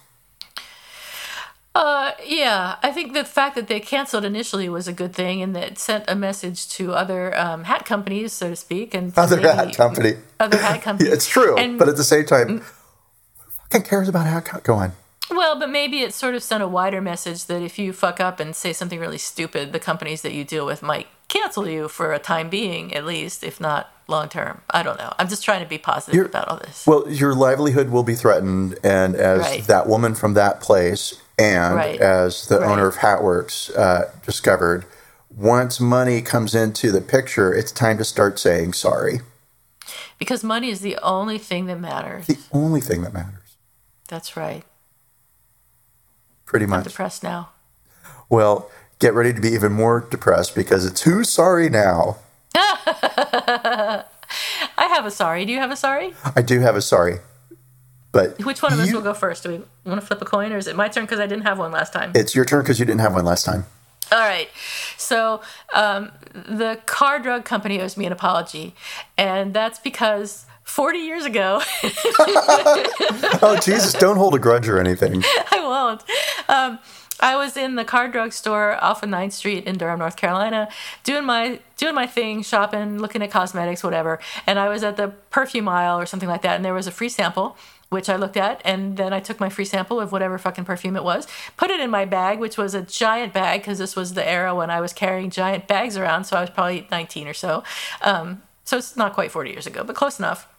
Uh, 1.75 2.11
yeah, 2.27 2.77
I 2.83 2.91
think 2.93 3.15
the 3.15 3.25
fact 3.25 3.55
that 3.55 3.67
they 3.67 3.81
canceled 3.81 4.27
initially 4.27 4.69
was 4.69 4.87
a 4.87 4.93
good 4.93 5.15
thing, 5.15 5.41
and 5.41 5.57
that 5.57 5.79
sent 5.79 6.05
a 6.07 6.15
message 6.15 6.69
to 6.77 6.93
other 6.93 7.35
um, 7.39 7.65
hat 7.65 7.87
companies, 7.87 8.35
so 8.35 8.51
to 8.51 8.57
speak, 8.57 8.93
and 8.93 9.11
Other 9.17 9.37
maybe- 9.37 9.49
hat 9.49 9.75
company. 9.75 10.17
other 10.39 10.59
hat 10.59 10.83
companies. 10.87 11.11
It's 11.15 11.27
true, 11.27 11.57
And- 11.57 11.79
but 11.79 11.89
at 11.89 11.97
the 11.97 12.05
same 12.05 12.27
time, 12.27 12.59
who 12.59 13.51
fucking 13.71 13.85
cares 13.89 14.07
about 14.07 14.27
hat? 14.27 14.45
Co- 14.45 14.61
Go 14.61 14.75
on. 14.75 14.93
Well, 15.35 15.59
but 15.59 15.71
maybe 15.71 16.01
it 16.01 16.13
sort 16.15 16.35
of 16.35 16.43
sent 16.43 16.63
a 16.63 16.69
wider 16.69 17.01
message 17.01 17.47
that 17.47 17.63
if 17.63 17.79
you 17.79 17.93
fuck 17.93 18.21
up 18.21 18.39
and 18.39 18.55
say 18.55 18.73
something 18.73 19.01
really 19.01 19.19
stupid, 19.19 19.73
the 19.73 19.81
companies 19.81 20.23
that 20.23 20.33
you 20.33 20.45
deal 20.45 20.67
with 20.67 20.83
might 20.83 21.07
cancel 21.29 21.67
you 21.67 21.89
for 21.89 22.13
a 22.13 22.19
time 22.19 22.51
being, 22.51 22.95
at 22.95 23.05
least, 23.07 23.43
if 23.43 23.61
not 23.61 23.91
long 24.09 24.29
term. 24.29 24.61
I 24.71 24.83
don't 24.83 24.99
know. 24.99 25.13
I'm 25.19 25.29
just 25.29 25.43
trying 25.43 25.63
to 25.63 25.69
be 25.69 25.79
positive 25.79 26.27
about 26.27 26.49
all 26.49 26.59
this. 26.59 26.87
Well, 26.87 27.09
your 27.09 27.35
livelihood 27.35 27.89
will 27.89 28.03
be 28.03 28.15
threatened, 28.15 28.79
and 28.85 29.17
as 29.17 29.41
Right. 29.41 29.67
that 29.67 29.87
woman 29.87 30.15
from 30.15 30.35
that 30.35 30.61
place, 30.61 31.15
and 31.39 31.75
Right. 31.77 32.01
as 32.01 32.47
the 32.49 32.61
Right. 32.61 32.69
owner 32.71 32.87
of 32.87 32.97
Hatworks 32.97 33.75
uh, 33.77 34.11
discovered, 34.27 34.85
once 35.35 35.81
money 35.81 36.21
comes 36.21 36.55
into 36.55 36.93
the 36.93 37.01
picture, 37.01 37.55
it's 37.55 37.73
time 37.73 37.97
to 37.99 38.05
start 38.05 38.39
saying 38.39 38.75
sorry. 38.75 39.23
Because 40.19 40.45
money 40.45 40.69
is 40.71 40.81
the 40.81 40.99
only 41.03 41.39
thing 41.39 41.67
that 41.67 41.81
matters. 41.81 42.27
The 42.27 42.39
only 42.53 42.81
thing 42.83 43.03
that 43.03 43.15
matters, 43.15 43.57
That's 44.09 44.37
right. 44.37 44.63
Pretty 46.53 46.65
I'm 46.65 46.71
much. 46.71 46.85
depressed 46.85 47.23
now. 47.23 47.49
Well, 48.29 48.71
get 48.99 49.15
ready 49.15 49.33
to 49.33 49.41
be 49.41 49.49
even 49.49 49.73
more 49.73 50.07
depressed 50.11 50.55
because 50.55 50.85
it's 50.85 51.01
who's 51.01 51.31
sorry 51.31 51.71
now. 51.71 52.19
I 52.55 54.05
have 54.77 55.07
a 55.07 55.11
sorry. 55.11 55.47
Do 55.47 55.53
you 55.53 55.59
have 55.61 55.71
a 55.71 55.77
sorry? 55.77 56.13
I 56.37 56.43
do 56.43 56.61
have 56.61 56.77
a 56.77 56.83
sorry, 56.83 57.21
but 58.13 58.39
Which 58.45 58.61
one 58.63 58.75
of 58.75 58.81
us 58.81 58.93
will 58.93 59.01
go 59.01 59.15
first? 59.15 59.45
Do 59.45 59.49
we 59.49 59.63
want 59.91 59.99
to 59.99 60.07
flip 60.07 60.21
a 60.21 60.27
coin, 60.27 60.53
or 60.53 60.59
is 60.59 60.67
it 60.67 60.77
my 60.77 60.89
turn 60.89 61.05
because 61.05 61.21
I 61.21 61.27
didn't 61.27 61.45
have 61.45 61.59
one 61.59 61.73
last 61.73 61.95
time? 61.95 62.13
It's 62.15 62.35
your 62.35 62.45
turn 62.45 62.61
because 62.61 62.79
you 62.79 62.85
didn't 62.85 63.01
have 63.01 63.15
one 63.15 63.25
last 63.25 63.45
time. 63.47 63.65
All 64.11 64.19
right. 64.19 64.51
So 64.99 65.41
um, 65.73 66.13
the 66.35 66.79
Kerr 66.85 67.19
Drug 67.19 67.47
company 67.47 67.81
owes 67.81 67.97
me 67.97 68.05
an 68.05 68.13
apology, 68.13 68.75
and 69.17 69.55
that's 69.55 69.79
because 69.79 70.45
40 70.65 70.99
years 70.99 71.25
ago, 71.25 71.63
Oh 73.45 73.59
Jesus! 73.63 73.95
Don't 73.95 74.17
hold 74.17 74.35
a 74.35 74.39
grudge 74.39 74.69
or 74.69 74.79
anything. 74.79 75.23
I 75.51 75.61
won't. 75.63 76.03
Um, 76.53 76.79
I 77.19 77.37
was 77.37 77.57
in 77.57 77.77
the 77.77 77.85
Kerr 77.85 78.09
Drug 78.09 78.33
store 78.33 78.83
off 78.83 79.03
of 79.03 79.09
9th 79.09 79.33
Street 79.33 79.65
in 79.65 79.79
Durham, 79.79 80.01
North 80.01 80.17
Carolina, 80.17 80.69
doing 81.03 81.25
my 81.25 81.61
doing 81.77 81.95
my 81.95 82.07
thing, 82.07 82.43
shopping, 82.43 82.99
looking 82.99 83.23
at 83.23 83.31
cosmetics, 83.31 83.83
whatever. 83.83 84.21
And 84.47 84.59
I 84.59 84.69
was 84.69 84.85
at 84.85 84.97
the 84.97 85.09
perfume 85.31 85.69
aisle 85.69 85.99
or 85.99 86.07
something 86.07 86.29
like 86.29 86.43
that, 86.43 86.57
and 86.57 86.65
there 86.65 86.75
was 86.75 86.87
a 86.87 86.91
free 86.91 87.09
sample, 87.09 87.57
which 87.89 88.09
I 88.09 88.17
looked 88.17 88.37
at, 88.37 88.61
and 88.65 88.97
then 88.97 89.13
I 89.13 89.21
took 89.21 89.41
my 89.41 89.49
free 89.49 89.65
sample 89.65 89.99
of 89.99 90.13
whatever 90.13 90.37
fucking 90.37 90.65
perfume 90.65 90.97
it 90.97 91.05
was, 91.05 91.27
put 91.57 91.71
it 91.71 91.81
in 91.81 91.91
my 91.91 92.05
bag, 92.05 92.39
which 92.39 92.59
was 92.59 92.75
a 92.75 92.83
giant 92.83 93.33
bag 93.33 93.63
because 93.63 93.79
this 93.79 93.97
was 93.97 94.15
the 94.15 94.29
era 94.29 94.55
when 94.55 94.71
I 94.71 94.81
was 94.81 94.93
carrying 94.93 95.31
giant 95.31 95.67
bags 95.67 95.97
around, 95.97 96.25
so 96.25 96.37
I 96.37 96.43
was 96.43 96.51
probably 96.51 96.87
19 96.91 97.29
or 97.29 97.35
so. 97.35 97.63
Um, 98.03 98.43
so 98.65 98.77
it's 98.77 98.97
not 98.97 99.15
quite 99.15 99.31
40 99.31 99.51
years 99.51 99.67
ago, 99.67 99.85
but 99.85 99.97
close 99.97 100.19
enough. 100.19 100.52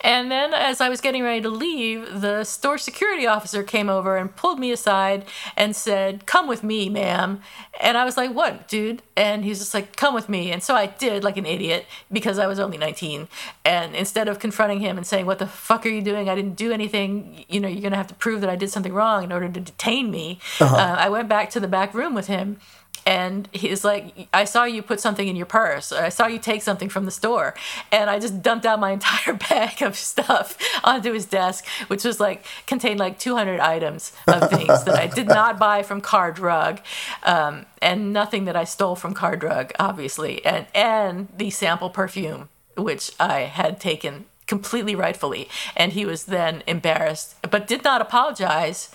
And 0.00 0.30
then, 0.30 0.54
as 0.54 0.80
I 0.80 0.88
was 0.88 1.00
getting 1.00 1.22
ready 1.22 1.40
to 1.40 1.48
leave, 1.48 2.20
the 2.20 2.44
store 2.44 2.78
security 2.78 3.26
officer 3.26 3.62
came 3.62 3.88
over 3.88 4.16
and 4.16 4.34
pulled 4.34 4.58
me 4.58 4.70
aside 4.70 5.24
and 5.56 5.74
said, 5.74 6.26
Come 6.26 6.48
with 6.48 6.62
me, 6.62 6.88
ma'am. 6.88 7.40
And 7.80 7.96
I 7.96 8.04
was 8.04 8.16
like, 8.16 8.32
What, 8.32 8.68
dude? 8.68 9.02
And 9.16 9.42
he 9.44 9.50
was 9.50 9.58
just 9.58 9.74
like, 9.74 9.96
Come 9.96 10.14
with 10.14 10.28
me. 10.28 10.52
And 10.52 10.62
so 10.62 10.74
I 10.74 10.86
did, 10.86 11.24
like 11.24 11.36
an 11.36 11.46
idiot, 11.46 11.86
because 12.10 12.38
I 12.38 12.46
was 12.46 12.58
only 12.58 12.78
19. 12.78 13.28
And 13.64 13.96
instead 13.96 14.28
of 14.28 14.38
confronting 14.38 14.80
him 14.80 14.96
and 14.96 15.06
saying, 15.06 15.26
What 15.26 15.38
the 15.38 15.46
fuck 15.46 15.86
are 15.86 15.90
you 15.90 16.02
doing? 16.02 16.28
I 16.28 16.34
didn't 16.34 16.56
do 16.56 16.72
anything. 16.72 17.44
You 17.48 17.60
know, 17.60 17.68
you're 17.68 17.80
going 17.80 17.92
to 17.92 17.98
have 17.98 18.08
to 18.08 18.14
prove 18.14 18.40
that 18.42 18.50
I 18.50 18.56
did 18.56 18.70
something 18.70 18.92
wrong 18.92 19.24
in 19.24 19.32
order 19.32 19.48
to 19.48 19.60
detain 19.60 20.10
me. 20.10 20.40
uh 20.60 20.96
I 20.98 21.08
went 21.08 21.28
back 21.28 21.50
to 21.50 21.60
the 21.60 21.68
back 21.68 21.94
room 21.94 22.14
with 22.14 22.26
him 22.26 22.58
and 23.06 23.48
he's 23.52 23.84
like 23.84 24.28
i 24.34 24.44
saw 24.44 24.64
you 24.64 24.82
put 24.82 25.00
something 25.00 25.28
in 25.28 25.36
your 25.36 25.46
purse. 25.46 25.92
I 25.92 26.08
saw 26.08 26.26
you 26.26 26.38
take 26.38 26.62
something 26.62 26.88
from 26.88 27.04
the 27.04 27.10
store. 27.10 27.54
And 27.92 28.10
i 28.10 28.18
just 28.18 28.42
dumped 28.42 28.66
out 28.66 28.80
my 28.80 28.90
entire 28.98 29.34
bag 29.34 29.80
of 29.80 29.96
stuff 29.96 30.58
onto 30.84 31.12
his 31.12 31.24
desk 31.24 31.66
which 31.86 32.04
was 32.04 32.20
like 32.20 32.44
contained 32.66 32.98
like 33.00 33.18
200 33.18 33.60
items 33.60 34.12
of 34.26 34.50
things 34.50 34.84
that 34.84 34.96
i 34.96 35.06
did 35.06 35.28
not 35.28 35.58
buy 35.58 35.82
from 35.82 36.00
Kerr 36.00 36.32
Drug 36.32 36.80
um, 37.22 37.66
and 37.80 38.12
nothing 38.12 38.44
that 38.44 38.56
i 38.56 38.64
stole 38.64 38.96
from 38.96 39.14
Kerr 39.14 39.36
Drug 39.36 39.72
obviously 39.78 40.44
and 40.44 40.66
and 40.74 41.28
the 41.36 41.50
sample 41.50 41.90
perfume 41.90 42.48
which 42.76 43.12
i 43.20 43.40
had 43.40 43.80
taken 43.80 44.26
completely 44.46 44.94
rightfully. 44.94 45.48
And 45.76 45.92
he 45.92 46.06
was 46.06 46.24
then 46.24 46.62
embarrassed 46.66 47.34
but 47.50 47.66
did 47.66 47.82
not 47.84 48.00
apologize 48.00 48.90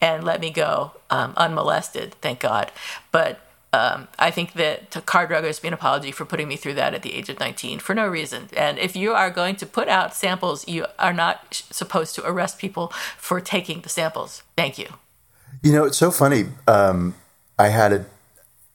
and 0.00 0.24
let 0.24 0.40
me 0.40 0.50
go 0.50 0.92
um, 1.10 1.32
unmolested, 1.36 2.14
thank 2.20 2.40
God. 2.40 2.70
But 3.12 3.40
um, 3.76 4.08
I 4.18 4.30
think 4.30 4.48
that 4.54 4.90
to 4.92 5.00
Kerr 5.00 5.26
Drug 5.26 5.44
owes 5.44 5.62
me 5.62 5.68
an 5.68 5.74
apology 5.74 6.10
for 6.12 6.24
putting 6.24 6.48
me 6.48 6.56
through 6.56 6.74
that 6.74 6.94
at 6.94 7.02
the 7.02 7.14
age 7.18 7.28
of 7.28 7.38
19 7.40 7.78
for 7.80 7.94
no 7.94 8.06
reason. 8.18 8.48
And 8.56 8.78
if 8.78 8.96
you 8.96 9.12
are 9.12 9.30
going 9.30 9.56
to 9.56 9.66
put 9.66 9.88
out 9.88 10.14
samples, 10.14 10.66
you 10.66 10.86
are 10.98 11.12
not 11.12 11.34
sh- 11.50 11.62
supposed 11.70 12.14
to 12.16 12.26
arrest 12.30 12.58
people 12.58 12.88
for 13.18 13.40
taking 13.40 13.80
the 13.82 13.88
samples. 13.88 14.42
Thank 14.56 14.78
you. 14.78 14.88
You 15.62 15.72
know, 15.72 15.84
it's 15.84 15.98
so 15.98 16.10
funny. 16.10 16.46
Um, 16.66 17.14
I 17.58 17.68
had 17.68 17.92
a 17.92 18.06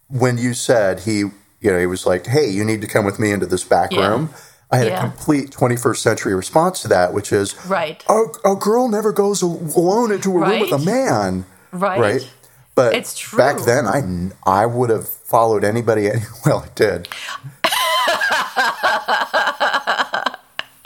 when 0.10 0.38
you 0.38 0.54
said 0.54 1.02
he, 1.02 1.20
you 1.20 1.72
know, 1.72 1.80
he 1.80 1.86
was 1.86 2.06
like, 2.06 2.28
"Hey, 2.28 2.48
you 2.50 2.64
need 2.66 2.82
to 2.82 2.88
come 2.88 3.06
with 3.06 3.18
me 3.20 3.32
into 3.32 3.46
this 3.46 3.64
back 3.64 3.92
Yeah. 3.92 4.08
room." 4.10 4.30
I 4.74 4.78
had 4.78 4.88
Yeah. 4.88 4.98
a 4.98 5.02
complete 5.10 5.52
21st 5.52 6.02
century 6.02 6.34
response 6.34 6.82
to 6.82 6.88
that, 6.90 7.14
which 7.14 7.32
is, 7.34 7.56
Right. 7.66 8.04
a, 8.08 8.24
a 8.46 8.56
girl 8.56 8.88
never 8.88 9.12
goes 9.12 9.42
alone 9.42 10.12
into 10.12 10.32
a 10.38 10.40
room 10.48 10.60
with 10.62 10.72
a 10.72 10.80
man." 10.80 11.46
Right. 11.72 12.00
Right. 12.00 12.30
But 12.76 12.94
It's 12.94 13.18
true. 13.18 13.38
back 13.38 13.60
then, 13.62 13.86
I 13.86 14.62
I 14.62 14.66
would 14.66 14.90
have 14.90 15.08
followed 15.08 15.64
anybody. 15.64 16.10
Any, 16.10 16.22
well, 16.46 16.60
I 16.60 16.70
did. 16.76 17.08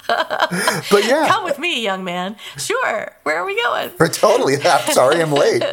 but 0.08 1.06
yeah, 1.06 1.28
Come 1.28 1.44
with 1.44 1.60
me, 1.60 1.82
young 1.82 2.04
man. 2.04 2.36
Sure. 2.58 3.12
Where 3.24 3.38
are 3.38 3.46
we 3.46 3.62
going? 3.64 3.92
We're 4.00 4.08
totally. 4.08 4.56
I'm 4.64 4.92
sorry, 4.94 5.22
I'm 5.22 5.32
late. 5.32 5.64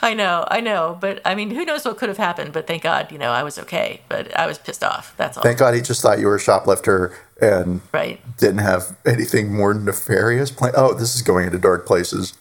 I 0.00 0.14
know, 0.14 0.46
I 0.48 0.60
know, 0.60 0.96
but 1.00 1.20
I 1.24 1.34
mean, 1.34 1.50
who 1.50 1.64
knows 1.64 1.84
what 1.84 1.98
could 1.98 2.08
have 2.08 2.18
happened? 2.18 2.52
But 2.52 2.66
thank 2.68 2.82
God, 2.84 3.10
you 3.10 3.18
know, 3.18 3.32
I 3.32 3.42
was 3.42 3.58
okay. 3.58 4.00
But 4.08 4.34
I 4.38 4.46
was 4.46 4.56
pissed 4.56 4.84
off. 4.84 5.12
That's 5.16 5.36
all. 5.36 5.42
Thank 5.42 5.58
God 5.58 5.74
he 5.74 5.80
just 5.80 6.00
thought 6.02 6.20
you 6.20 6.26
were 6.26 6.36
a 6.36 6.40
shoplifter 6.40 7.16
and 7.40 7.80
right. 7.92 8.20
didn't 8.38 8.58
have 8.58 8.96
anything 9.04 9.52
more 9.52 9.74
nefarious 9.74 10.50
planned. 10.52 10.76
Oh, 10.78 10.94
this 10.94 11.16
is 11.16 11.22
going 11.22 11.46
into 11.46 11.58
dark 11.58 11.84
places. 11.84 12.34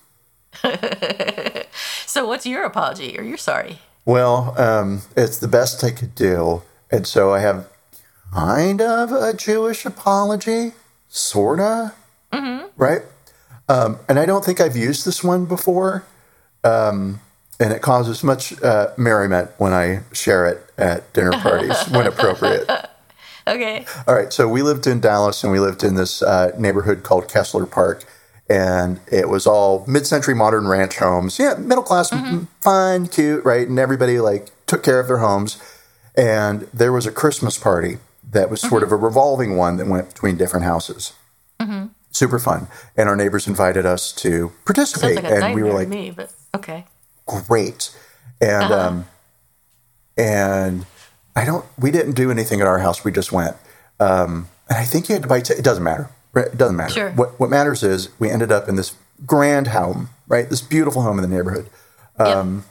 So, 2.07 2.25
what's 2.25 2.45
your 2.45 2.63
apology 2.63 3.15
or 3.19 3.21
you're 3.21 3.37
sorry? 3.37 3.77
Well, 4.05 4.55
um, 4.57 5.01
it's 5.15 5.37
the 5.37 5.47
best 5.47 5.83
I 5.83 5.91
could 5.91 6.15
do. 6.15 6.63
And 6.89 7.05
so 7.05 7.33
I 7.33 7.41
have 7.41 7.67
kind 8.33 8.81
of 8.81 9.11
a 9.11 9.33
Jewish 9.33 9.85
apology, 9.85 10.71
sort 11.09 11.59
of. 11.59 11.93
Mm-hmm. 12.31 12.67
Right? 12.75 13.01
Um, 13.69 13.99
and 14.07 14.17
I 14.17 14.25
don't 14.25 14.43
think 14.43 14.61
I've 14.61 14.77
used 14.77 15.05
this 15.05 15.23
one 15.23 15.45
before. 15.45 16.05
Um, 16.63 17.19
and 17.59 17.73
it 17.73 17.81
causes 17.81 18.23
much 18.23 18.59
uh, 18.63 18.87
merriment 18.97 19.51
when 19.57 19.73
I 19.73 20.01
share 20.13 20.47
it 20.47 20.65
at 20.77 21.11
dinner 21.13 21.33
parties 21.33 21.77
when 21.89 22.07
appropriate. 22.07 22.67
Okay. 23.45 23.85
All 24.07 24.15
right. 24.15 24.31
So 24.31 24.47
we 24.47 24.61
lived 24.61 24.87
in 24.87 25.01
Dallas 25.01 25.43
and 25.43 25.51
we 25.51 25.59
lived 25.59 25.83
in 25.83 25.95
this 25.95 26.21
uh, 26.21 26.51
neighborhood 26.57 27.03
called 27.03 27.27
Kessler 27.27 27.65
Park. 27.65 28.05
And 28.49 28.99
it 29.11 29.27
was 29.27 29.45
all 29.45 29.83
mid 29.87 30.07
century 30.07 30.33
modern 30.33 30.67
ranch 30.67 30.97
homes. 30.97 31.37
Yeah, 31.37 31.55
middle 31.55 31.83
class, 31.83 32.13
m- 32.13 32.47
fun, 32.61 33.07
cute, 33.07 33.43
right? 33.43 33.67
And 33.67 33.77
everybody 33.77 34.19
like 34.19 34.49
took 34.67 34.83
care 34.83 34.99
of 34.99 35.07
their 35.07 35.17
homes. 35.17 35.61
And 36.15 36.61
there 36.73 36.91
was 36.93 37.05
a 37.05 37.11
Christmas 37.11 37.57
party 37.57 37.97
that 38.31 38.49
was 38.49 38.61
sort 38.61 38.83
of 38.83 38.91
a 38.91 38.95
revolving 38.95 39.55
one 39.57 39.77
that 39.77 39.87
went 39.87 40.09
between 40.09 40.37
different 40.37 40.65
houses. 40.65 41.13
Super 42.11 42.39
fun. 42.39 42.67
And 42.95 43.07
our 43.07 43.15
neighbors 43.15 43.47
invited 43.47 43.85
us 43.85 44.11
to 44.13 44.51
participate. 44.65 45.17
like 45.17 45.25
and 45.25 45.53
we 45.53 45.61
were 45.61 45.73
like, 45.73 45.87
me, 45.87 46.09
but 46.11 46.31
okay. 46.55 46.85
great. 47.27 47.95
And 48.41 48.71
um, 48.73 49.05
and 50.17 50.85
I 51.35 51.45
don't. 51.45 51.65
We 51.77 51.91
didn't 51.91 52.13
do 52.13 52.31
anything 52.31 52.61
at 52.61 52.67
our 52.67 52.79
house. 52.79 53.03
We 53.03 53.11
just 53.11 53.31
went. 53.31 53.55
Um, 53.99 54.47
and 54.69 54.77
I 54.77 54.83
think 54.85 55.09
you 55.09 55.13
had 55.13 55.21
to 55.23 55.27
buy. 55.27 55.41
T- 55.41 55.53
it 55.53 55.63
doesn't 55.63 55.83
matter. 55.83 56.09
It 56.37 56.57
doesn't 56.57 56.75
matter. 56.75 56.93
Sure. 56.93 57.11
What 57.11 57.39
What 57.39 57.49
matters 57.49 57.83
is 57.83 58.09
we 58.19 58.29
ended 58.29 58.51
up 58.51 58.69
in 58.69 58.75
this 58.75 58.95
grand 59.25 59.67
home, 59.67 60.09
right? 60.27 60.49
This 60.49 60.61
beautiful 60.61 61.01
home 61.01 61.17
in 61.17 61.29
the 61.29 61.35
neighborhood, 61.35 61.69
yep. 62.19 62.27
Um, 62.27 62.65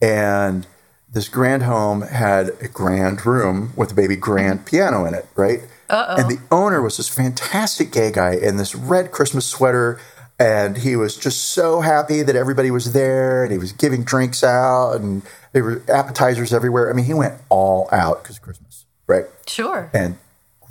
and 0.00 0.66
this 1.14 1.28
grand 1.28 1.62
home 1.62 2.02
had 2.02 2.50
a 2.60 2.68
grand 2.68 3.24
room 3.24 3.72
with 3.76 3.92
a 3.92 3.94
baby 3.94 4.16
grand 4.16 4.60
mm-hmm. 4.60 4.68
piano 4.68 5.04
in 5.04 5.14
it, 5.14 5.26
right? 5.36 5.60
Uh-oh. 5.88 6.16
And 6.16 6.30
the 6.30 6.40
owner 6.50 6.82
was 6.82 6.96
this 6.96 7.08
fantastic 7.08 7.92
gay 7.92 8.10
guy 8.10 8.34
in 8.34 8.56
this 8.56 8.74
red 8.74 9.12
Christmas 9.12 9.46
sweater. 9.46 10.00
And 10.38 10.78
he 10.78 10.96
was 10.96 11.16
just 11.16 11.52
so 11.52 11.80
happy 11.80 12.22
that 12.22 12.34
everybody 12.34 12.72
was 12.72 12.92
there 12.92 13.44
and 13.44 13.52
he 13.52 13.58
was 13.58 13.70
giving 13.70 14.02
drinks 14.02 14.42
out 14.42 14.94
and 14.94 15.22
there 15.52 15.62
were 15.62 15.82
appetizers 15.88 16.52
everywhere. 16.52 16.90
I 16.90 16.92
mean, 16.92 17.04
he 17.04 17.14
went 17.14 17.40
all 17.48 17.88
out 17.92 18.22
because 18.22 18.40
Christmas, 18.40 18.84
right? 19.06 19.26
Sure. 19.46 19.90
And 19.94 20.18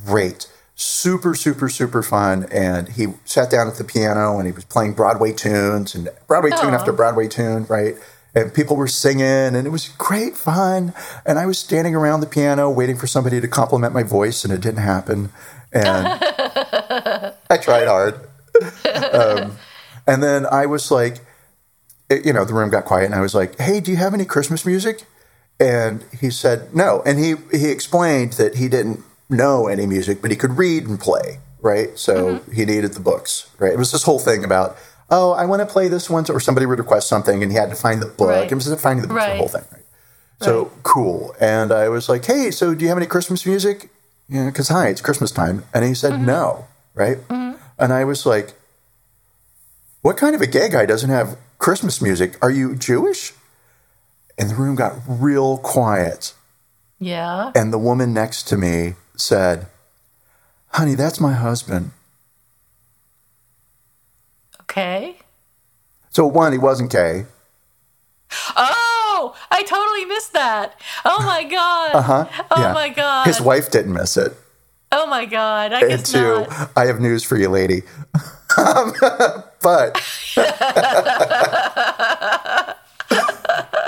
great. 0.06 0.48
Super, 0.76 1.36
super, 1.36 1.70
super 1.70 2.02
fun. 2.02 2.46
And 2.52 2.90
he 2.90 3.08
sat 3.26 3.52
down 3.52 3.68
at 3.68 3.76
the 3.76 3.84
piano 3.84 4.38
and 4.38 4.48
he 4.48 4.52
was 4.52 4.66
playing 4.66 4.94
Broadway 4.94 5.32
tunes 5.34 5.94
and 5.94 6.10
Broadway 6.28 6.50
tune 6.50 6.74
after 6.74 6.92
Broadway 6.92 7.28
tune, 7.28 7.66
right? 7.70 7.96
And 8.36 8.52
people 8.52 8.76
were 8.76 8.88
singing 8.88 9.22
and 9.56 9.68
it 9.68 9.70
was 9.70 9.90
great 10.00 10.36
fun. 10.36 10.94
And 11.26 11.38
I 11.38 11.46
was 11.46 11.60
standing 11.60 11.94
around 11.94 12.22
the 12.22 12.26
piano 12.28 12.72
waiting 12.72 12.98
for 12.98 13.06
somebody 13.06 13.40
to 13.40 13.48
compliment 13.48 13.94
my 13.94 14.02
voice 14.02 14.44
and 14.44 14.52
it 14.52 14.62
didn't 14.62 14.82
happen. 14.82 15.30
And 15.72 16.08
I 17.50 17.58
tried 17.62 17.88
hard. 17.88 18.16
Um, 19.14 19.58
and 20.08 20.24
then 20.24 20.48
I 20.48 20.66
was 20.66 20.90
like, 20.90 21.20
it- 22.10 22.26
you 22.26 22.34
know, 22.34 22.46
the 22.46 22.54
room 22.56 22.72
got 22.72 22.86
quiet 22.86 23.06
and 23.06 23.16
I 23.16 23.22
was 23.22 23.36
like, 23.36 23.60
hey, 23.60 23.80
do 23.80 23.92
you 23.92 23.98
have 23.98 24.16
any 24.16 24.26
Christmas 24.26 24.66
music? 24.66 25.04
And 25.60 26.04
he 26.20 26.32
said 26.32 26.76
no. 26.76 27.04
And 27.06 27.20
he 27.20 27.36
he 27.52 27.70
explained 27.70 28.34
that 28.34 28.56
he 28.56 28.68
didn't 28.68 29.04
know 29.30 29.68
any 29.68 29.86
music, 29.86 30.22
but 30.22 30.32
he 30.32 30.38
could 30.38 30.58
read 30.58 30.88
and 30.88 31.00
play, 31.00 31.40
right? 31.62 31.98
So 31.98 32.40
mm-hmm. 32.40 32.52
he 32.52 32.66
needed 32.66 32.94
the 32.94 33.00
books, 33.00 33.50
right? 33.60 33.74
It 33.74 33.78
was 33.78 33.92
this 33.92 34.04
whole 34.04 34.20
thing 34.20 34.44
about, 34.44 34.78
oh, 35.10 35.32
I 35.32 35.46
want 35.46 35.62
to 35.62 35.66
play 35.66 35.88
this 35.88 36.10
one, 36.10 36.26
or 36.30 36.40
somebody 36.40 36.66
would 36.66 36.80
request 36.80 37.08
something, 37.08 37.44
and 37.44 37.52
he 37.52 37.58
had 37.58 37.70
to 37.70 37.76
find 37.76 38.02
the 38.02 38.08
book. 38.08 38.30
Right. 38.30 38.52
It 38.52 38.56
was 38.56 38.82
finding 38.82 39.02
the 39.02 39.08
book, 39.08 39.20
the 39.20 39.38
whole 39.38 39.48
thing, 39.48 39.66
right? 39.72 39.84
So 40.42 40.72
cool. 40.84 41.36
And 41.40 41.72
I 41.72 41.88
was 41.88 42.10
like, 42.10 42.26
hey, 42.26 42.52
so 42.52 42.74
do 42.76 42.84
you 42.84 42.90
have 42.90 42.98
any 42.98 43.08
Christmas 43.08 43.46
music? 43.46 43.90
Yeah, 44.28 44.48
because 44.48 44.68
hi, 44.68 44.90
it's 44.90 45.00
Christmas 45.00 45.32
time. 45.32 45.64
And 45.74 45.86
he 45.86 45.94
said 45.94 46.14
mm-hmm. 46.14 46.26
no, 46.26 46.68
right? 46.94 47.18
Mm-hmm. 47.30 47.62
And 47.80 47.94
I 47.94 48.04
was 48.04 48.26
like, 48.26 48.54
what 50.02 50.18
kind 50.18 50.36
of 50.36 50.42
a 50.42 50.48
gay 50.48 50.68
guy 50.70 50.86
doesn't 50.86 51.10
have 51.10 51.38
Christmas 51.60 52.02
music? 52.02 52.38
Are 52.42 52.52
you 52.52 52.76
Jewish? 52.76 53.34
And 54.38 54.50
the 54.50 54.56
room 54.56 54.76
got 54.76 54.96
real 55.08 55.60
quiet. 55.60 56.34
Yeah. 57.00 57.52
And 57.56 57.72
the 57.72 57.78
woman 57.78 58.14
next 58.14 58.44
to 58.50 58.58
me 58.58 58.96
said, 59.16 59.68
Honey, 60.70 60.96
that's 60.96 61.20
my 61.20 61.34
husband. 61.34 61.92
Okay. 64.62 65.18
So, 66.10 66.26
one, 66.26 66.52
he 66.52 66.58
wasn't 66.58 66.92
gay. 66.92 67.26
Oh, 68.56 69.36
I 69.52 69.62
totally 69.64 70.06
missed 70.06 70.34
that. 70.34 70.80
Oh 71.06 71.22
my 71.24 71.44
god. 71.44 71.96
Uh 71.96 72.02
huh? 72.02 72.26
Oh 72.50 72.62
Yeah. 72.62 72.74
my 72.74 72.90
god. 72.90 73.28
His 73.28 73.40
wife 73.40 73.70
didn't 73.70 73.94
miss 73.94 74.18
it. 74.18 74.36
Oh 74.92 75.06
my 75.06 75.26
god. 75.26 75.74
I 75.74 75.82
And 75.82 75.90
guess 75.90 76.12
two, 76.12 76.42
not. 76.42 76.72
I 76.76 76.86
have 76.86 77.00
news 77.00 77.24
for 77.24 77.38
you, 77.38 77.50
lady. 77.50 77.84
But 79.64 79.96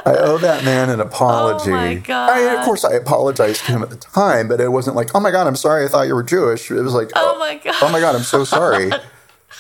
I 0.06 0.16
owe 0.20 0.38
that 0.38 0.64
man 0.64 0.90
an 0.90 1.00
apology. 1.00 1.72
Oh 1.72 1.76
my 1.76 2.04
I 2.10 2.40
of 2.60 2.66
course, 2.66 2.84
I 2.86 2.94
apologized 2.94 3.66
to 3.66 3.72
him 3.72 3.82
at 3.84 3.90
the 3.90 3.96
time, 3.96 4.48
but 4.48 4.62
it 4.62 4.70
wasn't 4.72 4.96
like, 4.96 5.16
"Oh 5.16 5.20
my 5.20 5.32
god, 5.32 5.48
I'm 5.48 5.56
sorry. 5.56 5.86
I 5.86 5.88
thought 5.88 6.08
you 6.08 6.14
were 6.16 6.24
Jewish." 6.24 6.70
It 6.70 6.82
was 6.82 6.94
like, 6.94 7.10
Oh, 7.16 7.34
oh 7.36 7.40
my 7.40 7.56
god. 7.58 7.76
oh 7.82 7.90
my 7.92 8.00
god, 8.00 8.16
I'm 8.16 8.24
so 8.24 8.44
sorry." 8.44 8.92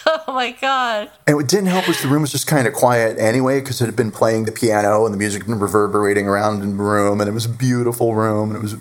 Oh 0.07 0.33
my 0.33 0.51
god. 0.51 1.09
And 1.25 1.35
what 1.35 1.47
didn't 1.47 1.65
help 1.67 1.87
was 1.87 1.99
the 1.99 2.07
room 2.07 2.21
was 2.21 2.31
just 2.31 2.45
kind 2.45 2.67
of 2.67 2.73
quiet 2.75 3.17
anyway 3.17 3.59
because 3.59 3.81
it 3.81 3.87
had 3.87 3.95
been 3.95 4.11
playing 4.11 4.45
the 4.45 4.51
piano 4.51 5.03
and 5.05 5.11
the 5.11 5.17
music 5.17 5.41
had 5.43 5.47
been 5.49 5.57
reverberating 5.59 6.27
around 6.27 6.61
in 6.61 6.77
the 6.77 6.83
room, 6.83 7.21
and 7.21 7.27
it 7.27 7.33
was 7.33 7.45
a 7.45 7.49
beautiful 7.49 8.13
room, 8.13 8.49
and 8.51 8.57
it 8.57 8.61
was. 8.61 8.75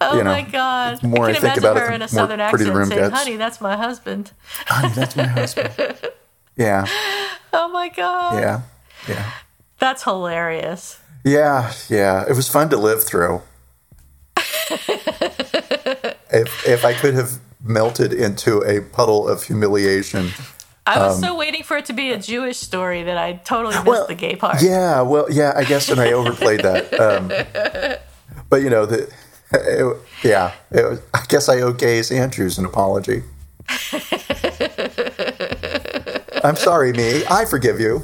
Oh 0.00 0.16
You 0.16 0.22
know, 0.22 0.30
my 0.30 0.42
god. 0.42 1.00
the 1.00 1.08
more 1.08 1.26
I 1.26 1.30
I 1.30 1.32
can 1.32 1.40
think 1.42 1.56
imagine 1.56 1.64
about 1.64 1.76
it, 1.76 1.80
her 1.80 1.86
the 1.88 1.94
in 1.94 2.02
a 2.02 2.04
more 2.04 2.08
southern 2.08 2.38
pretty 2.50 2.64
the 2.64 2.70
accent 2.70 2.76
room 2.76 2.88
saying, 2.88 3.00
gets. 3.10 3.14
"Honey, 3.22 3.36
that's 3.36 3.60
my 3.60 3.76
husband." 3.76 4.30
Honey, 4.66 4.94
that's 4.94 5.16
my 5.16 5.24
husband. 5.26 5.72
Yeah, 6.56 6.84
Oh 7.52 7.68
my 7.70 7.88
god. 7.88 8.34
yeah, 8.40 8.60
yeah. 9.08 9.32
That's 9.80 10.04
hilarious. 10.04 11.00
Yeah, 11.24 11.72
yeah. 11.88 12.24
It 12.28 12.34
was 12.34 12.48
fun 12.48 12.68
to 12.70 12.76
live 12.76 13.02
through. 13.02 13.42
if 16.30 16.66
if 16.66 16.84
I 16.84 16.92
could 16.94 17.14
have 17.14 17.38
melted 17.62 18.12
into 18.12 18.58
a 18.62 18.80
puddle 18.80 19.28
of 19.28 19.42
humiliation. 19.44 20.30
I 20.86 20.98
was 20.98 21.16
Um, 21.16 21.22
so 21.22 21.36
waiting 21.36 21.62
for 21.62 21.76
it 21.76 21.84
to 21.86 21.92
be 21.92 22.10
a 22.10 22.18
Jewish 22.18 22.56
story 22.56 23.02
that 23.02 23.18
I 23.18 23.34
totally 23.44 23.76
missed 23.84 24.08
the 24.08 24.14
gay 24.14 24.34
part. 24.36 24.62
Yeah, 24.62 25.02
well, 25.02 25.26
yeah, 25.30 25.52
I 25.54 25.64
guess, 25.64 25.88
and 25.90 26.00
I 26.00 26.12
overplayed 26.12 26.60
that. 26.60 26.98
Um, 26.98 27.28
but 28.48 28.62
you 28.62 28.70
know, 28.70 28.86
the 28.86 29.12
it, 29.52 29.96
yeah, 30.24 30.52
it 30.70 30.88
was, 30.88 31.00
I 31.12 31.24
guess 31.28 31.48
I 31.48 31.60
owe 31.60 31.72
Gays 31.72 32.10
Andrews 32.10 32.56
an 32.58 32.64
apology. 32.64 33.22
I'm 36.42 36.56
sorry, 36.56 36.92
me. 36.92 37.22
I 37.30 37.44
forgive 37.44 37.78
you. 37.80 38.02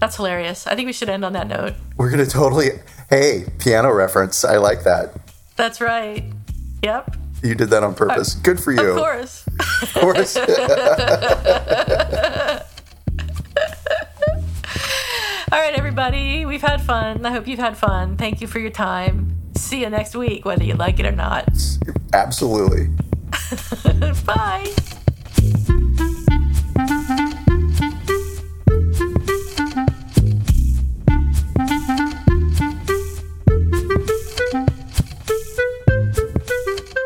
That's 0.00 0.16
hilarious. 0.16 0.66
I 0.66 0.74
think 0.74 0.86
we 0.86 0.92
should 0.92 1.08
end 1.08 1.24
on 1.24 1.32
that 1.34 1.48
note. 1.48 1.74
We're 1.96 2.10
gonna 2.10 2.26
totally. 2.26 2.70
Hey, 3.08 3.46
piano 3.58 3.92
reference. 3.92 4.44
I 4.44 4.56
like 4.56 4.84
that. 4.84 5.14
That's 5.56 5.80
right. 5.80 6.24
Yep. 6.82 7.16
You 7.42 7.54
did 7.54 7.70
that 7.70 7.82
on 7.82 7.94
purpose. 7.94 8.36
Uh, 8.36 8.40
Good 8.42 8.60
for 8.60 8.72
you. 8.72 8.80
Of 8.80 8.96
course. 8.96 9.46
Of 9.82 9.94
course. 9.94 10.36
All 15.52 15.62
right, 15.62 15.74
everybody. 15.74 16.44
We've 16.44 16.62
had 16.62 16.80
fun. 16.82 17.24
I 17.24 17.30
hope 17.30 17.46
you've 17.46 17.58
had 17.60 17.76
fun. 17.76 18.16
Thank 18.16 18.40
you 18.40 18.46
for 18.46 18.58
your 18.58 18.70
time. 18.70 19.36
See 19.56 19.80
you 19.82 19.90
next 19.90 20.16
week, 20.16 20.44
whether 20.44 20.64
you 20.64 20.74
like 20.74 20.98
it 20.98 21.06
or 21.06 21.12
not. 21.12 21.48
Absolutely. 22.12 22.88
Bye. 24.26 24.74